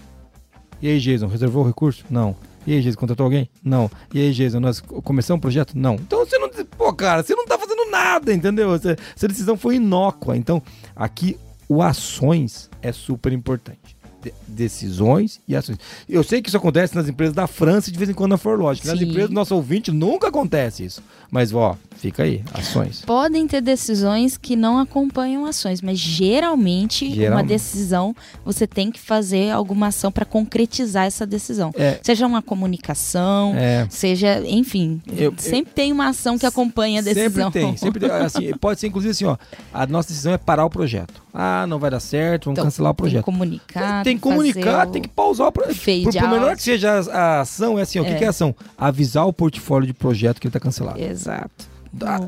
E 0.80 0.88
aí, 0.88 0.98
Jason, 0.98 1.26
reservou 1.26 1.62
o 1.62 1.66
recurso? 1.66 2.04
Não. 2.10 2.34
E 2.66 2.74
aí, 2.74 2.82
Jason, 2.82 2.98
contratou 2.98 3.24
alguém? 3.24 3.48
Não. 3.62 3.90
E 4.12 4.20
aí, 4.20 4.32
Jason, 4.32 4.60
nós 4.60 4.80
começamos 4.80 5.38
um 5.38 5.40
projeto? 5.40 5.76
Não. 5.76 5.94
Então 5.94 6.20
você 6.20 6.38
não. 6.38 6.48
Pô, 6.76 6.92
cara, 6.92 7.22
você 7.22 7.34
não 7.34 7.46
tá 7.46 7.58
fazendo 7.58 7.90
nada, 7.90 8.32
entendeu? 8.32 8.74
Essa 8.74 9.28
decisão 9.28 9.56
foi 9.56 9.76
inócua. 9.76 10.36
Então, 10.36 10.62
aqui 10.94 11.36
o 11.68 11.82
ações 11.82 12.68
é 12.80 12.92
super 12.92 13.32
importante 13.32 13.96
decisões 14.46 15.40
e 15.46 15.56
ações. 15.56 15.78
Eu 16.08 16.22
sei 16.22 16.42
que 16.42 16.48
isso 16.48 16.56
acontece 16.56 16.94
nas 16.94 17.08
empresas 17.08 17.34
da 17.34 17.46
França 17.46 17.88
e 17.88 17.92
de 17.92 17.98
vez 17.98 18.10
em 18.10 18.14
quando 18.14 18.30
na 18.30 18.38
Forlogic. 18.38 18.86
Nas 18.86 19.00
empresas 19.00 19.28
do 19.28 19.34
nosso 19.34 19.54
ouvinte 19.54 19.90
nunca 19.90 20.28
acontece 20.28 20.84
isso. 20.84 21.02
Mas, 21.30 21.52
ó, 21.54 21.76
fica 21.96 22.24
aí, 22.24 22.42
ações. 22.52 23.02
Podem 23.06 23.46
ter 23.46 23.62
decisões 23.62 24.36
que 24.36 24.54
não 24.54 24.78
acompanham 24.78 25.46
ações, 25.46 25.80
mas 25.80 25.98
geralmente, 25.98 27.06
geralmente. 27.06 27.30
uma 27.30 27.42
decisão 27.42 28.14
você 28.44 28.66
tem 28.66 28.90
que 28.90 29.00
fazer 29.00 29.50
alguma 29.50 29.86
ação 29.86 30.12
para 30.12 30.26
concretizar 30.26 31.06
essa 31.06 31.24
decisão. 31.24 31.72
É. 31.74 31.98
Seja 32.02 32.26
uma 32.26 32.42
comunicação, 32.42 33.54
é. 33.56 33.86
seja, 33.88 34.42
enfim, 34.46 35.00
eu, 35.16 35.32
sempre 35.38 35.70
eu, 35.70 35.74
tem 35.74 35.92
uma 35.92 36.08
ação 36.08 36.38
que 36.38 36.44
acompanha 36.44 37.00
a 37.00 37.02
decisão. 37.02 37.50
Sempre 37.50 37.60
tem, 37.60 37.76
sempre 37.78 38.00
tem. 38.00 38.10
Assim, 38.10 38.52
pode 38.60 38.78
ser 38.78 38.88
inclusive 38.88 39.12
assim, 39.12 39.24
ó, 39.24 39.36
a 39.72 39.86
nossa 39.86 40.08
decisão 40.08 40.34
é 40.34 40.38
parar 40.38 40.66
o 40.66 40.70
projeto. 40.70 41.22
Ah, 41.34 41.66
não 41.66 41.78
vai 41.78 41.90
dar 41.90 42.00
certo, 42.00 42.46
vamos 42.46 42.58
então, 42.58 42.64
cancelar 42.64 42.92
o 42.92 42.94
projeto. 42.94 43.24
Tem 43.24 43.32
que 43.32 43.38
comunicar. 43.38 44.04
Tem 44.04 44.16
que 44.16 44.22
comunicar, 44.22 44.86
tem 44.86 45.02
que 45.02 45.08
pausar 45.08 45.46
o 45.46 45.52
projeto. 45.52 46.04
Por, 46.04 46.12
por 46.12 46.28
menor 46.28 46.56
que 46.56 46.62
seja 46.62 47.00
a, 47.10 47.40
ação, 47.40 47.78
é 47.78 47.82
assim, 47.82 47.98
ó, 47.98 48.02
o 48.02 48.04
que, 48.04 48.12
é. 48.12 48.16
que 48.16 48.24
é 48.24 48.28
ação? 48.28 48.54
Avisar 48.76 49.26
o 49.26 49.32
portfólio 49.32 49.86
de 49.86 49.94
projeto 49.94 50.40
que 50.40 50.46
ele 50.46 50.50
está 50.50 50.60
cancelado. 50.60 51.00
Exato. 51.00 51.72
Ah, 52.02 52.26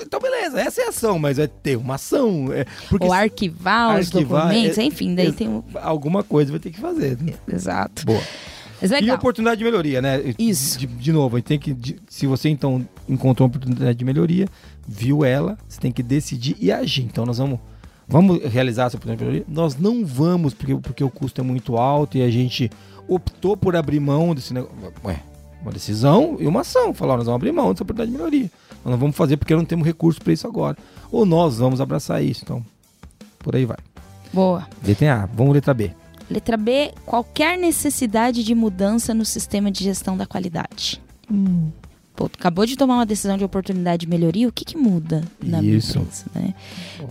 então, 0.00 0.20
beleza, 0.20 0.60
essa 0.60 0.82
é 0.82 0.86
a 0.86 0.88
ação, 0.88 1.18
mas 1.18 1.38
é 1.38 1.46
ter 1.46 1.76
uma 1.76 1.94
ação. 1.94 2.52
É, 2.52 2.64
porque 2.88 3.06
Ou 3.06 3.12
arquivar, 3.12 3.98
os 3.98 4.10
documentos, 4.10 4.78
é, 4.78 4.84
enfim, 4.84 5.14
daí 5.14 5.28
é, 5.28 5.32
tem 5.32 5.48
um... 5.48 5.62
Alguma 5.82 6.22
coisa 6.22 6.50
vai 6.50 6.60
ter 6.60 6.70
que 6.70 6.80
fazer. 6.80 7.18
Né? 7.20 7.34
Exato. 7.50 8.04
Boa. 8.04 8.22
E 9.02 9.10
oportunidade 9.10 9.58
de 9.58 9.64
melhoria, 9.64 10.02
né? 10.02 10.20
Isso. 10.38 10.78
De, 10.78 10.86
de 10.86 11.12
novo, 11.12 11.40
tem 11.40 11.58
que. 11.58 11.72
De, 11.72 11.96
se 12.08 12.26
você 12.26 12.50
então 12.50 12.86
encontrou 13.08 13.46
uma 13.46 13.56
oportunidade 13.56 13.96
de 13.96 14.04
melhoria, 14.04 14.46
viu 14.86 15.24
ela, 15.24 15.56
você 15.66 15.80
tem 15.80 15.90
que 15.90 16.02
decidir 16.02 16.56
e 16.60 16.70
agir. 16.70 17.04
Então 17.04 17.24
nós 17.24 17.38
vamos 17.38 17.60
Vamos 18.06 18.42
realizar 18.44 18.86
essa 18.86 18.96
oportunidade? 18.96 19.44
Nós 19.48 19.76
não 19.76 20.04
vamos, 20.04 20.52
porque, 20.52 20.74
porque 20.76 21.04
o 21.04 21.10
custo 21.10 21.40
é 21.40 21.44
muito 21.44 21.76
alto 21.76 22.18
e 22.18 22.22
a 22.22 22.30
gente 22.30 22.70
optou 23.08 23.56
por 23.56 23.74
abrir 23.76 24.00
mão 24.00 24.34
desse 24.34 24.52
negócio. 24.52 24.76
Ué, 25.04 25.20
uma 25.62 25.72
decisão 25.72 26.36
e 26.38 26.46
uma 26.46 26.60
ação. 26.60 26.92
Falar, 26.92 27.16
nós 27.16 27.26
vamos 27.26 27.36
abrir 27.36 27.52
mão 27.52 27.72
dessa 27.72 27.82
oportunidade 27.82 28.10
de 28.10 28.16
melhoria. 28.16 28.50
Nós 28.84 28.92
não 28.92 28.98
vamos 28.98 29.16
fazer 29.16 29.36
porque 29.36 29.56
não 29.56 29.64
temos 29.64 29.86
recurso 29.86 30.20
para 30.20 30.32
isso 30.32 30.46
agora. 30.46 30.76
Ou 31.10 31.24
nós 31.24 31.58
vamos 31.58 31.80
abraçar 31.80 32.22
isso. 32.22 32.42
Então, 32.44 32.64
por 33.38 33.56
aí 33.56 33.64
vai. 33.64 33.78
Boa. 34.32 34.66
Letra 34.84 35.22
A, 35.22 35.26
vamos 35.26 35.54
letra 35.54 35.72
B. 35.72 35.90
Letra 36.30 36.56
B, 36.56 36.92
qualquer 37.04 37.58
necessidade 37.58 38.42
de 38.42 38.54
mudança 38.54 39.14
no 39.14 39.24
sistema 39.24 39.70
de 39.70 39.84
gestão 39.84 40.16
da 40.16 40.26
qualidade. 40.26 41.00
Hum. 41.30 41.70
Pô, 42.16 42.26
acabou 42.26 42.64
de 42.64 42.76
tomar 42.76 42.94
uma 42.94 43.06
decisão 43.06 43.36
de 43.36 43.44
oportunidade 43.44 44.02
de 44.02 44.06
melhoria, 44.08 44.46
o 44.46 44.52
que, 44.52 44.64
que 44.64 44.76
muda 44.76 45.24
na 45.42 45.60
Isso. 45.60 45.98
minha 45.98 46.06
empresa? 46.06 46.24
Né? 46.34 46.54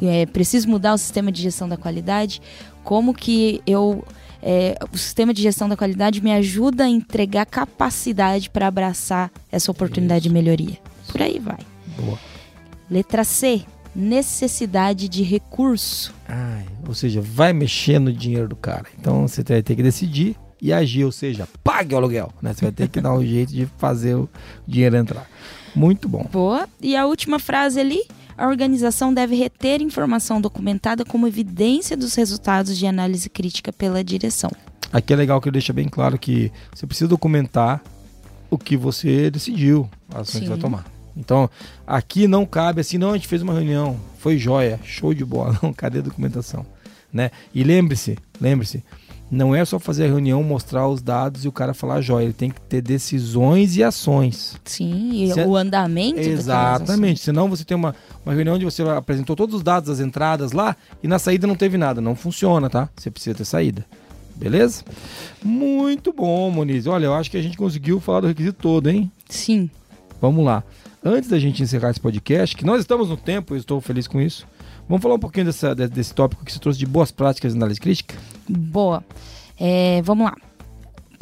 É, 0.02 0.26
preciso 0.26 0.70
mudar 0.70 0.94
o 0.94 0.98
sistema 0.98 1.32
de 1.32 1.42
gestão 1.42 1.68
da 1.68 1.76
qualidade? 1.76 2.42
Como 2.84 3.13
que 3.13 3.62
eu. 3.68 4.06
É, 4.42 4.78
o 4.92 4.98
sistema 4.98 5.34
de 5.34 5.42
gestão 5.42 5.70
da 5.70 5.78
qualidade 5.78 6.22
me 6.22 6.32
ajuda 6.32 6.84
a 6.84 6.89
entregar 6.89 7.46
capacidade 7.46 8.50
para 8.50 8.68
abraçar 8.68 9.32
essa 9.50 9.72
oportunidade 9.72 10.28
Isso. 10.28 10.30
de 10.30 10.34
melhoria. 10.34 10.78
Por 11.10 11.22
aí 11.22 11.39
vai. 11.39 11.60
Boa. 11.98 12.20
Letra 12.89 13.24
C, 13.24 13.62
necessidade 13.96 15.08
de 15.08 15.24
recurso. 15.24 16.13
Ai, 16.28 16.66
ou 16.86 16.94
seja, 16.94 17.22
vai 17.22 17.54
mexer 17.54 18.00
no 18.00 18.12
dinheiro 18.12 18.50
do 18.50 18.56
cara. 18.56 18.86
Então 19.00 19.28
você 19.28 19.44
vai 19.44 19.63
ter 19.63 19.76
que 19.76 19.84
decidir 19.84 20.36
e 20.63 20.71
agir, 20.71 21.04
ou 21.04 21.12
seja, 21.12 21.45
pague 21.62 21.93
o 21.93 21.97
aluguel. 21.97 22.32
Né? 22.41 22.54
Você 22.54 22.62
vai 22.62 22.71
ter 22.71 22.88
que 22.88 23.02
dar 23.02 23.13
um 23.13 23.21
jeito 23.26 23.52
de 23.52 23.65
fazer 23.78 24.15
o 24.15 24.30
dinheiro 24.65 24.95
entrar. 24.95 25.30
Muito 25.76 26.08
bom. 26.08 26.26
Boa. 26.32 26.69
E 26.82 26.95
a 26.95 27.06
última 27.06 27.38
frase 27.38 27.80
ali. 27.80 28.02
A 28.36 28.47
organização 28.47 29.13
deve 29.13 29.36
reter 29.36 29.80
informação 29.80 30.41
documentada 30.41 31.06
como 31.06 31.28
evidência 31.28 31.95
dos 31.95 32.15
resultados 32.15 32.76
de 32.76 32.88
análise 32.88 33.30
crítica 33.30 33.71
pela 33.71 34.04
direção. 34.04 34.49
Aqui 34.91 35.13
é 35.13 35.15
legal 35.15 35.39
que 35.39 35.52
deixa 35.52 35.71
bem 35.71 35.88
claro 35.88 36.17
que 36.17 36.52
você 36.73 36.88
precisa 36.88 37.08
documentar 37.08 37.84
o 38.49 38.58
que 38.58 38.76
você 38.76 39.30
decidiu, 39.30 39.88
a 40.10 40.21
ação 40.21 40.41
que 40.41 40.47
você 40.47 40.49
vai 40.49 40.58
tomar. 40.58 40.86
Então, 41.15 41.47
aqui 41.86 42.28
não 42.28 42.43
cabe 42.43 42.82
assim, 42.82 42.97
não, 42.97 43.12
a 43.12 43.13
gente 43.13 43.28
fez 43.28 43.43
uma 43.43 43.54
reunião, 43.54 43.99
foi 44.17 44.36
joia, 44.39 44.80
show 44.84 45.13
de 45.13 45.23
bola, 45.23 45.58
não, 45.62 45.71
cadê 45.71 45.99
a 45.99 46.02
documentação? 46.02 46.65
Né? 47.12 47.30
E 47.54 47.63
lembre-se, 47.63 48.17
lembre-se, 48.41 48.84
não 49.34 49.56
é 49.56 49.65
só 49.65 49.80
fazer 49.80 50.06
a 50.06 50.08
reunião, 50.08 50.43
mostrar 50.43 50.88
os 50.88 51.02
dados 51.02 51.43
e 51.43 51.48
o 51.48 51.52
cara 51.52 51.74
falar 51.74 52.02
joia. 52.02 52.26
Ele 52.26 52.34
tem 52.34 52.52
que 52.52 52.62
ter 52.62 52.82
decisões 52.82 53.76
e 53.76 53.84
ações. 53.84 54.56
Sim, 54.63 55.24
e 55.24 55.34
Se... 55.34 55.41
o 55.41 55.56
andamento. 55.56 56.19
Exatamente. 56.19 57.19
Senão 57.19 57.50
você 57.50 57.65
tem 57.65 57.76
uma, 57.76 57.96
uma 58.24 58.34
reunião 58.34 58.56
onde 58.56 58.65
você 58.65 58.84
apresentou 58.84 59.36
todos 59.36 59.56
os 59.56 59.63
dados 59.63 59.89
das 59.89 60.00
entradas 60.00 60.52
lá 60.52 60.78
e 61.02 61.08
na 61.08 61.17
saída 61.17 61.48
não 61.48 61.56
teve 61.56 61.78
nada. 61.78 62.00
Não 62.00 62.15
funciona, 62.15 62.69
tá? 62.69 62.88
Você 62.96 63.10
precisa 63.10 63.36
ter 63.36 63.46
saída. 63.46 63.84
Beleza? 64.36 64.84
Muito 65.43 66.13
bom, 66.13 66.50
Moniz. 66.52 66.86
Olha, 66.86 67.06
eu 67.06 67.13
acho 67.13 67.32
que 67.32 67.38
a 67.38 67.41
gente 67.41 67.58
conseguiu 67.58 68.00
falar 68.00 68.22
do 68.22 68.28
requisito 68.28 68.60
todo, 68.62 68.89
hein? 68.89 69.12
Sim. 69.28 69.70
Vamos 70.22 70.45
lá. 70.45 70.64
Antes 71.03 71.30
da 71.30 71.39
gente 71.39 71.62
encerrar 71.62 71.89
esse 71.89 71.99
podcast, 71.99 72.55
que 72.55 72.66
nós 72.66 72.82
estamos 72.82 73.10
no 73.10 73.18
tempo, 73.18 73.53
eu 73.53 73.57
estou 73.57 73.82
feliz 73.82 74.07
com 74.07 74.22
isso. 74.22 74.47
Vamos 74.88 75.01
falar 75.01 75.15
um 75.15 75.19
pouquinho 75.19 75.45
dessa, 75.45 75.73
desse 75.73 76.13
tópico 76.13 76.43
que 76.43 76.51
você 76.51 76.59
trouxe 76.59 76.79
de 76.79 76.86
boas 76.86 77.11
práticas 77.11 77.53
de 77.53 77.57
análise 77.57 77.79
crítica? 77.79 78.15
Boa. 78.49 79.03
É, 79.59 80.01
vamos 80.01 80.25
lá. 80.25 80.36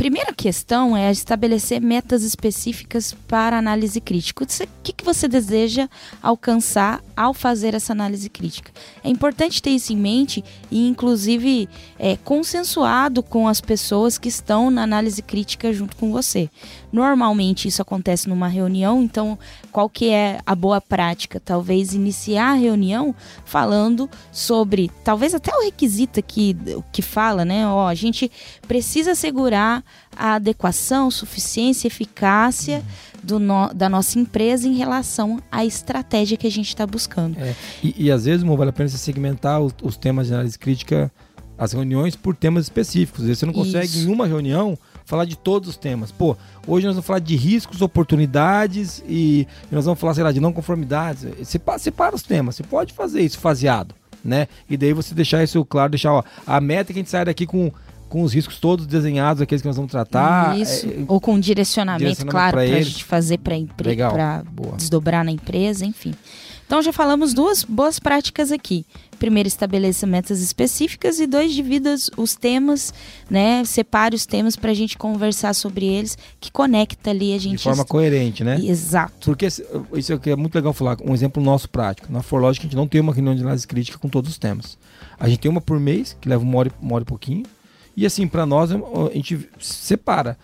Primeira 0.01 0.33
questão 0.33 0.97
é 0.97 1.11
estabelecer 1.11 1.79
metas 1.79 2.23
específicas 2.23 3.15
para 3.27 3.55
análise 3.55 4.01
crítica. 4.01 4.43
O 4.43 4.47
que, 4.81 4.93
que 4.93 5.05
você 5.05 5.27
deseja 5.27 5.87
alcançar 6.23 7.03
ao 7.15 7.35
fazer 7.35 7.75
essa 7.75 7.93
análise 7.93 8.27
crítica? 8.27 8.71
É 9.03 9.09
importante 9.09 9.61
ter 9.61 9.69
isso 9.69 9.93
em 9.93 9.95
mente 9.95 10.43
e, 10.71 10.87
inclusive, 10.87 11.69
é, 11.99 12.17
consensuado 12.17 13.21
com 13.21 13.47
as 13.47 13.61
pessoas 13.61 14.17
que 14.17 14.27
estão 14.27 14.71
na 14.71 14.81
análise 14.81 15.21
crítica 15.21 15.71
junto 15.71 15.95
com 15.95 16.11
você. 16.11 16.49
Normalmente 16.91 17.67
isso 17.67 17.83
acontece 17.83 18.27
numa 18.27 18.47
reunião, 18.47 19.03
então 19.03 19.37
qual 19.71 19.87
que 19.87 20.09
é 20.09 20.39
a 20.45 20.55
boa 20.55 20.81
prática? 20.81 21.39
Talvez 21.39 21.93
iniciar 21.93 22.53
a 22.53 22.55
reunião 22.55 23.15
falando 23.45 24.09
sobre, 24.31 24.91
talvez 25.03 25.35
até 25.35 25.55
o 25.55 25.63
requisito 25.63 26.19
aqui 26.19 26.57
que 26.91 27.03
fala, 27.03 27.45
né? 27.45 27.67
Ó, 27.67 27.87
a 27.87 27.93
gente 27.93 28.29
precisa 28.67 29.11
assegurar 29.11 29.83
a 30.15 30.35
adequação, 30.35 31.09
suficiência, 31.09 31.87
eficácia 31.87 32.83
do 33.23 33.39
no, 33.39 33.73
da 33.73 33.87
nossa 33.87 34.19
empresa 34.19 34.67
em 34.67 34.75
relação 34.75 35.41
à 35.51 35.63
estratégia 35.63 36.37
que 36.37 36.47
a 36.47 36.51
gente 36.51 36.67
está 36.67 36.85
buscando. 36.85 37.37
É, 37.37 37.55
e, 37.83 38.05
e, 38.05 38.11
às 38.11 38.25
vezes, 38.25 38.43
vale 38.43 38.69
a 38.69 38.73
pena 38.73 38.89
você 38.89 38.97
segmentar 38.97 39.61
os, 39.61 39.73
os, 39.81 39.97
temas 39.97 40.27
de 40.27 40.33
análise 40.33 40.57
crítica, 40.57 41.11
as 41.57 41.73
reuniões, 41.73 42.15
por 42.15 42.35
temas 42.35 42.65
específicos. 42.65 43.21
Às 43.21 43.27
vezes 43.27 43.39
você 43.39 43.45
não 43.45 43.53
consegue 43.53 43.85
Isso. 43.85 44.09
em 44.09 44.11
uma 44.11 44.25
reunião 44.25 44.77
falar 45.05 45.25
de 45.25 45.37
todos 45.37 45.69
os 45.69 45.77
temas. 45.77 46.11
Pô, 46.11 46.35
hoje 46.65 46.85
nós 46.85 46.95
vamos 46.95 47.05
falar 47.05 47.19
de 47.19 47.35
riscos, 47.35 47.81
oportunidades 47.81 49.03
e, 49.07 49.47
nós 49.71 49.85
vamos 49.85 49.99
falar, 49.99 50.13
sei 50.13 50.23
lá, 50.23 50.31
de 50.31 50.39
não 50.39 50.53
conformidades. 50.53 51.27
Separa, 51.47 51.79
separa 51.79 52.15
os 52.15 52.23
temas, 52.23 52.55
você 52.55 52.63
pode 52.63 52.93
fazer 52.93 53.21
isso 53.21 53.39
faseado, 53.39 53.93
né? 54.23 54.47
E 54.69 54.77
daí 54.77 54.93
você 54.93 55.13
deixar 55.13 55.43
isso 55.43 55.63
claro, 55.65 55.91
deixar, 55.91 56.13
ó, 56.13 56.23
a 56.47 56.61
meta 56.61 56.91
é 56.91 56.93
que 56.93 56.99
a 56.99 57.01
gente 57.01 57.09
saia 57.09 57.25
daqui 57.25 57.45
com 57.45 57.71
com 58.11 58.23
os 58.23 58.33
riscos 58.33 58.59
todos 58.59 58.85
desenhados, 58.85 59.41
aqueles 59.41 59.61
que 59.61 59.67
nós 59.69 59.77
vamos 59.77 59.89
tratar. 59.89 60.59
Isso. 60.59 60.85
É, 60.85 61.05
Ou 61.07 61.21
com 61.21 61.39
direcionamento, 61.39 62.03
direcionamento 62.03 62.29
claro, 62.29 62.51
para 62.51 62.61
a 62.77 62.81
gente 62.81 63.05
fazer 63.05 63.37
para 63.37 63.55
para 64.11 64.43
desdobrar 64.75 65.23
na 65.23 65.31
empresa, 65.31 65.85
enfim. 65.85 66.13
Então 66.67 66.81
já 66.81 66.91
falamos 66.91 67.33
duas 67.33 67.63
boas 67.63 67.99
práticas 67.99 68.51
aqui. 68.51 68.85
Primeiro, 69.17 69.47
estabeleça 69.47 70.05
metas 70.05 70.41
específicas 70.41 71.21
e 71.21 71.27
dois, 71.27 71.53
divida 71.53 71.95
os 72.17 72.35
temas, 72.35 72.93
né? 73.29 73.63
Separe 73.63 74.13
os 74.13 74.25
temas 74.25 74.57
para 74.57 74.71
a 74.71 74.73
gente 74.73 74.97
conversar 74.97 75.53
sobre 75.53 75.85
eles, 75.85 76.17
que 76.39 76.51
conecta 76.51 77.11
ali 77.11 77.33
a 77.33 77.39
gente. 77.39 77.57
De 77.57 77.63
forma 77.63 77.83
est... 77.83 77.89
coerente, 77.89 78.43
né? 78.43 78.59
Exato. 78.61 79.13
Porque 79.23 79.47
isso 79.47 80.13
aqui 80.13 80.31
é 80.31 80.35
muito 80.35 80.55
legal 80.55 80.73
falar, 80.73 80.97
um 81.01 81.13
exemplo 81.13 81.41
nosso 81.41 81.69
prático. 81.69 82.11
Na 82.11 82.21
Forlogic 82.21 82.65
a 82.65 82.67
gente 82.67 82.75
não 82.75 82.87
tem 82.89 82.99
uma 82.99 83.13
reunião 83.13 83.35
de 83.35 83.41
análise 83.41 83.65
crítica 83.65 83.97
com 83.97 84.09
todos 84.09 84.29
os 84.29 84.37
temas. 84.37 84.77
A 85.17 85.29
gente 85.29 85.39
tem 85.39 85.51
uma 85.51 85.61
por 85.61 85.79
mês, 85.79 86.17
que 86.19 86.27
leva 86.27 86.43
uma 86.43 86.57
hora, 86.57 86.71
uma 86.81 86.95
hora 86.95 87.03
e 87.03 87.07
pouquinho 87.07 87.45
e 87.95 88.05
assim, 88.05 88.27
para 88.27 88.45
nós, 88.45 88.71
a 88.71 88.75
gente 89.13 89.49
separa. 89.59 90.37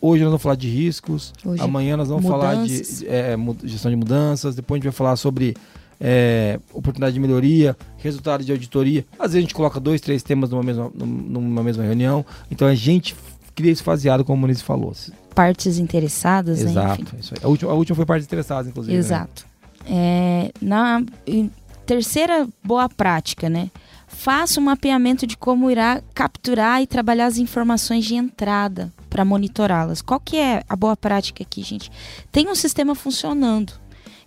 Hoje 0.00 0.22
nós 0.22 0.30
vamos 0.30 0.42
falar 0.42 0.56
de 0.56 0.68
riscos, 0.68 1.32
Hoje, 1.44 1.62
amanhã 1.62 1.96
nós 1.96 2.08
vamos 2.08 2.24
mudanças. 2.24 2.42
falar 2.42 2.64
de 2.66 3.06
é, 3.06 3.36
gestão 3.68 3.90
de 3.90 3.96
mudanças, 3.96 4.56
depois 4.56 4.76
a 4.76 4.80
gente 4.80 4.90
vai 4.90 4.96
falar 4.96 5.14
sobre 5.14 5.56
é, 6.00 6.58
oportunidade 6.72 7.14
de 7.14 7.20
melhoria, 7.20 7.76
resultado 7.98 8.44
de 8.44 8.50
auditoria. 8.50 9.04
Às 9.12 9.26
vezes 9.26 9.36
a 9.36 9.40
gente 9.42 9.54
coloca 9.54 9.78
dois, 9.78 10.00
três 10.00 10.24
temas 10.24 10.50
numa 10.50 10.62
mesma, 10.62 10.90
numa 10.92 11.62
mesma 11.62 11.84
reunião. 11.84 12.26
Então 12.50 12.66
a 12.66 12.74
gente 12.74 13.14
cria 13.54 13.70
esse 13.70 13.82
faseado, 13.82 14.24
como 14.24 14.38
o 14.38 14.40
Muniz 14.40 14.60
falou. 14.60 14.92
Partes 15.34 15.78
interessadas, 15.78 16.62
né, 16.64 16.70
Exato, 16.70 17.02
né? 17.02 17.20
Aí. 17.30 17.38
A, 17.44 17.48
última, 17.48 17.70
a 17.70 17.74
última 17.74 17.94
foi 17.94 18.04
partes 18.04 18.26
interessadas, 18.26 18.66
inclusive. 18.66 18.92
Né? 18.92 18.98
Exato. 18.98 19.46
Né? 19.84 19.92
É, 19.94 20.52
na 20.60 21.02
terceira 21.86 22.48
boa 22.64 22.88
prática, 22.88 23.48
né? 23.48 23.70
Faça 24.12 24.60
um 24.60 24.64
mapeamento 24.64 25.26
de 25.26 25.36
como 25.36 25.70
irá 25.70 26.00
capturar 26.14 26.80
e 26.80 26.86
trabalhar 26.86 27.26
as 27.26 27.38
informações 27.38 28.04
de 28.04 28.14
entrada 28.14 28.92
para 29.10 29.24
monitorá-las. 29.24 30.00
Qual 30.00 30.20
que 30.20 30.36
é 30.36 30.62
a 30.68 30.76
boa 30.76 30.96
prática 30.96 31.42
aqui, 31.42 31.62
gente? 31.62 31.90
Tem 32.30 32.48
um 32.48 32.54
sistema 32.54 32.94
funcionando. 32.94 33.72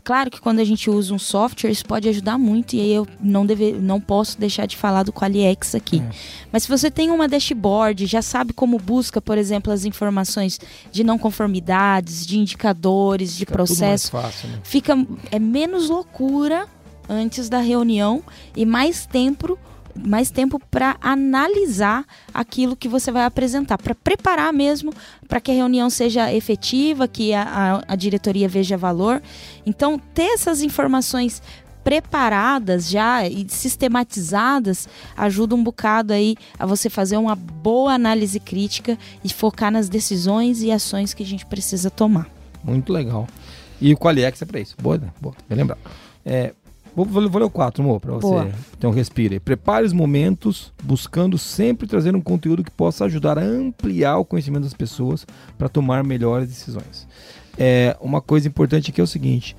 Claro 0.03 0.29
que 0.29 0.39
quando 0.39 0.59
a 0.59 0.63
gente 0.63 0.88
usa 0.88 1.15
um 1.15 1.17
software, 1.17 1.71
isso 1.71 1.83
pode 1.83 2.07
ajudar 2.07 2.38
muito, 2.38 2.75
e 2.75 2.79
aí 2.79 2.93
eu 2.93 3.07
não, 3.19 3.43
deve, 3.43 3.71
não 3.71 3.99
posso 3.99 4.39
deixar 4.39 4.67
de 4.67 4.77
falar 4.77 5.01
do 5.01 5.11
Qualiex 5.11 5.73
aqui. 5.73 5.97
É. 5.99 6.09
Mas 6.51 6.63
se 6.63 6.69
você 6.69 6.91
tem 6.91 7.09
uma 7.09 7.27
dashboard, 7.27 8.05
já 8.05 8.21
sabe 8.21 8.53
como 8.53 8.77
busca, 8.77 9.19
por 9.19 9.36
exemplo, 9.36 9.73
as 9.73 9.83
informações 9.83 10.59
de 10.91 11.03
não 11.03 11.17
conformidades, 11.17 12.23
de 12.23 12.38
indicadores, 12.38 13.33
de 13.33 13.39
fica 13.39 13.53
processo, 13.53 14.11
fácil, 14.11 14.49
né? 14.49 14.59
fica 14.63 14.95
é 15.31 15.39
menos 15.39 15.89
loucura 15.89 16.67
antes 17.09 17.49
da 17.49 17.59
reunião 17.59 18.21
e 18.55 18.63
mais 18.63 19.07
tempo 19.07 19.57
mais 19.97 20.29
tempo 20.29 20.59
para 20.71 20.97
analisar 21.01 22.05
aquilo 22.33 22.75
que 22.75 22.87
você 22.87 23.11
vai 23.11 23.25
apresentar, 23.25 23.77
para 23.77 23.95
preparar 23.95 24.51
mesmo 24.51 24.93
para 25.27 25.39
que 25.39 25.51
a 25.51 25.53
reunião 25.53 25.89
seja 25.89 26.33
efetiva, 26.33 27.07
que 27.07 27.33
a, 27.33 27.43
a, 27.87 27.93
a 27.93 27.95
diretoria 27.95 28.47
veja 28.47 28.77
valor. 28.77 29.21
Então, 29.65 29.99
ter 30.13 30.33
essas 30.33 30.61
informações 30.61 31.41
preparadas 31.83 32.89
já 32.89 33.27
e 33.27 33.45
sistematizadas 33.47 34.89
ajuda 35.15 35.53
um 35.53 35.63
bocado 35.63 36.13
aí 36.13 36.35
a 36.57 36.65
você 36.65 36.89
fazer 36.89 37.15
uma 37.15 37.35
boa 37.35 37.93
análise 37.93 38.39
crítica 38.39 38.97
e 39.23 39.29
focar 39.29 39.71
nas 39.71 39.87
decisões 39.87 40.63
e 40.63 40.71
ações 40.71 41.13
que 41.13 41.21
a 41.21 41.25
gente 41.25 41.45
precisa 41.45 41.91
tomar. 41.91 42.27
Muito 42.63 42.91
legal. 42.91 43.27
E 43.79 43.93
o 43.93 43.97
Qualiex 43.97 44.41
é 44.41 44.45
para 44.45 44.59
isso. 44.59 44.75
Boa, 44.81 44.97
né? 44.97 45.09
boa, 45.21 45.35
bem 45.47 45.59
lembrar. 45.59 45.77
É, 46.25 46.53
Vou, 46.95 47.05
vou, 47.05 47.29
vou 47.29 47.39
ler 47.41 47.45
o 47.45 47.49
4, 47.49 47.83
amor, 47.83 47.99
para 47.99 48.13
você 48.13 48.27
Boa. 48.27 48.51
ter 48.79 48.87
um 48.87 48.91
respiro. 48.91 49.39
Prepare 49.41 49.85
os 49.85 49.91
momentos, 49.91 50.71
buscando 50.81 51.37
sempre 51.37 51.87
trazer 51.87 52.15
um 52.15 52.21
conteúdo 52.21 52.63
que 52.63 52.71
possa 52.71 53.05
ajudar 53.05 53.37
a 53.37 53.43
ampliar 53.43 54.17
o 54.17 54.25
conhecimento 54.25 54.63
das 54.63 54.73
pessoas 54.73 55.25
para 55.57 55.67
tomar 55.67 56.03
melhores 56.03 56.47
decisões. 56.47 57.07
É, 57.57 57.97
uma 57.99 58.21
coisa 58.21 58.47
importante 58.47 58.91
aqui 58.91 59.01
é 59.01 59.03
o 59.03 59.07
seguinte: 59.07 59.55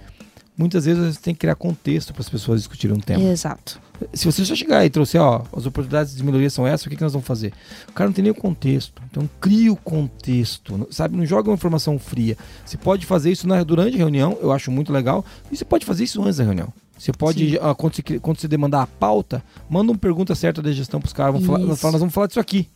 muitas 0.57 0.87
vezes 0.87 1.15
você 1.15 1.21
tem 1.21 1.35
que 1.35 1.41
criar 1.41 1.55
contexto 1.55 2.13
para 2.13 2.23
as 2.23 2.29
pessoas 2.29 2.61
discutirem 2.61 2.97
um 2.97 3.01
tema. 3.01 3.23
Exato. 3.23 3.81
Se 4.13 4.25
você 4.27 4.45
só 4.45 4.55
chegar 4.55 4.85
e 4.85 4.91
trouxer, 4.91 5.21
ó, 5.21 5.43
as 5.55 5.65
oportunidades 5.65 6.15
de 6.15 6.23
melhoria 6.23 6.51
são 6.51 6.67
essas, 6.67 6.87
o 6.87 6.91
que, 6.91 6.97
que 6.97 7.03
nós 7.03 7.13
vamos 7.13 7.27
fazer? 7.27 7.53
O 7.89 7.93
cara 7.93 8.09
não 8.09 8.15
tem 8.15 8.23
nem 8.23 8.33
o 8.33 8.35
contexto. 8.35 9.03
Então 9.11 9.29
cria 9.41 9.73
o 9.73 9.77
contexto, 9.77 10.87
sabe? 10.91 11.17
Não 11.17 11.25
joga 11.25 11.49
uma 11.49 11.55
informação 11.55 11.99
fria. 11.99 12.37
Você 12.65 12.77
pode 12.77 13.07
fazer 13.07 13.31
isso 13.31 13.47
na, 13.47 13.63
durante 13.63 13.95
a 13.95 13.99
reunião, 13.99 14.39
eu 14.41 14.53
acho 14.53 14.71
muito 14.71 14.93
legal, 14.93 15.25
e 15.51 15.57
você 15.57 15.65
pode 15.65 15.85
fazer 15.85 16.05
isso 16.05 16.23
antes 16.23 16.37
da 16.37 16.45
reunião. 16.45 16.73
Você 16.99 17.13
pode, 17.13 17.57
uh, 17.57 17.75
quando, 17.75 17.95
você, 17.95 18.19
quando 18.21 18.41
você 18.41 18.49
demandar 18.49 18.83
a 18.83 18.87
pauta, 18.87 19.43
manda 19.69 19.93
uma 19.93 19.99
pergunta 19.99 20.35
certa 20.35 20.63
da 20.63 20.73
gestão 20.73 21.01
para 21.01 21.07
os 21.07 21.13
caras. 21.13 21.35
Vamos 21.35 21.47
falar, 21.79 21.93
nós 21.93 22.01
vamos 22.01 22.15
falar 22.15 22.27
disso 22.27 22.41
aqui. 22.41 22.69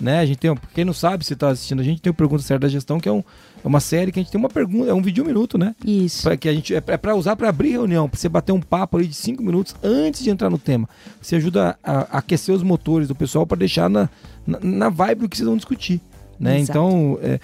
Né? 0.00 0.18
A 0.18 0.26
gente 0.26 0.38
tem, 0.38 0.54
quem 0.74 0.84
não 0.84 0.92
sabe, 0.92 1.24
se 1.24 1.34
está 1.34 1.48
assistindo, 1.48 1.80
a 1.80 1.84
gente 1.84 2.02
tem 2.02 2.10
o 2.10 2.14
Pergunta 2.14 2.42
Certa 2.42 2.66
da 2.66 2.68
Gestão, 2.68 2.98
que 2.98 3.08
é, 3.08 3.12
um, 3.12 3.22
é 3.64 3.66
uma 3.66 3.78
série 3.78 4.10
que 4.10 4.18
a 4.18 4.22
gente 4.22 4.30
tem 4.30 4.40
uma 4.40 4.48
pergunta, 4.48 4.90
é 4.90 4.94
um 4.94 5.00
vídeo 5.00 5.22
um 5.22 5.26
minuto, 5.26 5.56
né? 5.56 5.74
Isso. 5.86 6.24
Pra, 6.24 6.36
que 6.36 6.48
a 6.48 6.52
gente, 6.52 6.74
é, 6.74 6.82
é 6.84 6.96
para 6.96 7.14
usar 7.14 7.36
para 7.36 7.48
abrir 7.48 7.70
reunião, 7.70 8.08
para 8.08 8.18
você 8.18 8.28
bater 8.28 8.50
um 8.50 8.60
papo 8.60 8.96
ali 8.96 9.06
de 9.06 9.14
cinco 9.14 9.42
minutos 9.42 9.74
antes 9.82 10.22
de 10.22 10.30
entrar 10.30 10.50
no 10.50 10.58
tema. 10.58 10.88
Você 11.22 11.36
ajuda 11.36 11.78
a, 11.82 11.98
a 12.00 12.18
aquecer 12.18 12.52
os 12.52 12.62
motores 12.62 13.06
do 13.06 13.14
pessoal 13.14 13.46
para 13.46 13.58
deixar 13.58 13.88
na, 13.88 14.08
na, 14.44 14.58
na, 14.60 14.88
vibe 14.88 15.20
do 15.20 15.28
que 15.28 15.36
vocês 15.36 15.46
vão 15.46 15.56
discutir. 15.56 16.00
Né? 16.40 16.58
Então, 16.58 17.16
é, 17.22 17.38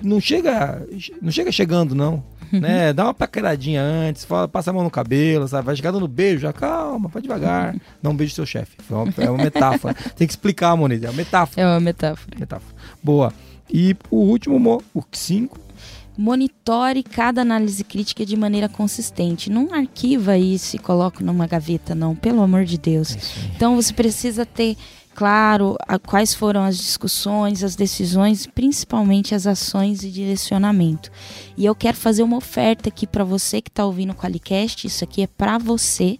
não 0.00 0.20
chega 0.20 0.80
não 1.20 1.32
chega 1.32 1.50
chegando, 1.50 1.92
não 1.92 2.22
né? 2.60 2.92
Dá 2.92 3.04
uma 3.04 3.14
paqueradinha 3.14 3.82
antes, 3.82 4.24
fala, 4.24 4.48
passa 4.48 4.70
a 4.70 4.72
mão 4.72 4.82
no 4.82 4.90
cabelo, 4.90 5.46
sabe? 5.48 5.66
Vai 5.66 5.76
chegar 5.76 5.90
dando 5.90 6.08
beijo, 6.08 6.40
já 6.40 6.52
calma, 6.52 7.08
vai 7.08 7.22
devagar. 7.22 7.76
Dá 8.02 8.10
um 8.10 8.16
beijo 8.16 8.34
seu 8.34 8.46
chefe. 8.46 8.76
É 9.18 9.30
uma 9.30 9.42
metáfora. 9.42 9.94
Tem 10.16 10.26
que 10.26 10.32
explicar, 10.32 10.76
Moniz, 10.76 11.02
é 11.02 11.08
uma 11.08 11.16
metáfora. 11.16 11.62
É 11.62 11.66
uma 11.66 11.80
metáfora. 11.80 12.38
Metáfora. 12.38 12.74
Boa. 13.02 13.32
E 13.72 13.96
o 14.10 14.18
último, 14.18 14.82
o 14.94 15.02
5, 15.10 15.58
monitore 16.16 17.02
cada 17.02 17.40
análise 17.40 17.82
crítica 17.82 18.24
de 18.24 18.36
maneira 18.36 18.68
consistente. 18.68 19.50
Não 19.50 19.72
arquiva 19.72 20.38
isso 20.38 20.76
e 20.76 20.78
coloca 20.78 21.24
numa 21.24 21.46
gaveta, 21.46 21.94
não, 21.94 22.14
pelo 22.14 22.40
amor 22.40 22.64
de 22.64 22.78
Deus. 22.78 23.14
É 23.14 23.54
então 23.56 23.76
você 23.76 23.92
precisa 23.92 24.46
ter 24.46 24.76
claro 25.14 25.76
a, 25.86 25.98
quais 25.98 26.34
foram 26.34 26.62
as 26.64 26.76
discussões, 26.76 27.62
as 27.62 27.76
decisões, 27.76 28.46
principalmente 28.46 29.34
as 29.34 29.46
ações 29.46 30.02
e 30.02 30.10
direcionamento. 30.10 31.10
E 31.56 31.64
eu 31.64 31.74
quero 31.74 31.96
fazer 31.96 32.22
uma 32.22 32.36
oferta 32.36 32.88
aqui 32.88 33.06
para 33.06 33.24
você 33.24 33.62
que 33.62 33.70
está 33.70 33.84
ouvindo 33.84 34.10
o 34.10 34.16
Qualicast. 34.16 34.86
Isso 34.86 35.04
aqui 35.04 35.22
é 35.22 35.26
para 35.26 35.56
você 35.58 36.18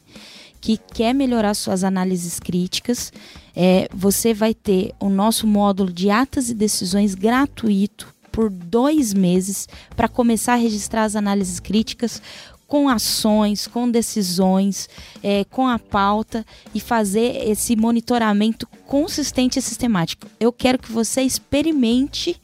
que 0.60 0.78
quer 0.78 1.12
melhorar 1.12 1.54
suas 1.54 1.84
análises 1.84 2.40
críticas. 2.40 3.12
É, 3.54 3.88
você 3.92 4.32
vai 4.32 4.54
ter 4.54 4.94
o 4.98 5.10
nosso 5.10 5.46
módulo 5.46 5.92
de 5.92 6.08
atas 6.08 6.48
e 6.48 6.54
decisões 6.54 7.14
gratuito 7.14 8.14
por 8.32 8.50
dois 8.50 9.14
meses 9.14 9.68
para 9.94 10.08
começar 10.08 10.54
a 10.54 10.56
registrar 10.56 11.04
as 11.04 11.14
análises 11.14 11.60
críticas 11.60 12.20
com 12.74 12.88
ações, 12.88 13.68
com 13.68 13.88
decisões, 13.88 14.88
é, 15.22 15.44
com 15.44 15.68
a 15.68 15.78
pauta 15.78 16.44
e 16.74 16.80
fazer 16.80 17.48
esse 17.48 17.76
monitoramento 17.76 18.66
consistente 18.84 19.60
e 19.60 19.62
sistemático. 19.62 20.26
Eu 20.40 20.52
quero 20.52 20.80
que 20.80 20.90
você 20.90 21.22
experimente 21.22 22.36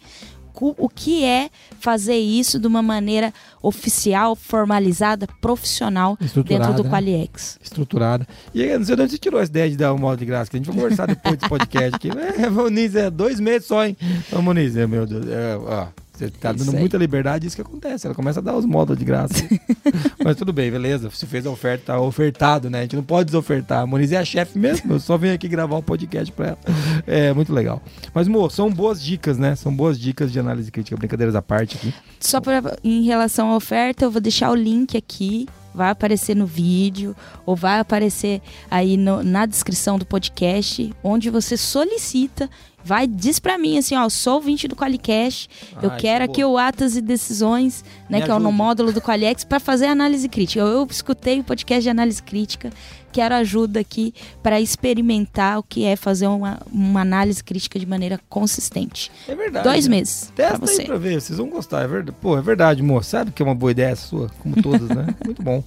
o 0.54 0.88
que 0.88 1.24
é 1.24 1.50
fazer 1.80 2.16
isso 2.16 2.60
de 2.60 2.66
uma 2.68 2.80
maneira 2.80 3.34
oficial, 3.60 4.36
formalizada, 4.36 5.26
profissional 5.40 6.16
dentro 6.46 6.74
do 6.74 6.84
Qualiex. 6.84 7.58
Estruturada. 7.60 8.24
E 8.54 8.62
aí, 8.62 8.78
não 8.78 8.84
sei 8.84 8.94
de 8.94 9.02
onde 9.02 9.10
você 9.10 9.18
tirou 9.18 9.40
essa 9.40 9.50
ideia 9.50 9.68
de 9.68 9.76
dar 9.76 9.92
um 9.92 9.98
modo 9.98 10.20
de 10.20 10.26
graça, 10.26 10.48
que 10.48 10.56
a 10.56 10.60
gente 10.60 10.66
vai 10.66 10.76
conversar 10.76 11.06
depois 11.06 11.38
desse 11.38 11.48
podcast 11.48 11.96
aqui. 11.96 12.10
É, 12.40 12.48
Moniz, 12.48 12.94
é 12.94 13.10
dois 13.10 13.40
meses 13.40 13.66
só, 13.66 13.84
hein? 13.84 13.96
Ô, 14.30 14.40
Moniz, 14.40 14.76
é, 14.76 14.86
meu 14.86 15.06
Deus, 15.06 15.26
é, 15.26 15.56
ó, 15.56 15.88
você 16.20 16.30
tá 16.30 16.52
dando 16.52 16.72
muita 16.72 16.98
liberdade, 16.98 17.46
isso 17.46 17.56
que 17.56 17.62
acontece. 17.62 18.06
Ela 18.06 18.14
começa 18.14 18.40
a 18.40 18.42
dar 18.42 18.54
os 18.54 18.66
modos 18.66 18.96
de 18.96 19.04
graça. 19.04 19.34
Mas 20.22 20.36
tudo 20.36 20.52
bem, 20.52 20.70
beleza. 20.70 21.10
Se 21.10 21.26
fez 21.26 21.46
a 21.46 21.50
oferta, 21.50 21.92
tá 21.92 22.00
ofertado, 22.00 22.68
né? 22.68 22.80
A 22.80 22.82
gente 22.82 22.96
não 22.96 23.02
pode 23.02 23.26
desofertar. 23.26 23.80
A 23.80 23.86
Moniz 23.86 24.12
é 24.12 24.18
a 24.18 24.24
chefe 24.24 24.58
mesmo. 24.58 24.92
Eu 24.92 25.00
só 25.00 25.16
venho 25.16 25.34
aqui 25.34 25.48
gravar 25.48 25.76
um 25.76 25.82
podcast 25.82 26.30
pra 26.32 26.48
ela. 26.48 26.58
É 27.06 27.32
muito 27.32 27.52
legal. 27.52 27.82
Mas, 28.12 28.28
mo, 28.28 28.50
são 28.50 28.70
boas 28.70 29.02
dicas, 29.02 29.38
né? 29.38 29.56
São 29.56 29.74
boas 29.74 29.98
dicas 29.98 30.30
de 30.30 30.38
análise 30.38 30.70
crítica. 30.70 30.96
Brincadeiras 30.96 31.34
à 31.34 31.40
parte 31.40 31.76
aqui. 31.76 31.94
Só 32.20 32.40
pra, 32.40 32.76
em 32.84 33.02
relação 33.04 33.50
à 33.50 33.56
oferta, 33.56 34.04
eu 34.04 34.10
vou 34.10 34.20
deixar 34.20 34.50
o 34.50 34.54
link 34.54 34.96
aqui 34.96 35.46
vai 35.74 35.90
aparecer 35.90 36.34
no 36.34 36.46
vídeo 36.46 37.14
ou 37.46 37.54
vai 37.54 37.78
aparecer 37.78 38.42
aí 38.70 38.96
no, 38.96 39.22
na 39.22 39.46
descrição 39.46 39.98
do 39.98 40.04
podcast, 40.04 40.92
onde 41.02 41.30
você 41.30 41.56
solicita 41.56 42.50
vai, 42.84 43.06
diz 43.06 43.38
para 43.38 43.58
mim 43.58 43.78
assim, 43.78 43.96
ó, 43.96 44.08
sou 44.08 44.34
ouvinte 44.34 44.66
do 44.66 44.76
Qualicast, 44.76 45.48
eu 45.82 45.90
quero 45.92 46.24
aqui 46.24 46.44
o 46.44 46.56
Atas 46.56 46.96
e 46.96 47.00
Decisões, 47.00 47.84
né, 48.08 48.18
Me 48.18 48.24
que 48.24 48.30
é 48.30 48.34
o 48.34 48.38
no 48.38 48.52
módulo 48.52 48.92
do 48.92 49.00
Qualiex, 49.00 49.44
para 49.44 49.60
fazer 49.60 49.86
análise 49.86 50.28
crítica. 50.28 50.60
Eu, 50.60 50.68
eu, 50.68 50.88
escutei 50.90 51.40
o 51.40 51.44
podcast 51.44 51.82
de 51.82 51.90
análise 51.90 52.22
crítica, 52.22 52.70
quero 53.12 53.34
ajuda 53.34 53.80
aqui 53.80 54.14
para 54.42 54.60
experimentar 54.60 55.58
o 55.58 55.62
que 55.62 55.84
é 55.84 55.96
fazer 55.96 56.26
uma, 56.26 56.60
uma 56.70 57.00
análise 57.00 57.42
crítica 57.42 57.78
de 57.78 57.86
maneira 57.86 58.18
consistente. 58.28 59.10
É 59.28 59.34
verdade. 59.34 59.68
Dois 59.68 59.86
né? 59.86 59.96
meses. 59.96 60.32
Testa 60.34 60.58
pra 60.58 60.66
você. 60.66 60.82
aí 60.82 60.86
pra 60.86 60.96
ver, 60.96 61.20
vocês 61.20 61.38
vão 61.38 61.48
gostar, 61.48 61.82
é 61.82 61.86
verdade. 61.86 62.16
Pô, 62.20 62.38
é 62.38 62.42
verdade, 62.42 62.82
moço. 62.82 63.10
Sabe 63.10 63.32
que 63.32 63.42
é 63.42 63.44
uma 63.44 63.54
boa 63.54 63.72
ideia 63.72 63.94
sua, 63.96 64.30
como 64.40 64.60
todas, 64.62 64.88
né? 64.88 65.06
Muito 65.24 65.42
bom. 65.42 65.62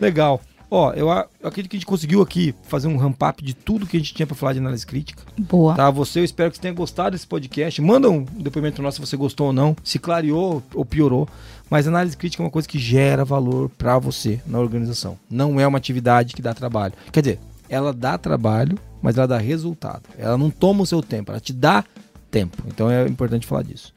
Legal. 0.00 0.40
Ó, 0.70 0.92
eu, 0.92 1.08
eu, 1.08 1.48
acredito 1.48 1.70
que 1.70 1.76
a 1.76 1.80
gente 1.80 1.86
conseguiu 1.86 2.22
aqui 2.22 2.54
fazer 2.62 2.86
um 2.86 2.96
ramp-up 2.96 3.42
de 3.42 3.54
tudo 3.54 3.86
que 3.86 3.96
a 3.96 4.00
gente 4.00 4.14
tinha 4.14 4.26
para 4.26 4.36
falar 4.36 4.52
de 4.52 4.60
análise 4.60 4.86
crítica. 4.86 5.20
Boa. 5.36 5.74
Tá, 5.74 5.90
você, 5.90 6.20
eu 6.20 6.24
espero 6.24 6.50
que 6.50 6.56
você 6.56 6.62
tenha 6.62 6.72
gostado 6.74 7.10
desse 7.10 7.26
podcast. 7.26 7.82
Manda 7.82 8.08
um 8.08 8.22
depoimento 8.22 8.80
nosso 8.80 8.96
se 8.96 9.06
você 9.06 9.16
gostou 9.16 9.48
ou 9.48 9.52
não, 9.52 9.76
se 9.82 9.98
clareou 9.98 10.62
ou 10.72 10.84
piorou. 10.84 11.28
Mas 11.68 11.88
análise 11.88 12.16
crítica 12.16 12.42
é 12.42 12.44
uma 12.44 12.50
coisa 12.50 12.68
que 12.68 12.78
gera 12.78 13.24
valor 13.24 13.68
para 13.70 13.98
você 13.98 14.40
na 14.46 14.60
organização. 14.60 15.18
Não 15.28 15.58
é 15.58 15.66
uma 15.66 15.78
atividade 15.78 16.34
que 16.34 16.42
dá 16.42 16.54
trabalho. 16.54 16.94
Quer 17.10 17.20
dizer, 17.20 17.40
ela 17.68 17.92
dá 17.92 18.16
trabalho, 18.16 18.78
mas 19.02 19.18
ela 19.18 19.26
dá 19.26 19.38
resultado. 19.38 20.02
Ela 20.16 20.38
não 20.38 20.50
toma 20.50 20.82
o 20.82 20.86
seu 20.86 21.02
tempo, 21.02 21.32
ela 21.32 21.40
te 21.40 21.52
dá 21.52 21.84
tempo. 22.30 22.62
Então 22.66 22.90
é 22.90 23.06
importante 23.06 23.46
falar 23.46 23.62
disso. 23.62 23.92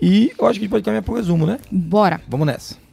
E 0.00 0.32
eu 0.38 0.46
acho 0.46 0.58
que 0.58 0.64
a 0.64 0.66
gente 0.66 0.70
pode 0.70 0.84
caminhar 0.84 1.02
para 1.02 1.12
o 1.12 1.16
resumo, 1.16 1.46
né? 1.46 1.58
Bora. 1.70 2.20
Vamos 2.28 2.46
nessa. 2.46 2.83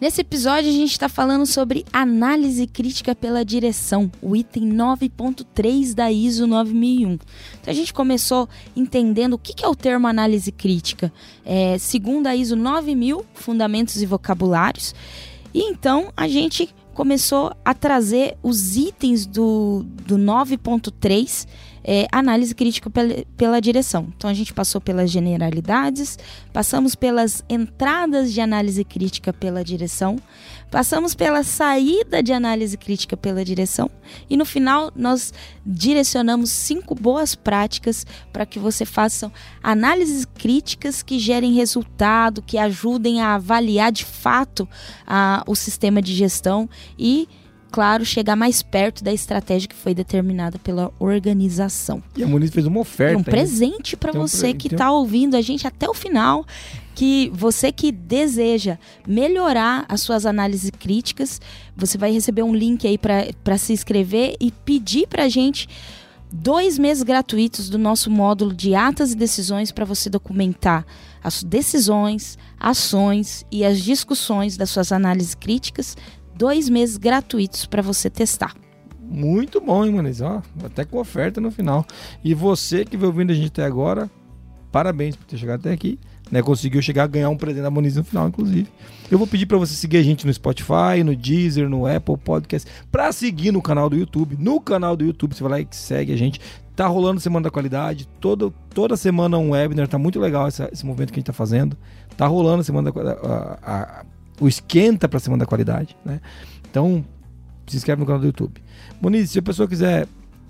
Nesse 0.00 0.22
episódio, 0.22 0.70
a 0.70 0.72
gente 0.72 0.92
está 0.92 1.10
falando 1.10 1.44
sobre 1.44 1.84
análise 1.92 2.66
crítica 2.66 3.14
pela 3.14 3.44
direção, 3.44 4.10
o 4.22 4.34
item 4.34 4.72
9.3 4.72 5.92
da 5.92 6.10
ISO 6.10 6.46
9001. 6.46 7.12
Então, 7.12 7.20
a 7.66 7.72
gente 7.74 7.92
começou 7.92 8.48
entendendo 8.74 9.34
o 9.34 9.38
que 9.38 9.62
é 9.62 9.68
o 9.68 9.76
termo 9.76 10.06
análise 10.06 10.50
crítica. 10.50 11.12
É, 11.44 11.76
segundo 11.76 12.28
a 12.28 12.34
ISO 12.34 12.56
9000, 12.56 13.26
Fundamentos 13.34 14.00
e 14.00 14.06
Vocabulários. 14.06 14.94
E 15.52 15.64
então, 15.64 16.10
a 16.16 16.26
gente 16.26 16.74
começou 16.94 17.54
a 17.62 17.74
trazer 17.74 18.38
os 18.42 18.76
itens 18.76 19.26
do, 19.26 19.84
do 20.06 20.16
9.3 20.16 21.46
é, 21.84 22.06
análise 22.12 22.54
crítica 22.54 22.90
pela, 22.90 23.24
pela 23.36 23.60
direção. 23.60 24.12
Então 24.16 24.28
a 24.28 24.34
gente 24.34 24.52
passou 24.52 24.80
pelas 24.80 25.10
generalidades, 25.10 26.18
passamos 26.52 26.94
pelas 26.94 27.44
entradas 27.48 28.32
de 28.32 28.40
análise 28.40 28.84
crítica 28.84 29.32
pela 29.32 29.64
direção, 29.64 30.16
passamos 30.70 31.14
pela 31.14 31.42
saída 31.42 32.22
de 32.22 32.32
análise 32.32 32.76
crítica 32.76 33.16
pela 33.16 33.44
direção 33.44 33.90
e 34.28 34.36
no 34.36 34.44
final 34.44 34.92
nós 34.94 35.32
direcionamos 35.64 36.50
cinco 36.50 36.94
boas 36.94 37.34
práticas 37.34 38.06
para 38.32 38.46
que 38.46 38.58
você 38.58 38.84
faça 38.84 39.32
análises 39.62 40.24
críticas 40.24 41.02
que 41.02 41.18
gerem 41.18 41.52
resultado, 41.52 42.42
que 42.42 42.58
ajudem 42.58 43.20
a 43.20 43.34
avaliar 43.34 43.90
de 43.90 44.04
fato 44.04 44.68
a, 45.06 45.42
o 45.46 45.54
sistema 45.54 46.00
de 46.00 46.14
gestão 46.14 46.68
e 46.98 47.28
claro, 47.70 48.04
chegar 48.04 48.36
mais 48.36 48.62
perto 48.62 49.02
da 49.02 49.12
estratégia 49.12 49.68
que 49.68 49.74
foi 49.74 49.94
determinada 49.94 50.58
pela 50.58 50.92
organização. 50.98 52.02
E 52.16 52.22
a 52.22 52.26
Muniz 52.26 52.50
fez 52.50 52.66
uma 52.66 52.80
oferta. 52.80 53.18
um 53.18 53.22
presente 53.22 53.96
para 53.96 54.12
você 54.12 54.48
um 54.48 54.50
pre... 54.50 54.58
que 54.58 54.68
está 54.68 54.90
ouvindo 54.90 55.36
a 55.36 55.40
gente 55.40 55.66
até 55.66 55.88
o 55.88 55.94
final, 55.94 56.44
que 56.94 57.30
você 57.32 57.72
que 57.72 57.90
deseja 57.90 58.76
melhorar 59.06 59.86
as 59.88 60.02
suas 60.02 60.26
análises 60.26 60.70
críticas, 60.70 61.40
você 61.76 61.96
vai 61.96 62.12
receber 62.12 62.42
um 62.42 62.54
link 62.54 62.86
aí 62.86 62.98
para 62.98 63.56
se 63.56 63.72
inscrever 63.72 64.36
e 64.40 64.50
pedir 64.50 65.06
para 65.06 65.24
a 65.24 65.28
gente 65.28 65.68
dois 66.32 66.78
meses 66.78 67.02
gratuitos 67.02 67.68
do 67.68 67.78
nosso 67.78 68.10
módulo 68.10 68.54
de 68.54 68.74
atas 68.74 69.12
e 69.12 69.16
decisões 69.16 69.72
para 69.72 69.84
você 69.84 70.08
documentar 70.08 70.86
as 71.22 71.42
decisões, 71.42 72.38
ações 72.58 73.44
e 73.50 73.64
as 73.64 73.80
discussões 73.80 74.56
das 74.56 74.70
suas 74.70 74.92
análises 74.92 75.34
críticas 75.34 75.96
dois 76.40 76.70
meses 76.70 76.96
gratuitos 76.96 77.66
para 77.66 77.82
você 77.82 78.08
testar. 78.08 78.54
Muito 78.98 79.60
bom, 79.60 79.84
hein, 79.84 79.92
Muniz? 79.92 80.22
Ó, 80.22 80.40
até 80.64 80.86
com 80.86 80.98
oferta 80.98 81.38
no 81.38 81.50
final. 81.50 81.84
E 82.24 82.32
você 82.32 82.82
que 82.82 82.96
veio 82.96 83.10
ouvindo 83.10 83.30
a 83.30 83.34
gente 83.34 83.48
até 83.48 83.62
agora, 83.62 84.10
parabéns 84.72 85.16
por 85.16 85.26
ter 85.26 85.36
chegado 85.36 85.60
até 85.60 85.72
aqui. 85.72 85.98
Né, 86.30 86.40
conseguiu 86.40 86.80
chegar 86.80 87.02
a 87.02 87.06
ganhar 87.08 87.28
um 87.28 87.36
presente 87.36 87.64
da 87.64 87.70
Muniz 87.70 87.96
no 87.96 88.04
final, 88.04 88.28
inclusive. 88.28 88.68
Eu 89.10 89.18
vou 89.18 89.26
pedir 89.26 89.46
para 89.46 89.58
você 89.58 89.74
seguir 89.74 89.96
a 89.96 90.02
gente 90.02 90.24
no 90.24 90.32
Spotify, 90.32 91.02
no 91.04 91.14
Deezer, 91.16 91.68
no 91.68 91.86
Apple 91.86 92.16
Podcast, 92.16 92.70
para 92.90 93.10
seguir 93.10 93.50
no 93.50 93.60
canal 93.60 93.90
do 93.90 93.96
YouTube. 93.96 94.36
No 94.38 94.60
canal 94.60 94.96
do 94.96 95.04
YouTube, 95.04 95.34
você 95.34 95.42
vai 95.42 95.50
lá 95.50 95.60
e 95.60 95.66
segue 95.72 96.12
a 96.12 96.16
gente. 96.16 96.40
Tá 96.76 96.86
rolando 96.86 97.18
Semana 97.18 97.42
da 97.42 97.50
Qualidade, 97.50 98.06
todo, 98.20 98.54
toda 98.72 98.96
semana 98.96 99.36
um 99.38 99.50
webinar, 99.50 99.88
tá 99.88 99.98
muito 99.98 100.20
legal 100.20 100.46
esse, 100.46 100.62
esse 100.72 100.86
movimento 100.86 101.12
que 101.12 101.18
a 101.18 101.20
gente 101.20 101.26
tá 101.26 101.32
fazendo. 101.32 101.76
Tá 102.16 102.28
rolando 102.28 102.62
Semana 102.62 102.92
da 102.92 103.12
a, 103.60 104.04
o 104.40 104.48
esquenta 104.48 105.08
para 105.08 105.20
cima 105.20 105.36
da 105.36 105.44
qualidade, 105.46 105.96
né? 106.04 106.20
Então, 106.68 107.04
se 107.66 107.76
inscreve 107.76 108.00
no 108.00 108.06
canal 108.06 108.20
do 108.20 108.26
YouTube. 108.26 108.60
Moniz, 109.00 109.30
se 109.30 109.38
a 109.38 109.42
pessoa 109.42 109.68
quiser 109.68 110.08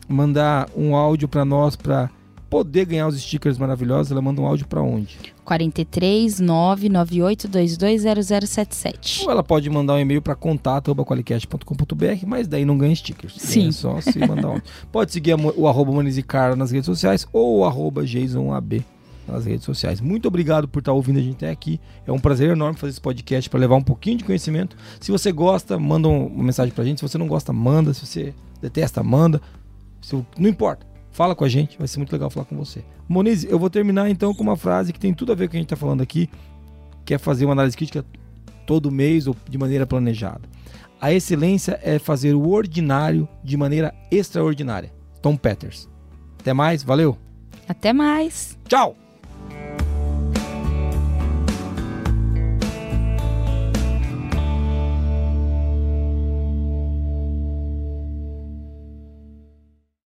mandar 0.08 0.70
um 0.76 0.96
áudio 0.96 1.28
para 1.28 1.44
nós 1.44 1.76
para 1.76 2.10
poder 2.48 2.86
ganhar 2.86 3.06
os 3.06 3.20
stickers 3.20 3.58
maravilhosos, 3.58 4.10
ela 4.10 4.20
manda 4.20 4.40
um 4.40 4.46
áudio 4.46 4.66
para 4.66 4.82
onde? 4.82 5.16
43 5.44 6.40
998220077. 6.40 9.22
Ou 9.24 9.30
ela 9.30 9.44
pode 9.44 9.70
mandar 9.70 9.94
um 9.94 10.00
e-mail 10.00 10.22
para 10.22 10.34
contato@qualicast.com.br, 10.34 12.26
mas 12.26 12.48
daí 12.48 12.64
não 12.64 12.76
ganha 12.76 12.92
stickers. 12.94 13.34
Sim. 13.36 13.68
É 13.68 13.72
só 13.72 14.00
se 14.00 14.18
mandar 14.18 14.50
um. 14.50 14.60
Pode 14.90 15.12
seguir 15.12 15.34
o 15.34 15.68
arroba 15.68 15.92
Monizicara 15.92 16.56
nas 16.56 16.72
redes 16.72 16.86
sociais 16.86 17.28
ou 17.32 17.58
o 17.58 17.64
arroba 17.64 18.04
JasonAB 18.06 18.84
nas 19.30 19.46
redes 19.46 19.64
sociais. 19.64 20.00
Muito 20.00 20.28
obrigado 20.28 20.66
por 20.68 20.80
estar 20.80 20.92
ouvindo 20.92 21.18
a 21.18 21.22
gente 21.22 21.36
até 21.36 21.50
aqui. 21.50 21.80
É 22.06 22.12
um 22.12 22.18
prazer 22.18 22.50
enorme 22.50 22.78
fazer 22.78 22.90
esse 22.90 23.00
podcast 23.00 23.48
para 23.48 23.60
levar 23.60 23.76
um 23.76 23.82
pouquinho 23.82 24.18
de 24.18 24.24
conhecimento. 24.24 24.76
Se 25.00 25.10
você 25.10 25.32
gosta, 25.32 25.78
manda 25.78 26.08
uma 26.08 26.44
mensagem 26.44 26.72
para 26.72 26.82
a 26.82 26.86
gente. 26.86 26.98
Se 26.98 27.08
você 27.08 27.18
não 27.18 27.26
gosta, 27.26 27.52
manda. 27.52 27.94
Se 27.94 28.06
você 28.06 28.34
detesta, 28.60 29.02
manda. 29.02 29.40
Se, 30.00 30.14
não 30.38 30.48
importa. 30.48 30.86
Fala 31.12 31.34
com 31.34 31.44
a 31.44 31.48
gente, 31.48 31.76
vai 31.76 31.88
ser 31.88 31.98
muito 31.98 32.12
legal 32.12 32.30
falar 32.30 32.46
com 32.46 32.56
você. 32.56 32.84
Moniz, 33.08 33.44
eu 33.44 33.58
vou 33.58 33.68
terminar 33.68 34.08
então 34.08 34.32
com 34.32 34.42
uma 34.42 34.56
frase 34.56 34.92
que 34.92 35.00
tem 35.00 35.12
tudo 35.12 35.32
a 35.32 35.34
ver 35.34 35.46
com 35.46 35.48
o 35.48 35.50
que 35.50 35.56
a 35.56 35.60
gente 35.60 35.66
está 35.66 35.76
falando 35.76 36.02
aqui, 36.02 36.30
que 37.04 37.12
é 37.12 37.18
fazer 37.18 37.44
uma 37.44 37.52
análise 37.52 37.76
crítica 37.76 38.04
todo 38.64 38.90
mês 38.90 39.26
ou 39.26 39.34
de 39.48 39.58
maneira 39.58 39.86
planejada. 39.86 40.42
A 41.00 41.12
excelência 41.12 41.80
é 41.82 41.98
fazer 41.98 42.34
o 42.34 42.48
ordinário 42.48 43.28
de 43.42 43.56
maneira 43.56 43.92
extraordinária. 44.10 44.92
Tom 45.20 45.36
Peters. 45.36 45.88
Até 46.38 46.52
mais, 46.52 46.82
valeu! 46.82 47.18
Até 47.68 47.92
mais! 47.92 48.58
Tchau! 48.68 49.09